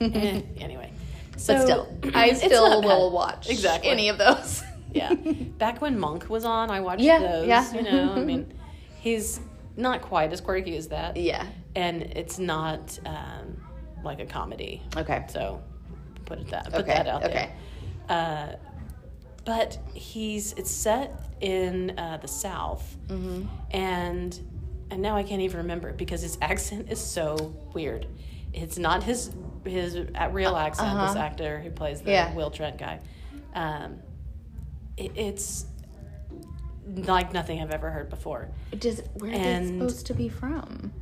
Eh, 0.01 0.41
anyway 0.59 0.93
so 1.37 1.55
but 1.55 1.63
still, 1.63 1.89
I 2.15 2.33
still 2.35 2.83
will 2.83 3.11
watch 3.13 3.49
exactly 3.49 3.91
any 3.91 4.09
of 4.09 4.19
those. 4.19 4.63
yeah. 4.93 5.15
Back 5.15 5.81
when 5.81 5.97
Monk 5.99 6.29
was 6.29 6.45
on, 6.45 6.69
I 6.71 6.81
watched 6.81 7.03
Yeah, 7.03 7.19
those. 7.21 7.47
yeah. 7.47 7.73
You 7.75 7.83
know, 7.83 8.13
I 8.17 8.21
mean, 8.25 8.53
he's 9.01 9.39
not 9.77 10.03
quite 10.03 10.33
as 10.33 10.41
quirky 10.41 10.77
as 10.77 10.89
that. 10.89 11.17
yeah. 11.17 11.47
And 11.77 12.03
it's 12.03 12.41
not 12.41 12.99
um, 13.07 13.57
like 14.03 14.19
a 14.19 14.27
comedy. 14.27 14.83
Okay. 14.97 15.25
So 15.29 15.63
put 16.29 16.39
it 16.41 16.49
that 16.49 16.65
put 16.67 16.75
Okay, 16.83 16.93
that 16.95 17.07
out 17.09 17.25
okay. 17.25 17.51
there. 18.09 18.17
Uh, 18.17 18.57
but 19.45 19.79
he's 19.95 20.53
it's 20.55 20.71
set 20.71 21.21
in 21.41 21.99
uh, 21.99 22.19
the 22.21 22.29
South, 22.29 22.97
Mm-hmm. 23.09 23.47
and 23.71 24.39
and 24.91 25.03
now 25.03 25.17
I 25.17 25.23
can't 25.23 25.43
even 25.43 25.59
remember 25.59 25.89
it 25.89 25.97
because 25.97 26.23
his 26.23 26.39
accent 26.43 26.91
is 26.91 27.01
so 27.01 27.55
weird. 27.75 28.07
It's 28.53 28.79
not 28.79 29.03
his 29.03 29.31
his 29.65 29.97
uh, 29.97 30.29
real 30.33 30.57
accent. 30.57 30.89
This 30.99 31.11
uh-huh. 31.11 31.19
actor 31.19 31.61
who 31.61 31.71
plays 31.71 32.01
the 32.03 32.11
Yeah. 32.11 32.35
Will 32.35 32.51
Trent 32.51 32.79
guy. 32.79 33.01
Um, 33.55 33.97
it, 34.97 35.13
it's 35.15 35.67
like 36.87 37.33
nothing 37.35 37.61
I've 37.61 37.71
ever 37.71 37.91
heard 37.91 38.09
before. 38.09 38.49
Does 38.79 39.03
where 39.15 39.31
they 39.31 39.67
supposed 39.67 40.07
to 40.07 40.15
be 40.15 40.29
from? 40.29 40.93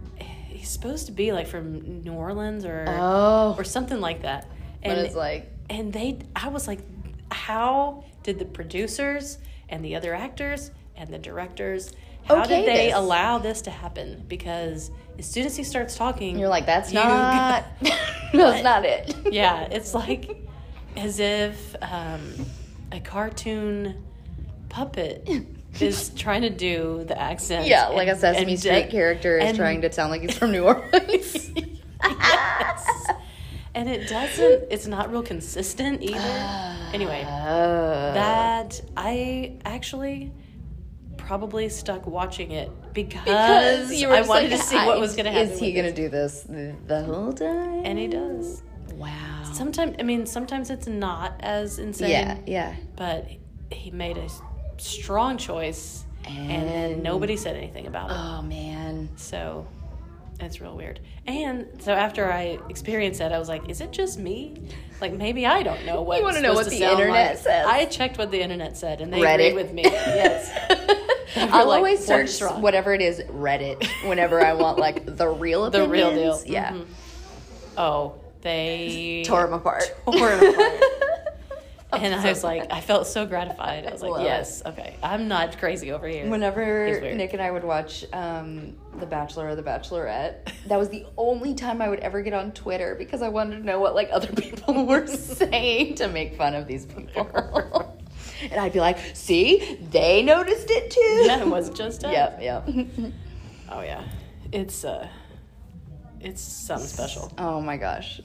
He's 0.48 0.68
supposed 0.68 1.06
to 1.06 1.12
be 1.12 1.32
like 1.32 1.46
from 1.46 2.02
New 2.02 2.12
Orleans 2.12 2.64
or 2.64 2.86
Oh, 2.88 3.54
or 3.58 3.62
something 3.64 4.00
like 4.00 4.22
that. 4.22 4.48
But 4.88 4.98
And 4.98 5.06
it's 5.06 5.14
like 5.16 5.52
and 5.70 5.92
they 5.92 6.18
I 6.34 6.48
was 6.48 6.66
like 6.68 6.80
how 7.30 8.04
did 8.22 8.38
the 8.38 8.44
producers 8.44 9.38
and 9.68 9.84
the 9.84 9.96
other 9.96 10.14
actors 10.14 10.70
and 10.96 11.08
the 11.10 11.18
directors 11.18 11.92
how 12.24 12.40
Okay 12.42 12.60
did 12.64 12.68
they 12.68 12.86
this. 12.86 12.94
allow 12.96 13.38
this 13.38 13.62
to 13.62 13.70
happen? 13.70 14.24
Because 14.26 14.90
as 15.16 15.26
soon 15.26 15.46
as 15.46 15.56
he 15.56 15.62
starts 15.62 15.94
talking, 15.96 16.36
you're 16.38 16.48
like 16.48 16.66
that's 16.66 16.90
you- 16.90 16.98
not 16.98 17.64
that's 18.32 18.64
not 18.64 18.84
it. 18.84 19.14
yeah, 19.32 19.62
it's 19.70 19.94
like 19.94 20.36
as 20.96 21.20
if 21.20 21.76
um, 21.82 22.32
a 22.90 22.98
cartoon 22.98 24.02
puppet 24.68 25.28
is 25.80 26.08
trying 26.16 26.42
to 26.42 26.50
do 26.50 27.04
the 27.06 27.16
accent. 27.20 27.68
Yeah, 27.68 27.88
like 27.88 28.08
a 28.08 28.12
and- 28.12 28.20
Sesame 28.20 28.52
and 28.52 28.60
Street 28.60 28.84
do- 28.86 28.90
character 28.90 29.38
is 29.38 29.44
and- 29.50 29.56
trying 29.56 29.82
to 29.82 29.92
sound 29.92 30.10
like 30.10 30.22
he's 30.22 30.36
from 30.36 30.50
New 30.50 30.64
Orleans. 30.64 31.50
yes. 32.02 33.08
And 33.76 33.88
it 33.90 34.08
doesn't, 34.08 34.64
it's 34.70 34.86
not 34.86 35.12
real 35.12 35.22
consistent 35.22 36.02
either. 36.02 36.16
anyway, 36.94 37.24
Uh, 37.28 38.14
that 38.14 38.80
I 38.96 39.58
actually 39.66 40.32
probably 41.18 41.68
stuck 41.68 42.06
watching 42.06 42.52
it 42.52 42.70
because, 42.94 43.24
because 43.90 44.02
I 44.02 44.22
wanted 44.22 44.28
like, 44.28 44.50
to 44.50 44.58
see 44.58 44.76
what 44.76 44.98
was 44.98 45.14
going 45.14 45.26
to 45.26 45.30
happen. 45.32 45.50
Is 45.52 45.58
he 45.60 45.72
going 45.72 45.84
to 45.86 45.92
do 45.92 46.08
this 46.08 46.42
the, 46.42 46.74
the 46.86 47.02
whole 47.04 47.32
time? 47.32 47.82
And 47.84 47.98
he 47.98 48.06
does. 48.08 48.62
Wow. 48.94 49.42
Sometimes, 49.52 49.96
I 49.98 50.02
mean, 50.04 50.24
sometimes 50.24 50.70
it's 50.70 50.86
not 50.86 51.34
as 51.40 51.78
insane. 51.78 52.10
yeah, 52.10 52.38
yeah. 52.46 52.74
but 52.96 53.28
he 53.70 53.90
made 53.90 54.16
a 54.16 54.28
strong 54.78 55.36
choice 55.36 56.04
and, 56.24 56.50
And- 56.50 57.02
nobody 57.02 57.36
said 57.36 57.56
anything 57.56 57.86
about 57.86 58.10
it 58.10 58.16
Oh 58.16 58.42
man. 58.42 59.08
so 59.16 59.66
it's 60.40 60.60
real 60.60 60.76
weird 60.76 61.00
and 61.26 61.66
so 61.78 61.92
after 61.92 62.30
i 62.30 62.58
experienced 62.68 63.18
that 63.20 63.32
i 63.32 63.38
was 63.38 63.48
like 63.48 63.68
is 63.70 63.80
it 63.80 63.90
just 63.90 64.18
me 64.18 64.54
like 65.00 65.12
maybe 65.12 65.46
i 65.46 65.62
don't 65.62 65.84
know 65.86 66.02
what 66.08 66.18
You 66.18 66.24
wanna 66.24 66.40
know 66.40 66.52
what 66.54 66.64
to 66.64 66.70
the 66.70 66.82
internet 66.82 67.30
like. 67.30 67.38
says. 67.38 67.66
i 67.66 67.84
checked 67.86 68.18
what 68.18 68.30
the 68.30 68.40
internet 68.40 68.76
said 68.76 69.00
and 69.00 69.12
they 69.12 69.20
Reddit. 69.20 69.34
agreed 69.50 69.54
with 69.54 69.72
me 69.72 69.82
yes 69.84 70.50
I'll 71.36 71.66
like, 71.68 71.76
always 71.78 72.04
search 72.04 72.40
whatever 72.40 72.94
it 72.94 73.02
is 73.02 73.20
Reddit 73.20 73.84
whenever 74.08 74.40
I 74.40 74.54
want 74.54 74.78
like 74.78 75.04
the 75.16 75.28
real 75.28 75.68
the 75.70 75.86
real 75.86 76.10
deal 76.14 76.40
Yeah. 76.46 76.72
Mhm. 76.72 76.86
oh 77.76 78.14
they 78.42 79.22
Tore 79.26 79.46
him 79.46 79.52
apart. 79.54 79.84
tore 80.04 80.30
him 80.30 80.54
apart. 80.54 80.82
And 81.92 82.14
i 82.14 82.28
was 82.28 82.44
like 82.44 82.70
i 82.72 82.80
felt 82.80 83.06
so 83.06 83.24
gratified 83.26 83.86
i 83.86 83.90
was 83.92 84.02
like 84.02 84.10
Love 84.10 84.20
it. 84.20 84.24
yes 84.24 84.62
okay 84.66 84.96
i'm 85.02 85.28
not 85.28 85.58
crazy 85.58 85.92
over 85.92 86.06
here 86.06 86.28
Whenever 86.28 87.00
Nick 87.14 87.32
and 87.32 87.40
I 87.40 87.50
would 87.50 87.64
watch 87.64 88.04
um, 88.12 88.76
The 89.00 89.06
Bachelor 89.06 89.48
or 89.48 89.54
The 89.56 89.62
Bachelorette, 89.62 90.50
that 90.66 90.78
was 90.78 90.88
the 90.88 91.06
only 91.16 91.54
time 91.54 91.80
I 91.82 91.88
would 91.88 92.00
ever 92.00 92.22
get 92.22 92.32
on 92.34 92.52
Twitter 92.52 92.94
because 92.96 93.22
I 93.22 93.28
wanted 93.28 93.56
to 93.58 93.62
know 93.64 93.78
what 93.80 93.94
like 93.94 94.08
other 94.12 94.28
people 94.32 94.86
were 94.86 95.06
saying 95.06 95.96
to 95.96 96.08
make 96.08 96.36
fun 96.36 96.54
of 96.54 96.66
these 96.66 96.86
people. 96.86 97.96
and 98.50 98.60
I'd 98.60 98.72
be 98.72 98.80
like, 98.80 98.98
"See, 99.14 99.78
they 99.90 100.22
noticed 100.22 100.70
it 100.70 100.90
too." 100.90 101.22
yeah 101.26 101.40
it 101.40 101.48
was 101.48 101.70
just 101.70 102.04
us. 102.04 102.12
Yep, 102.12 102.38
yep. 102.42 102.68
Oh 103.68 103.80
yeah, 103.80 104.04
it's 104.52 104.84
uh, 104.84 105.08
it's 106.20 106.40
something 106.40 106.86
special. 106.86 107.32
oh 107.38 107.60
my 107.60 107.76
gosh. 107.76 108.20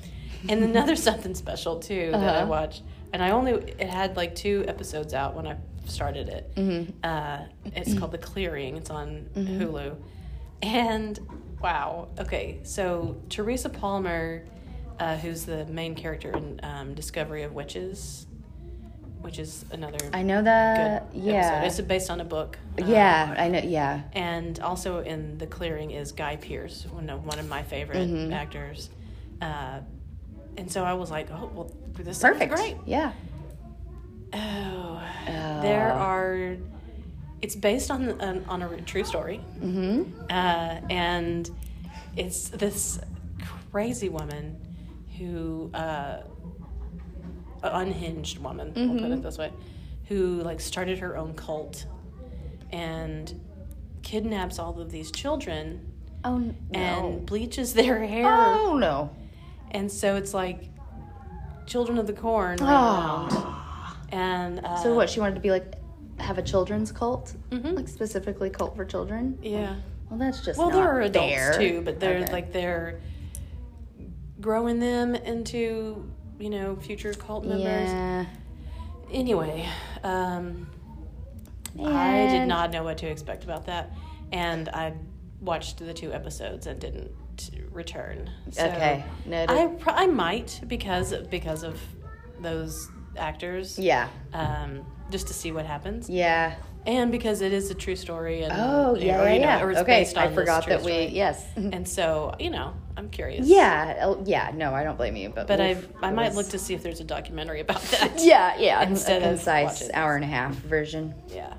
And 0.50 0.64
another 0.64 0.96
something 0.96 1.36
special 1.36 1.80
too 1.80 2.12
that 2.12 2.36
I 2.36 2.40
Uh-huh. 2.42 2.48
watched, 2.48 2.84
and 3.14 3.24
I 3.24 3.32
only 3.32 3.54
it 3.54 3.90
had 3.90 4.16
like 4.18 4.36
two 4.36 4.66
episodes 4.68 5.14
out 5.14 5.36
when 5.36 5.48
I 5.48 5.56
started 5.86 6.30
it. 6.30 6.52
Mm-hmm. 6.56 6.92
Uh, 7.04 7.40
it's 7.76 7.98
called 7.98 8.12
The 8.12 8.18
Clearing. 8.20 8.78
It's 8.78 8.90
on 8.90 9.28
Hulu, 9.36 9.96
and 10.62 11.20
wow. 11.62 12.08
Okay, 12.20 12.60
so 12.64 13.16
Teresa 13.30 13.70
Palmer, 13.70 14.44
uh, 15.00 15.18
who's 15.18 15.46
the 15.46 15.66
main 15.66 15.96
character 15.96 16.32
in 16.32 16.60
um, 16.64 16.94
Discovery 16.94 17.44
of 17.44 17.54
Witches, 17.54 18.26
which 19.22 19.38
is 19.40 19.66
another 19.72 19.98
I 20.14 20.24
know 20.24 20.42
that. 20.42 21.04
episode. 21.04 21.24
Yeah. 21.24 21.64
It's 21.64 21.80
based 21.82 22.10
on 22.10 22.22
a 22.22 22.26
book. 22.26 22.58
Um, 22.82 22.88
yeah, 22.88 23.36
I 23.38 23.48
know. 23.50 23.60
Yeah. 23.64 24.02
and 24.14 24.60
also 24.60 25.00
in 25.02 25.38
The 25.38 25.46
Clearing 25.48 25.92
is 25.92 26.12
Guy 26.12 26.38
Pearce, 26.38 26.86
one 26.92 27.10
of, 27.10 27.24
one 27.26 27.38
of 27.40 27.48
my 27.48 27.62
favorite 27.64 28.08
Mm-hmm. 28.10 28.34
actors. 28.34 28.90
Uh, 29.42 29.80
and 30.58 30.72
so 30.72 30.84
I 30.84 30.94
was 30.94 31.10
like, 31.12 31.30
oh, 31.32 31.50
well, 31.54 31.72
this 31.96 32.20
Perfect. 32.20 32.54
great. 32.54 32.78
Yeah. 32.86 33.14
Oh, 34.34 35.02
there 35.62 35.92
are. 35.92 36.56
It's 37.42 37.56
based 37.56 37.90
on 37.92 38.20
on, 38.22 38.46
on 38.48 38.62
a 38.62 38.82
true 38.82 39.04
story, 39.04 39.42
Mm-hmm. 39.62 40.22
uh, 40.30 40.34
and 40.90 41.50
it's 42.16 42.50
this 42.50 43.00
crazy 43.72 44.10
woman 44.10 44.58
who, 45.18 45.72
uh, 45.74 46.22
unhinged 47.64 48.40
woman, 48.40 48.74
we'll 48.76 48.90
put 48.90 48.98
Mm-hmm. 49.04 49.14
it 49.14 49.24
this 49.24 49.38
way, 49.38 49.52
who 50.08 50.42
like 50.44 50.60
started 50.60 51.00
her 51.00 51.18
own 51.18 51.34
cult, 51.34 51.86
and 52.72 53.40
kidnaps 54.04 54.60
all 54.60 54.80
of 54.80 54.92
these 54.92 55.12
children 55.12 55.88
Oh 56.24 56.38
no. 56.38 56.54
and 56.74 57.26
bleaches 57.26 57.74
their 57.74 58.04
hair. 58.06 58.26
oh 58.28 58.78
no. 58.78 59.10
And 59.72 59.92
so 59.92 60.16
it's 60.16 60.34
like 60.34 60.66
Children 61.66 61.98
of 61.98 62.06
the 62.08 62.14
Corn 62.14 62.58
right 62.58 62.70
around. 62.70 63.56
And 64.12 64.60
uh, 64.66 64.76
So 64.84 64.94
what? 64.94 65.10
She 65.10 65.20
wanted 65.22 65.36
to 65.36 65.42
be 65.42 65.50
like 65.52 65.76
have 66.22 66.38
a 66.38 66.42
children's 66.42 66.92
cult, 66.92 67.34
Mhm. 67.50 67.76
like 67.76 67.88
specifically 67.88 68.50
cult 68.50 68.76
for 68.76 68.86
children. 68.86 69.38
Yeah. 69.42 69.76
Well, 70.10 70.20
that's 70.20 70.42
just 70.42 70.58
Well, 70.60 70.70
there 70.70 70.88
are 70.90 71.02
adults 71.02 71.34
fair. 71.34 71.54
too, 71.58 71.82
but 71.84 72.00
they're 72.00 72.20
Okay. 72.24 72.32
like 72.32 72.52
they're 72.54 73.00
growing 74.40 74.80
them 74.80 75.16
into 75.16 76.10
you 76.40 76.50
know 76.50 76.76
future 76.76 77.14
cult 77.14 77.44
members. 77.46 77.64
yeah. 77.92 78.26
Anyway, 79.12 79.68
um, 80.04 80.68
I 81.80 82.28
did 82.28 82.48
not 82.48 82.72
know 82.72 82.84
what 82.84 82.98
to 83.00 83.08
expect 83.08 83.44
about 83.44 83.66
that, 83.66 83.92
and 84.32 84.70
I 84.70 84.94
watched 85.42 85.78
the 85.80 85.94
two 85.94 86.12
episodes 86.14 86.66
and 86.68 86.80
didn't 86.80 87.12
return. 87.72 88.30
So 88.52 88.66
Okay, 88.66 89.04
noted. 89.26 89.52
I 89.86 90.04
I 90.04 90.08
might 90.08 90.62
because 90.68 91.14
because 91.30 91.64
of 91.64 91.80
those 92.40 92.90
actors. 93.18 93.78
Yeah. 93.80 94.08
Um, 94.34 94.86
just 95.12 95.28
to 95.28 95.34
see 95.34 95.52
what 95.52 95.66
happens, 95.66 96.10
Yeah. 96.10 96.56
and 96.86 97.12
because 97.12 97.42
it 97.42 97.54
is 97.54 97.70
a 97.70 97.76
true 97.76 97.96
story. 97.96 98.42
And 98.44 98.54
Oh 98.56 98.94
or, 98.94 98.98
yeah, 98.98 99.24
yeah, 99.24 99.34
you 99.34 99.40
know, 99.42 99.46
yeah. 99.48 99.64
or 99.64 99.78
okay, 99.80 100.02
I 100.16 100.28
forgot 100.34 100.66
that 100.68 100.80
we. 100.84 100.92
story. 100.92 101.08
Yes. 101.10 101.46
And 101.56 101.88
so 101.88 102.34
you 102.40 102.50
know, 102.50 102.74
I'm 102.98 103.10
curious. 103.10 103.46
yeah. 103.48 104.14
Yeah. 104.26 104.52
No, 104.56 104.74
I 104.74 104.84
don't 104.84 104.98
blame 104.98 105.16
you. 105.16 105.30
But 105.30 105.48
But 105.48 105.62
I 105.62 105.78
I 106.02 106.12
might 106.12 106.34
look 106.34 106.50
to 106.50 106.58
see 106.60 106.74
if 106.74 106.82
there's 106.82 107.00
a 107.02 107.04
documentary 107.04 107.60
about 107.62 107.82
that. 107.92 108.20
Yeah. 108.24 108.58
Yeah. 108.58 108.82
Instead 108.88 109.22
a 109.22 109.26
of 109.26 109.32
concise 109.38 109.82
watching 109.82 109.96
hour 109.96 110.16
and 110.16 110.24
a 110.24 110.28
half 110.28 110.56
version. 110.56 111.14
Yeah. 111.28 111.54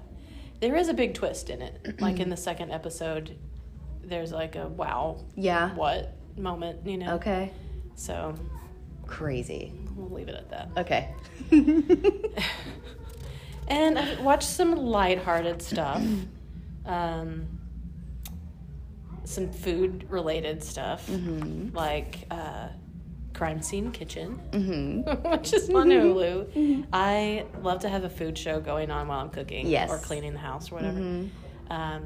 There 0.61 0.77
is 0.77 0.89
a 0.89 0.95
big 0.95 1.15
twist 1.15 1.51
in 1.51 1.63
it. 1.63 1.75
Like 2.01 2.19
in 2.21 2.29
the 2.31 2.37
second 2.37 2.71
episode, 2.73 3.37
there's 4.05 4.33
like 4.33 4.57
a 4.57 4.67
wow, 4.69 5.25
Yeah. 5.37 5.75
what 5.75 6.15
moment, 6.37 6.87
you 6.87 6.99
know? 6.99 7.15
Okay. 7.17 7.53
So 7.95 8.35
Crazy. 9.07 9.73
we'll 9.97 10.11
leave 10.11 10.29
it 10.29 10.35
at 10.37 10.49
that. 10.51 10.69
Okay. 10.77 11.11
And 13.69 13.99
I 13.99 14.21
watched 14.21 14.49
some 14.49 14.75
lighthearted 14.77 15.63
stuff. 15.63 16.03
Um, 16.85 17.47
some 19.25 19.51
food 19.53 20.07
related 20.11 20.63
stuff. 20.63 21.07
Mm-hmm. 21.09 21.75
Like 21.77 22.27
uh, 22.31 22.69
Crime 23.35 23.63
Scene 23.63 23.91
Kitchen. 23.93 24.41
mm-hmm. 24.51 25.29
which 25.31 25.53
is 25.53 25.71
on 25.71 25.89
Hulu. 25.89 26.87
I 26.93 27.47
love 27.63 27.81
to 27.81 27.89
have 27.89 28.05
a 28.05 28.11
food 28.11 28.37
show 28.37 28.61
going 28.61 28.91
on 28.91 29.09
while 29.09 29.21
I'm 29.21 29.31
cooking 29.31 29.67
Yes. 29.69 29.91
or 29.91 29.99
cleaning 29.99 30.33
the 30.33 30.39
house 30.41 30.71
or 30.71 30.77
whatever. 30.77 30.99
Mm-hmm. 31.01 31.73
Um, 31.73 32.05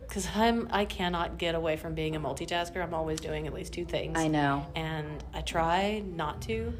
because 0.00 0.28
I'm 0.34 0.68
I 0.70 0.84
cannot 0.84 1.38
get 1.38 1.54
away 1.54 1.76
from 1.78 1.94
being 1.94 2.16
a 2.16 2.20
multitasker. 2.20 2.82
I'm 2.82 2.92
always 2.92 3.18
doing 3.18 3.46
at 3.46 3.54
least 3.54 3.72
two 3.72 3.86
things. 3.86 4.18
I 4.18 4.28
know. 4.28 4.66
and 4.76 5.24
I 5.32 5.40
try 5.40 6.02
not 6.04 6.42
to, 6.42 6.74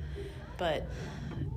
but 0.59 0.87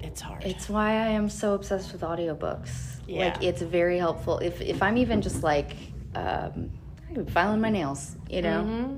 it's 0.02 0.22
hard. 0.22 0.44
It's 0.44 0.70
why 0.70 0.92
I 0.92 1.08
am 1.08 1.30
so 1.30 1.54
obsessed 1.54 1.92
with 1.94 2.02
audiobooks. 2.02 2.98
Yeah. 3.08 3.26
Like 3.34 3.44
it's 3.44 3.62
very 3.62 3.98
helpful. 3.98 4.40
If 4.40 4.62
if 4.62 4.82
I'm 4.84 4.98
even 4.98 5.22
just 5.22 5.44
like 5.44 5.76
um 6.16 6.72
filing 7.30 7.62
my 7.62 7.70
nails, 7.70 8.16
you 8.30 8.42
know, 8.42 8.64
hmm 8.64 8.98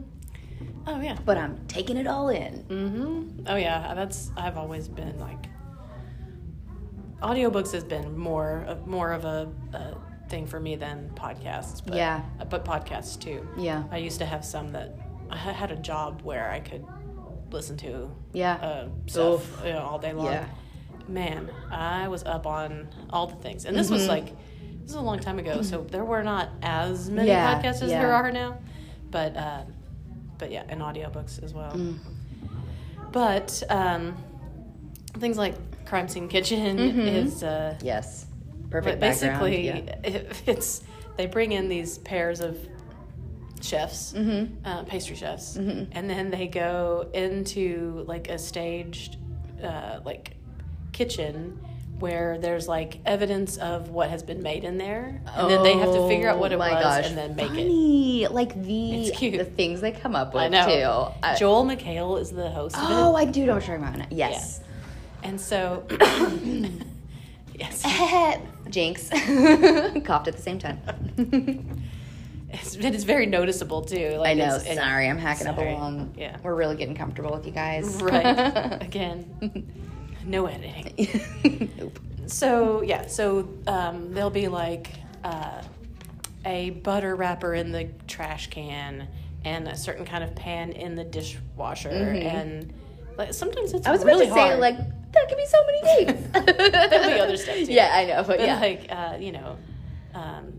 Oh 0.88 1.01
yeah. 1.01 1.17
but 1.25 1.38
I'm 1.38 1.59
taking 1.67 1.97
it 1.97 2.07
all 2.07 2.29
in. 2.29 2.63
Mm-hmm. 2.69 3.41
Oh 3.47 3.55
yeah. 3.55 3.93
That's 3.93 4.31
I've 4.38 4.57
always 4.57 4.88
been 4.88 5.19
like. 5.19 5.47
Audiobooks 7.21 7.71
has 7.71 7.83
been 7.83 8.17
more 8.17 8.63
of 8.67 8.85
more 8.88 9.11
of 9.11 9.25
a, 9.25 9.51
a 9.73 9.95
thing 10.29 10.45
for 10.45 10.59
me 10.59 10.75
than 10.75 11.09
podcasts. 11.15 11.81
But, 11.85 11.95
Yeah. 11.95 12.21
But 12.49 12.63
podcasts 12.63 13.19
too. 13.19 13.47
Yeah. 13.57 13.83
I 13.91 13.97
used 13.97 14.19
to 14.19 14.25
have 14.25 14.45
some 14.45 14.71
that 14.73 14.95
I 15.29 15.38
had 15.38 15.71
a 15.71 15.75
job 15.75 16.21
where 16.21 16.49
I 16.51 16.59
could 16.59 16.85
listen 17.51 17.75
to 17.77 18.11
Yeah. 18.33 18.55
uh, 18.55 18.88
stuff 19.07 19.61
you 19.65 19.73
know, 19.73 19.79
all 19.79 19.99
day 19.99 20.13
long. 20.13 20.27
Yeah. 20.27 20.45
Man, 21.08 21.49
I 21.72 22.08
was 22.08 22.24
up 22.24 22.45
on 22.45 22.88
all 23.10 23.28
the 23.28 23.36
things, 23.38 23.66
and 23.66 23.76
this 23.78 23.89
was 23.89 24.03
Mhm. 24.05 24.10
like 24.10 24.26
this 24.82 24.91
is 24.91 24.95
a 24.95 25.01
long 25.01 25.20
time 25.20 25.38
ago, 25.39 25.62
so 25.62 25.82
there 25.89 26.05
were 26.05 26.24
not 26.24 26.49
as 26.62 27.10
many 27.10 27.30
Yeah, 27.30 27.62
podcasts 27.62 27.82
as 27.82 27.91
yeah. 27.91 27.99
there 28.01 28.14
are 28.14 28.32
now. 28.32 28.58
But 29.12 29.36
uh, 29.38 29.62
but 30.38 30.51
yeah, 30.51 30.64
and 30.70 30.82
audiobooks 30.82 31.41
as 31.43 31.53
well. 31.53 31.72
Mm. 31.74 31.97
But 33.12 33.64
um, 33.70 34.18
things 35.18 35.38
like 35.38 35.55
Crime 35.86 36.08
Scene 36.08 36.28
Kitchen 36.28 36.78
Mhm. 36.78 37.08
is 37.26 37.43
uh, 37.43 37.76
Yes. 37.82 38.26
Perfect 38.70 38.99
basically 38.99 39.70
background. 39.72 39.99
it, 40.05 40.41
it's 40.45 40.84
they 41.16 41.26
bring 41.26 41.53
in 41.53 41.70
these 41.70 41.97
pairs 41.99 42.41
of 42.41 42.58
chefs, 43.62 44.14
Mm-hmm. 44.14 44.53
uh, 44.66 44.84
pastry 44.84 45.16
chefs, 45.16 45.58
Mhm. 45.58 45.88
and 45.93 46.10
then 46.10 46.30
they 46.30 46.47
go 46.47 47.10
into 47.14 48.03
like 48.08 48.30
a 48.30 48.38
staged 48.38 49.18
uh, 49.64 49.99
like 50.05 50.36
kitchen 50.97 51.59
where 51.99 52.37
there's 52.37 52.67
like 52.67 52.99
evidence 53.05 53.57
of 53.57 53.89
what 53.89 54.09
has 54.09 54.21
been 54.21 54.43
made 54.43 54.63
in 54.63 54.77
there, 54.77 55.19
and 55.35 55.49
then 55.49 55.63
they 55.63 55.75
have 55.77 55.91
to 55.91 56.07
figure 56.07 56.29
out 56.29 56.37
what 56.37 56.51
it 56.51 56.55
Oh 56.55 56.59
was 56.59 56.69
gosh, 56.83 57.07
and 57.07 57.17
then 57.17 57.35
make 57.35 57.51
it. 57.53 58.31
Like 58.31 58.53
the 58.63 59.11
the 59.19 59.45
things 59.45 59.81
they 59.81 59.91
come 59.91 60.15
up 60.15 60.33
with 60.33 60.43
I 60.43 60.47
know. 60.49 60.65
too. 60.65 61.19
I- 61.23 61.35
Joel 61.35 61.65
McHale 61.65 62.19
is 62.21 62.31
the 62.31 62.49
host 62.51 62.75
of 62.77 62.83
oh, 62.85 63.15
I 63.15 63.25
do 63.25 63.45
know 63.45 63.55
what 63.55 63.67
you're 63.67 63.77
talking 63.77 63.95
about. 64.01 64.11
Yes. 64.11 64.59
and 65.23 65.39
so 65.41 65.85
yes, 67.55 67.83
Jinx. 68.69 69.09
Coughed 70.05 70.27
at 70.27 70.35
the 70.35 70.41
same 70.41 70.59
time. 70.59 70.79
it's, 72.51 72.75
it 72.75 72.93
is 72.93 73.03
very 73.05 73.25
noticeable 73.25 73.81
too. 73.81 74.17
Like 74.17 74.31
I 74.31 74.33
know. 74.35 74.57
Sorry, 74.59 75.07
I'm 75.09 75.17
hacking 75.17 75.47
sorry. 75.47 75.69
up 75.73 75.77
along. 75.79 76.13
Yeah. 76.17 76.37
We're 76.43 76.55
really 76.55 76.75
getting 76.75 76.95
comfortable 76.95 77.31
with 77.31 77.45
you 77.45 77.51
guys. 77.53 78.01
Right. 78.01 78.81
Again, 78.83 79.67
no 80.28 80.45
editing. 80.45 81.71
nope. 81.78 81.99
So, 82.28 82.82
yeah, 82.82 83.07
so 83.07 83.49
um, 83.67 84.13
there'll 84.13 84.30
be 84.30 84.47
like 84.47 84.91
uh, 85.23 85.61
a 86.45 86.71
butter 86.71 87.15
wrapper 87.15 87.53
in 87.53 87.71
the 87.71 87.89
trash 88.07 88.47
can 88.47 89.07
and 89.45 89.67
a 89.67 89.78
certain 89.78 90.05
kind 90.05 90.23
of 90.23 90.36
pan 90.36 90.73
in 90.73 90.95
the 90.95 91.03
dishwasher. 91.05 91.89
And 91.89 92.73
like 93.17 93.34
sometimes 93.34 93.73
it's 93.73 93.88
Mm-hmm. 93.88 93.89
I 93.89 93.91
was 93.91 94.01
about 94.01 94.11
really 94.11 94.28
to 94.28 94.34
say 94.34 94.55
like 94.57 94.78
that 94.78 95.30
could 95.30 95.38
be 95.38 95.45
so 95.45 95.65
many 95.65 96.05
things. 96.05 96.32
There'll 96.89 97.13
be 97.13 97.19
other 97.19 97.38
stuff, 97.38 97.55
too. 97.55 97.65
Yeah, 97.69 97.89
I 97.93 98.05
know, 98.05 98.23
but 98.23 98.38
But 98.38 98.39
yeah, 98.41 98.59
like, 98.59 98.86
uh, 98.89 99.17
you 99.19 99.32
know, 99.32 99.57
um, 100.13 100.53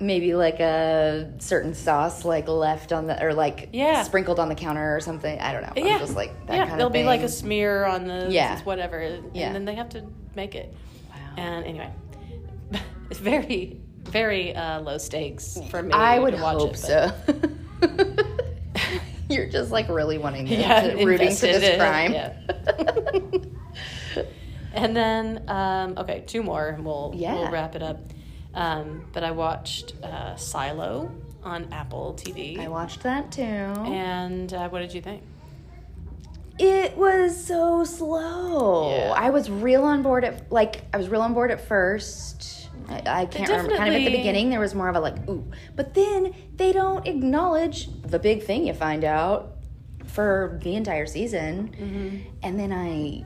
maybe 0.00 0.34
like 0.34 0.60
a 0.60 1.32
certain 1.38 1.74
sauce 1.74 2.24
like 2.24 2.46
left 2.48 2.92
on 2.92 3.06
the 3.06 3.22
or 3.22 3.34
like 3.34 3.70
Yeah. 3.72 4.02
sprinkled 4.04 4.38
on 4.38 4.48
the 4.48 4.54
counter 4.54 4.94
or 4.96 5.00
something. 5.00 5.38
I 5.40 5.52
don't 5.52 5.62
know. 5.62 5.72
yeah, 5.76 5.94
I'm 5.94 5.98
just 6.00 6.14
like 6.14 6.46
that 6.46 6.54
yeah, 6.54 6.66
kind 6.66 6.72
there'll 6.78 6.86
of 6.86 6.92
be 6.92 7.00
thing. 7.00 7.06
like 7.06 7.22
a 7.22 7.28
smear 7.28 7.84
on 7.84 8.06
the 8.06 8.28
Yeah. 8.30 8.60
whatever. 8.62 8.98
And 9.00 9.34
Yeah. 9.34 9.52
then 9.52 9.64
they 9.64 9.74
have 9.74 9.88
to 9.90 10.04
make 10.36 10.54
it. 10.54 10.72
Wow. 11.10 11.16
And 11.36 11.64
anyway, 11.64 11.90
it's 13.10 13.18
very, 13.20 13.80
very 14.04 14.54
uh, 14.54 14.80
low 14.80 14.98
stakes 14.98 15.58
for 15.70 15.82
me. 15.82 15.92
I 15.92 16.18
would 16.18 16.36
to 16.36 16.42
watch 16.42 16.58
hope 16.58 16.74
it, 16.74 16.78
so. 16.78 17.12
You're 19.28 19.46
just 19.48 19.70
like 19.70 19.88
really 19.88 20.16
wanting 20.16 20.46
to, 20.46 20.54
Yeah, 20.56 20.80
to- 20.94 21.04
rooting 21.04 21.34
for 21.34 21.46
this 21.46 21.62
in 21.62 21.78
crime. 21.78 22.14
And 24.74 24.94
then, 24.96 25.44
um, 25.48 25.94
okay, 25.98 26.22
two 26.26 26.42
more, 26.42 26.68
and 26.68 26.84
we'll 26.84 27.12
Yeah. 27.16 27.34
we'll 27.34 27.50
wrap 27.50 27.74
it 27.74 27.82
up. 27.82 27.98
Um, 28.54 29.04
but 29.12 29.22
I 29.24 29.30
watched 29.30 29.94
uh, 30.02 30.34
Silo 30.36 31.12
on 31.44 31.72
Apple 31.72 32.14
TV, 32.18 32.58
I 32.58 32.68
watched 32.68 33.02
that 33.04 33.30
too. 33.30 33.42
and 33.42 34.52
uh, 34.52 34.68
what 34.68 34.80
did 34.80 34.92
you 34.94 35.00
think? 35.00 35.22
It 36.58 36.96
was 36.96 37.42
so 37.44 37.84
slow. 37.84 38.90
Yeah. 38.90 39.12
I 39.16 39.30
was 39.30 39.48
real 39.48 39.84
on 39.84 40.02
board 40.02 40.24
at 40.24 40.50
like 40.50 40.82
I 40.92 40.96
was 40.96 41.08
real 41.08 41.22
on 41.22 41.32
board 41.32 41.50
at 41.52 41.60
first. 41.60 42.68
I, 42.88 43.02
I 43.22 43.26
can't 43.26 43.48
remember. 43.48 43.76
Kind 43.76 43.94
of 43.94 44.00
at 44.00 44.04
the 44.06 44.16
beginning, 44.16 44.50
there 44.50 44.58
was 44.58 44.74
more 44.74 44.88
of 44.88 44.96
a 44.96 45.00
like 45.00 45.16
ooh, 45.28 45.44
but 45.76 45.94
then 45.94 46.34
they 46.56 46.72
don't 46.72 47.06
acknowledge 47.06 47.88
the 48.02 48.18
big 48.18 48.42
thing 48.42 48.66
you 48.66 48.74
find 48.74 49.04
out 49.04 49.52
for 50.06 50.58
the 50.64 50.74
entire 50.74 51.06
season, 51.06 51.68
Mm-hmm. 51.78 52.16
and 52.42 52.58
then 52.58 52.72
I 52.72 53.24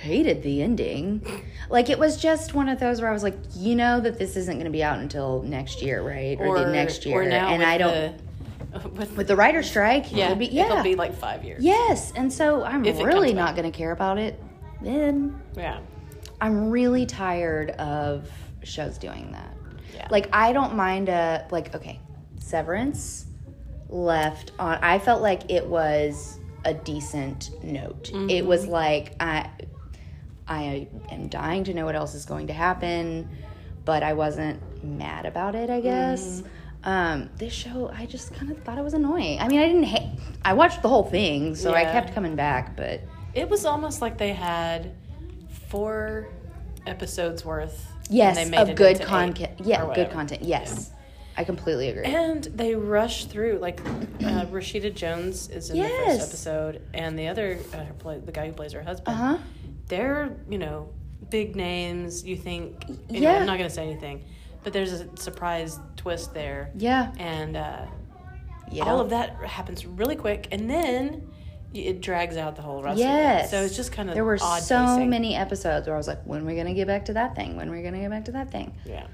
hated 0.00 0.42
the 0.42 0.62
ending. 0.62 1.24
Like 1.70 1.88
it 1.90 1.98
was 1.98 2.16
just 2.16 2.54
one 2.54 2.68
of 2.68 2.78
those 2.80 3.00
where 3.00 3.08
I 3.10 3.12
was 3.12 3.22
like, 3.22 3.36
you 3.54 3.74
know 3.74 4.00
that 4.00 4.18
this 4.18 4.36
isn't 4.36 4.54
going 4.54 4.66
to 4.66 4.70
be 4.70 4.82
out 4.84 4.98
until 4.98 5.42
next 5.42 5.80
year, 5.82 6.02
right? 6.02 6.38
Or, 6.40 6.58
the 6.58 6.70
next 6.70 7.06
year, 7.06 7.22
or 7.22 7.26
now 7.28 7.48
and 7.48 7.62
I 7.62 7.78
don't. 7.78 8.16
the, 8.72 8.88
with, 8.90 9.16
with 9.16 9.28
the 9.28 9.36
writer 9.36 9.62
strike, 9.62 10.12
yeah, 10.12 10.26
it'll 10.26 10.36
be, 10.36 10.46
yeah, 10.46 10.64
it'll 10.72 10.82
be 10.82 10.94
like 10.96 11.14
five 11.16 11.44
years. 11.44 11.62
Yes, 11.64 12.12
and 12.16 12.32
so 12.32 12.64
I'm 12.64 12.84
If 12.84 12.98
really 13.02 13.32
not 13.32 13.54
going 13.56 13.70
to 13.70 13.76
care 13.76 13.92
about 13.92 14.18
it 14.18 14.38
then. 14.82 15.40
yeah, 15.56 15.78
I'm 16.40 16.68
really 16.70 17.06
tired 17.06 17.70
of 17.72 18.28
shows 18.62 18.98
doing 18.98 19.30
that. 19.32 19.56
Yeah. 19.94 20.08
Like 20.10 20.28
I 20.32 20.52
don't 20.52 20.74
mind 20.74 21.08
a 21.08 21.46
like 21.50 21.74
okay, 21.74 22.00
Severance 22.40 23.26
left 23.88 24.52
on 24.58 24.78
I 24.82 24.98
felt 24.98 25.22
like 25.22 25.50
it 25.50 25.64
was 25.66 26.38
a 26.64 26.74
decent 26.74 27.50
note. 27.62 28.08
It 28.10 28.14
Mm-hmm. 28.14 28.46
was 28.48 28.66
like 28.66 29.14
I 29.20 29.48
I 30.46 30.88
am 31.10 31.28
dying 31.28 31.64
to 31.64 31.74
know 31.74 31.84
what 31.84 31.94
else 31.96 32.14
is 32.14 32.24
going 32.24 32.48
to 32.48 32.52
happen, 32.52 33.28
but 33.84 34.02
I 34.02 34.12
wasn't 34.12 34.84
mad 34.84 35.26
about 35.26 35.54
it, 35.54 35.70
I 35.70 35.80
guess. 35.80 36.40
Mm-hmm. 36.40 36.48
Um, 36.84 37.30
this 37.38 37.52
show, 37.52 37.90
I 37.94 38.04
just 38.04 38.34
kind 38.34 38.52
of 38.52 38.58
thought 38.62 38.76
it 38.76 38.84
was 38.84 38.92
annoying. 38.92 39.40
I 39.40 39.48
mean, 39.48 39.60
I 39.60 39.66
didn't 39.66 39.84
hate. 39.84 40.18
I 40.44 40.52
watched 40.52 40.82
the 40.82 40.88
whole 40.88 41.04
thing, 41.04 41.54
so 41.54 41.72
I 41.72 41.84
kept 41.84 42.12
coming 42.14 42.36
back. 42.36 42.76
But 42.76 43.00
it 43.32 43.48
was 43.48 43.64
almost 43.64 44.02
like 44.02 44.18
they 44.18 44.34
had 44.34 44.94
four 45.68 46.28
episodes 46.86 47.42
worth. 47.42 47.86
and 48.08 48.16
yes, 48.16 48.36
they 48.36 48.44
made 48.50 48.58
of 48.60 48.68
it 48.70 48.76
good 48.76 49.00
content. 49.00 49.52
Yeah, 49.60 49.90
good 49.94 50.10
content. 50.10 50.42
Yes, 50.42 50.90
I 51.38 51.44
completely 51.44 51.88
agree. 51.88 52.04
And 52.04 52.44
they 52.44 52.74
rush 52.74 53.24
through. 53.26 53.60
Like 53.62 53.80
uh, 53.80 54.44
Rashida 54.52 54.94
Jones 54.94 55.48
is 55.48 55.70
in 55.70 55.78
the 55.78 55.88
first 55.88 56.28
episode, 56.28 56.82
and 56.92 57.18
the 57.18 57.28
other, 57.28 57.58
uh, 57.72 57.84
play, 57.98 58.18
the 58.18 58.32
guy 58.32 58.46
who 58.48 58.52
plays 58.52 58.72
her 58.74 58.82
husband. 58.82 59.08
Uh 59.08 59.36
huh. 59.36 59.38
They're 59.88 60.34
you 60.48 60.58
know 60.58 60.88
big 61.30 61.56
names. 61.56 62.24
You 62.24 62.36
think? 62.36 62.84
You 63.10 63.20
know, 63.22 63.34
I'm 63.34 63.46
not 63.46 63.58
going 63.58 63.68
to 63.68 63.74
say 63.74 63.82
anything, 63.88 64.24
but 64.62 64.72
there's 64.72 64.92
a 64.92 65.08
surprise 65.16 65.78
twist 65.96 66.34
there, 66.34 66.70
Yeah. 66.76 67.12
and 67.18 67.56
uh, 67.56 67.86
Yeah. 68.70 68.84
all 68.84 69.00
of 69.00 69.10
that 69.10 69.36
happens 69.44 69.86
really 69.86 70.16
quick, 70.16 70.48
and 70.52 70.68
then 70.68 71.28
it 71.72 72.00
drags 72.00 72.36
out 72.36 72.54
the 72.56 72.62
whole 72.62 72.82
rest 72.82 72.98
Yes. 72.98 73.40
of 73.40 73.46
it. 73.46 73.50
So 73.50 73.62
it's 73.64 73.74
just 73.76 73.90
kind 73.90 74.08
of 74.08 74.14
There 74.14 74.24
were 74.24 74.38
so 74.38 74.46
pacing. 74.86 75.10
many 75.10 75.34
episodes 75.34 75.86
where 75.88 75.96
I 75.96 75.98
was 75.98 76.06
like, 76.06 76.22
when 76.24 76.42
are 76.42 76.44
we 76.44 76.54
going 76.54 76.66
to 76.68 76.72
get 76.74 76.86
back 76.86 77.06
to 77.06 77.14
that 77.14 77.34
thing? 77.34 77.56
When 77.56 77.68
are 77.68 77.72
we 77.72 77.82
going 77.82 77.94
to 77.94 78.00
get 78.00 78.10
back 78.10 78.26
to 78.26 78.32
that 78.32 78.52
thing? 78.52 78.72
Yeah. 78.84 79.06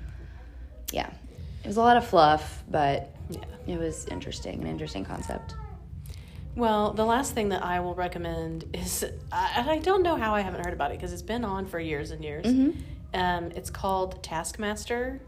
Yeah. 0.93 1.09
It 1.65 1.67
was 1.67 1.79
a 1.79 1.81
lot 1.81 1.97
of 1.97 2.07
fluff, 2.07 2.63
but 2.71 3.09
Yeah. 3.31 3.41
it 3.67 3.79
was 3.79 4.07
interesting, 4.09 4.61
an 4.61 4.67
interesting 4.67 5.07
concept. 5.07 5.55
Well, 6.57 6.93
the 6.93 7.05
last 7.05 7.33
thing 7.33 7.51
that 7.51 7.65
I 7.65 7.81
will 7.81 7.95
recommend 7.95 8.65
is 8.75 9.05
I, 9.33 9.65
I 9.69 9.79
don't 9.79 10.03
know 10.03 10.17
how 10.17 10.35
I 10.35 10.41
haven't 10.41 10.65
heard 10.65 10.75
about 10.75 10.91
it 10.91 10.99
because 10.99 11.13
it's 11.13 11.23
been 11.23 11.45
on 11.45 11.67
for 11.67 11.79
years 11.79 12.11
and 12.11 12.23
years. 12.25 12.47
Mm-hmm. 12.47 12.71
Um, 13.15 13.51
it's 13.57 13.71
called 13.71 14.23
Taskmaster, 14.23 15.21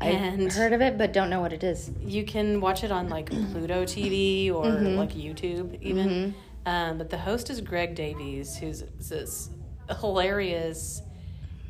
I've 0.00 0.52
heard 0.52 0.72
of 0.72 0.80
it, 0.80 0.96
but 0.96 1.12
don't 1.12 1.28
know 1.30 1.40
what 1.40 1.52
it 1.52 1.64
is. 1.64 1.90
you 2.00 2.24
can 2.24 2.60
watch 2.60 2.84
it 2.84 2.92
on 2.92 3.08
like 3.08 3.26
Pluto 3.52 3.84
TV 3.84 4.52
or 4.52 4.64
Mm-hmm. 4.66 4.96
like 4.96 5.10
YouTube 5.12 5.80
even. 5.82 6.34
Um, 6.66 6.98
but 6.98 7.08
the 7.10 7.18
host 7.18 7.50
is 7.50 7.60
Greg 7.60 7.94
Davies, 7.94 8.56
who's 8.56 8.84
this 9.08 9.50
hilarious, 10.00 11.02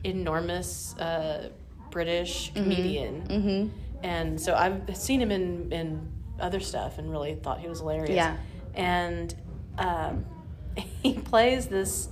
enormous 0.05 0.97
uh, 0.99 1.51
British 1.91 2.53
comedian. 2.55 3.23
Mm-hmm. 3.29 3.79
And 4.03 4.41
so 4.41 4.55
I've 4.55 4.97
seen 4.97 5.21
him 5.23 5.31
in, 5.31 5.73
in 5.73 6.09
other 6.41 6.61
stuff 6.61 6.99
and 6.99 7.11
really 7.11 7.35
thought 7.37 7.61
he 7.61 7.69
was 7.69 7.79
hilarious. 7.79 8.11
Yeah. 8.11 8.37
And 8.79 9.35
um, 9.77 10.25
he 11.03 11.15
plays 11.15 11.67
this, 11.67 12.09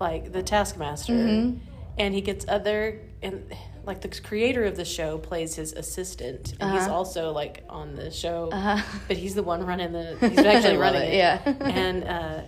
like, 0.00 0.32
the 0.32 0.42
Taskmaster, 0.42 1.12
Mm-hmm. 1.12 1.58
and 1.98 2.14
he 2.14 2.20
gets 2.20 2.44
other, 2.48 3.00
and 3.22 3.52
like 3.84 4.00
the 4.02 4.08
creator 4.20 4.64
of 4.64 4.76
the 4.76 4.84
show 4.84 5.16
plays 5.18 5.54
his 5.56 5.72
assistant. 5.72 6.54
And 6.60 6.72
he's 6.72 6.82
Uh-huh. 6.82 6.94
also, 6.94 7.32
like, 7.32 7.64
on 7.68 7.94
the 7.94 8.10
show, 8.10 8.50
Uh-huh. 8.52 8.82
but 9.08 9.16
he's 9.16 9.34
the 9.34 9.42
one 9.42 9.64
running 9.66 9.92
the, 9.92 10.16
he's 10.28 10.38
actually 10.38 10.76
running 10.76 11.02
it, 11.02 11.14
it. 11.14 11.16
yeah. 11.16 11.40
and, 11.60 12.04
uh, 12.04 12.40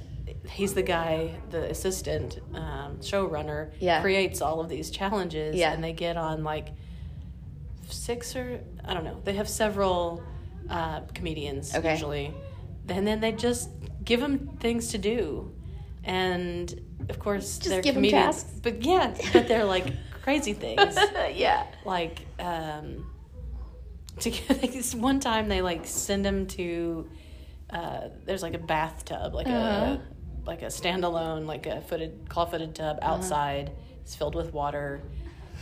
He's 0.48 0.74
the 0.74 0.82
guy, 0.82 1.38
the 1.50 1.70
assistant 1.70 2.40
um, 2.54 2.96
showrunner, 3.00 3.70
Yeah. 3.78 4.00
creates 4.00 4.40
all 4.42 4.60
of 4.60 4.68
these 4.68 4.90
challenges, 4.90 5.54
Yeah. 5.56 5.72
and 5.72 5.84
they 5.84 5.92
get 5.92 6.16
on 6.16 6.42
like 6.42 6.68
six 7.88 8.34
or 8.34 8.60
I 8.84 8.94
don't 8.94 9.04
know. 9.04 9.20
They 9.24 9.34
have 9.34 9.48
several 9.48 10.22
uh, 10.68 11.00
comedians 11.14 11.74
Okay. 11.74 11.92
usually, 11.92 12.34
and 12.88 13.06
then 13.06 13.20
they 13.20 13.32
just 13.32 13.70
give 14.04 14.20
them 14.20 14.48
things 14.60 14.88
to 14.88 14.98
do, 14.98 15.52
and 16.04 16.80
of 17.08 17.18
course 17.18 17.58
Just 17.58 17.68
they're 17.70 17.82
give 17.82 17.94
comedians. 17.94 18.42
tasks. 18.42 18.60
But 18.62 18.82
yeah, 18.84 19.14
but 19.32 19.48
they're 19.48 19.64
like 19.64 19.86
crazy 20.22 20.52
things, 20.52 20.96
yeah. 21.34 21.66
like 21.84 22.20
um, 22.38 23.06
to 24.20 24.30
get 24.30 24.94
one 24.94 25.20
time 25.20 25.48
they 25.48 25.62
like 25.62 25.86
send 25.86 26.24
them 26.24 26.46
to. 26.48 27.08
Uh, 27.70 28.08
there's 28.24 28.42
like 28.42 28.54
a 28.54 28.58
bathtub, 28.58 29.32
like 29.34 29.46
Uh-huh. 29.46 29.98
a 29.98 30.00
like 30.46 30.62
a 30.62 30.66
standalone, 30.66 31.46
like 31.46 31.66
a 31.66 31.80
footed 31.82 32.28
claw 32.28 32.44
footed 32.46 32.74
tub 32.74 32.98
outside. 33.02 33.70
It's 34.02 34.14
filled 34.16 34.34
with 34.34 34.52
water, 34.52 35.02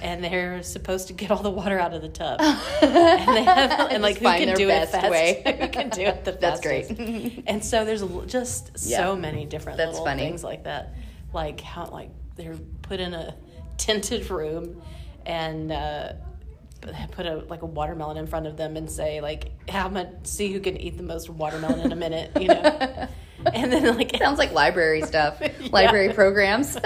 and 0.02 0.22
they're 0.22 0.62
supposed 0.62 1.08
to 1.08 1.12
get 1.12 1.30
all 1.30 1.42
the 1.42 1.50
water 1.50 1.78
out 1.78 1.92
of 1.94 2.02
the 2.02 2.08
tub. 2.08 2.40
and 2.82 3.36
they 3.36 3.42
have, 3.44 3.70
and 3.90 4.02
like 4.02 4.18
who 4.18 4.24
can 4.26 4.56
do 4.56 4.68
it 4.68 4.88
fast? 4.88 5.10
way. 5.10 5.42
who 5.60 5.68
can 5.68 5.88
do 5.90 6.02
it 6.02 6.24
the 6.24 6.32
best. 6.32 6.40
That's 6.40 6.88
great. 6.88 7.42
and 7.46 7.64
so 7.64 7.84
there's 7.84 8.02
just 8.26 8.72
Yeah. 8.84 8.98
so 8.98 9.16
many 9.16 9.44
different 9.46 9.78
That's 9.78 9.90
little 9.92 10.04
funny. 10.04 10.22
things 10.22 10.44
like 10.44 10.64
that, 10.64 10.94
like 11.32 11.60
how 11.60 11.86
like 11.86 12.10
they're 12.36 12.56
put 12.82 13.00
in 13.00 13.14
a 13.14 13.34
tinted 13.76 14.28
room, 14.30 14.80
and. 15.26 15.72
Uh, 15.72 16.12
put 17.10 17.26
a 17.26 17.38
like 17.48 17.62
a 17.62 17.66
watermelon 17.66 18.16
in 18.16 18.26
front 18.28 18.46
of 18.46 18.56
them 18.56 18.76
and 18.76 18.88
say 18.88 19.20
like 19.20 19.50
how 19.68 19.88
much 19.88 20.06
see 20.22 20.52
who 20.52 20.60
can 20.60 20.76
eat 20.76 20.96
the 20.96 21.02
most 21.02 21.28
watermelon 21.28 21.80
in 21.80 21.90
a 21.90 21.96
minute 21.96 22.30
you 22.40 22.46
know 22.46 23.08
and 23.52 23.72
then 23.72 23.96
like 23.96 24.16
Sounds 24.16 24.38
like 24.38 24.52
library 24.52 25.02
stuff, 25.02 25.38
Yeah. 25.40 25.50
library 25.72 26.12
programs. 26.12 26.76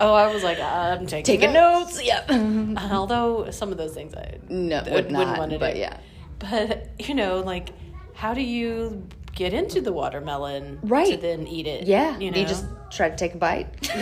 Oh 0.00 0.14
i 0.14 0.32
was 0.32 0.42
like 0.42 0.58
i'm 0.60 1.06
taking 1.06 1.24
Taking 1.40 1.52
notes. 1.52 2.02
Yep. 2.02 2.30
although 2.92 3.50
some 3.50 3.72
of 3.72 3.78
those 3.78 3.92
things 3.94 4.14
i 4.14 4.38
No, 4.48 4.82
would- 4.84 4.92
would 4.92 5.10
not. 5.10 5.18
wouldn't 5.20 5.38
want 5.38 5.50
to 5.52 5.58
but 5.58 5.74
do 5.74 5.80
yeah, 5.80 5.98
but 6.38 6.88
you 6.98 7.14
know 7.14 7.40
like 7.40 7.70
how 8.14 8.34
do 8.34 8.42
you 8.42 9.06
get 9.34 9.54
into 9.54 9.80
the 9.80 9.92
watermelon 9.92 10.80
to 10.80 10.86
Right. 10.86 11.20
then 11.20 11.46
eat 11.46 11.66
it 11.66 11.86
yeah. 11.86 12.18
you 12.18 12.30
know 12.30 12.38
you 12.38 12.46
just 12.46 12.66
try 12.90 13.08
to 13.08 13.16
take 13.16 13.34
a 13.34 13.38
bite? 13.38 13.88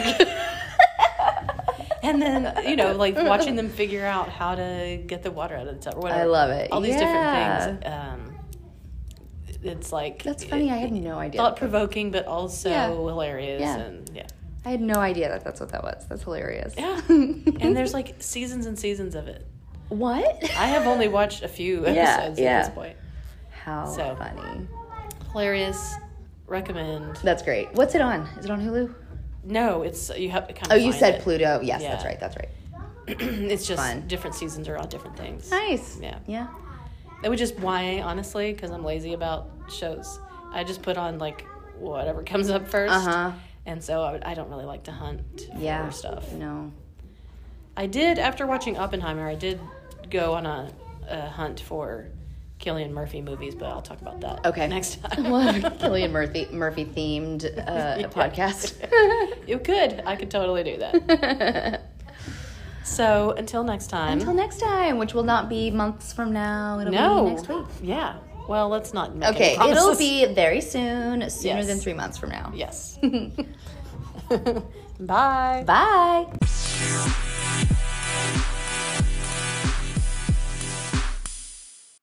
and 2.02 2.22
then 2.22 2.64
you 2.66 2.76
know 2.76 2.92
like 2.92 3.16
watching 3.16 3.56
them 3.56 3.68
figure 3.68 4.04
out 4.06 4.28
how 4.28 4.54
to 4.54 5.02
get 5.06 5.22
the 5.22 5.30
water 5.30 5.56
out 5.56 5.66
of 5.66 5.74
the 5.74 5.80
tub 5.80 5.96
or 5.96 6.00
whatever 6.00 6.20
I 6.20 6.24
love 6.24 6.50
it. 6.50 6.70
all 6.72 6.80
these 6.80 6.94
Yeah. 6.94 7.66
different 7.66 7.82
things 7.82 7.94
um 7.94 8.24
it's 9.60 9.92
like 9.92 10.22
That's 10.22 10.44
funny. 10.44 10.70
I 10.70 10.76
had 10.76 10.92
no 10.92 11.18
idea. 11.18 11.40
thought 11.40 11.56
provoking 11.56 12.10
but 12.12 12.26
also 12.26 12.70
Yeah. 12.70 12.88
hilarious 12.88 13.60
Yeah. 13.60 13.76
and 13.78 14.10
yeah 14.14 14.26
I 14.64 14.70
had 14.70 14.80
no 14.80 14.94
idea 14.96 15.28
that 15.28 15.44
that's 15.44 15.60
what 15.60 15.70
that 15.70 15.82
was. 15.82 16.04
That's 16.08 16.22
hilarious. 16.24 16.74
yeah 16.76 17.00
and 17.08 17.76
there's 17.76 17.94
like 17.94 18.16
seasons 18.20 18.66
and 18.66 18.78
seasons 18.78 19.14
of 19.14 19.28
it 19.28 19.46
what? 19.88 20.42
i 20.58 20.66
have 20.66 20.86
only 20.86 21.08
watched 21.08 21.42
a 21.42 21.48
few 21.48 21.86
episodes 21.86 22.38
yeah. 22.38 22.58
at 22.58 22.64
this 22.66 22.74
point 22.74 22.96
How 23.64 23.86
So. 23.86 24.14
funny. 24.16 24.66
hilarious 25.32 25.94
recommend 26.46 27.16
That's 27.22 27.42
great. 27.42 27.72
What's 27.74 27.94
it 27.94 28.00
on? 28.00 28.22
Is 28.38 28.44
it 28.46 28.50
on 28.50 28.60
Hulu? 28.60 28.94
no 29.44 29.82
it's 29.82 30.10
you 30.16 30.30
have 30.30 30.46
to 30.48 30.52
kind 30.54 30.72
Oh, 30.72 30.76
you 30.76 30.92
said 30.92 31.14
it. 31.16 31.22
Pluto. 31.22 31.60
Yes, 31.62 31.80
Yeah. 31.82 31.90
that's 31.92 32.04
right. 32.04 32.20
That's 32.20 32.36
right. 32.36 32.48
it's 33.08 33.66
just 33.66 33.80
Fun. 33.82 34.06
different 34.06 34.34
seasons 34.36 34.68
are 34.68 34.76
on 34.76 34.88
different 34.88 35.16
things 35.16 35.50
Nice. 35.50 35.98
Yeah. 36.00 36.18
Yeah. 36.26 36.48
That 37.22 37.30
would 37.30 37.38
just 37.38 37.58
why 37.58 38.00
honestly 38.02 38.52
because 38.52 38.70
i'm 38.70 38.84
lazy 38.84 39.14
about 39.14 39.50
shows 39.70 40.20
i 40.52 40.62
just 40.64 40.82
put 40.82 40.96
on 40.98 41.18
like 41.18 41.46
whatever 41.78 42.22
comes 42.22 42.50
up 42.50 42.68
first 42.68 42.92
Uh 42.92 43.00
huh. 43.00 43.32
And 43.68 43.84
so 43.84 44.02
I, 44.02 44.12
would, 44.12 44.24
I 44.24 44.32
don't 44.34 44.48
really 44.48 44.64
like 44.64 44.84
to 44.84 44.92
hunt 44.92 45.48
Yeah. 45.56 45.84
for 45.86 45.92
stuff 45.92 46.32
No. 46.32 46.72
i 47.76 47.86
did 47.86 48.18
after 48.18 48.46
watching 48.46 48.76
oppenheimer 48.78 49.28
i 49.28 49.34
did 49.34 49.60
go 50.10 50.32
on 50.34 50.46
a, 50.46 50.70
a 51.08 51.20
hunt 51.28 51.60
for 51.60 52.06
cillian 52.60 52.90
murphy 52.90 53.20
movies 53.20 53.54
but 53.54 53.66
i'll 53.66 53.82
talk 53.90 54.00
about 54.00 54.20
that 54.22 54.44
Okay. 54.46 54.66
next 54.66 54.90
time 55.02 55.30
We'll 55.30 55.40
have 55.40 55.64
a 55.64 55.70
Cillian 55.70 56.10
Murphy 56.10 56.48
Murphy 56.50 56.84
themed 56.86 57.44
uh, 57.44 58.08
podcast. 58.18 58.66
you 59.46 59.58
could 59.58 60.02
i 60.06 60.16
could 60.16 60.30
totally 60.30 60.64
do 60.64 60.76
that 60.78 61.82
so 62.84 63.32
until 63.42 63.62
next 63.64 63.88
time 63.88 64.18
Until 64.18 64.32
next 64.34 64.58
time, 64.60 64.96
which 64.98 65.12
will 65.14 65.22
not 65.34 65.48
be 65.50 65.70
months 65.70 66.12
from 66.14 66.32
now. 66.32 66.80
It'll 66.80 66.92
no 66.92 67.24
be 67.26 67.30
next 67.32 67.48
week. 67.48 67.66
yeah 67.82 68.16
well 68.48 68.68
let's 68.68 68.92
not 68.92 69.14
make 69.14 69.28
Okay, 69.30 69.54
any 69.56 69.70
it'll 69.70 69.94
be 69.96 70.24
very 70.34 70.60
soon, 70.60 71.28
sooner 71.30 71.56
Yes. 71.58 71.66
than 71.66 71.78
three 71.78 71.94
months 71.94 72.18
from 72.18 72.30
now. 72.30 72.50
yes 72.54 72.98
bye 75.00 75.62
Bye. 75.66 77.34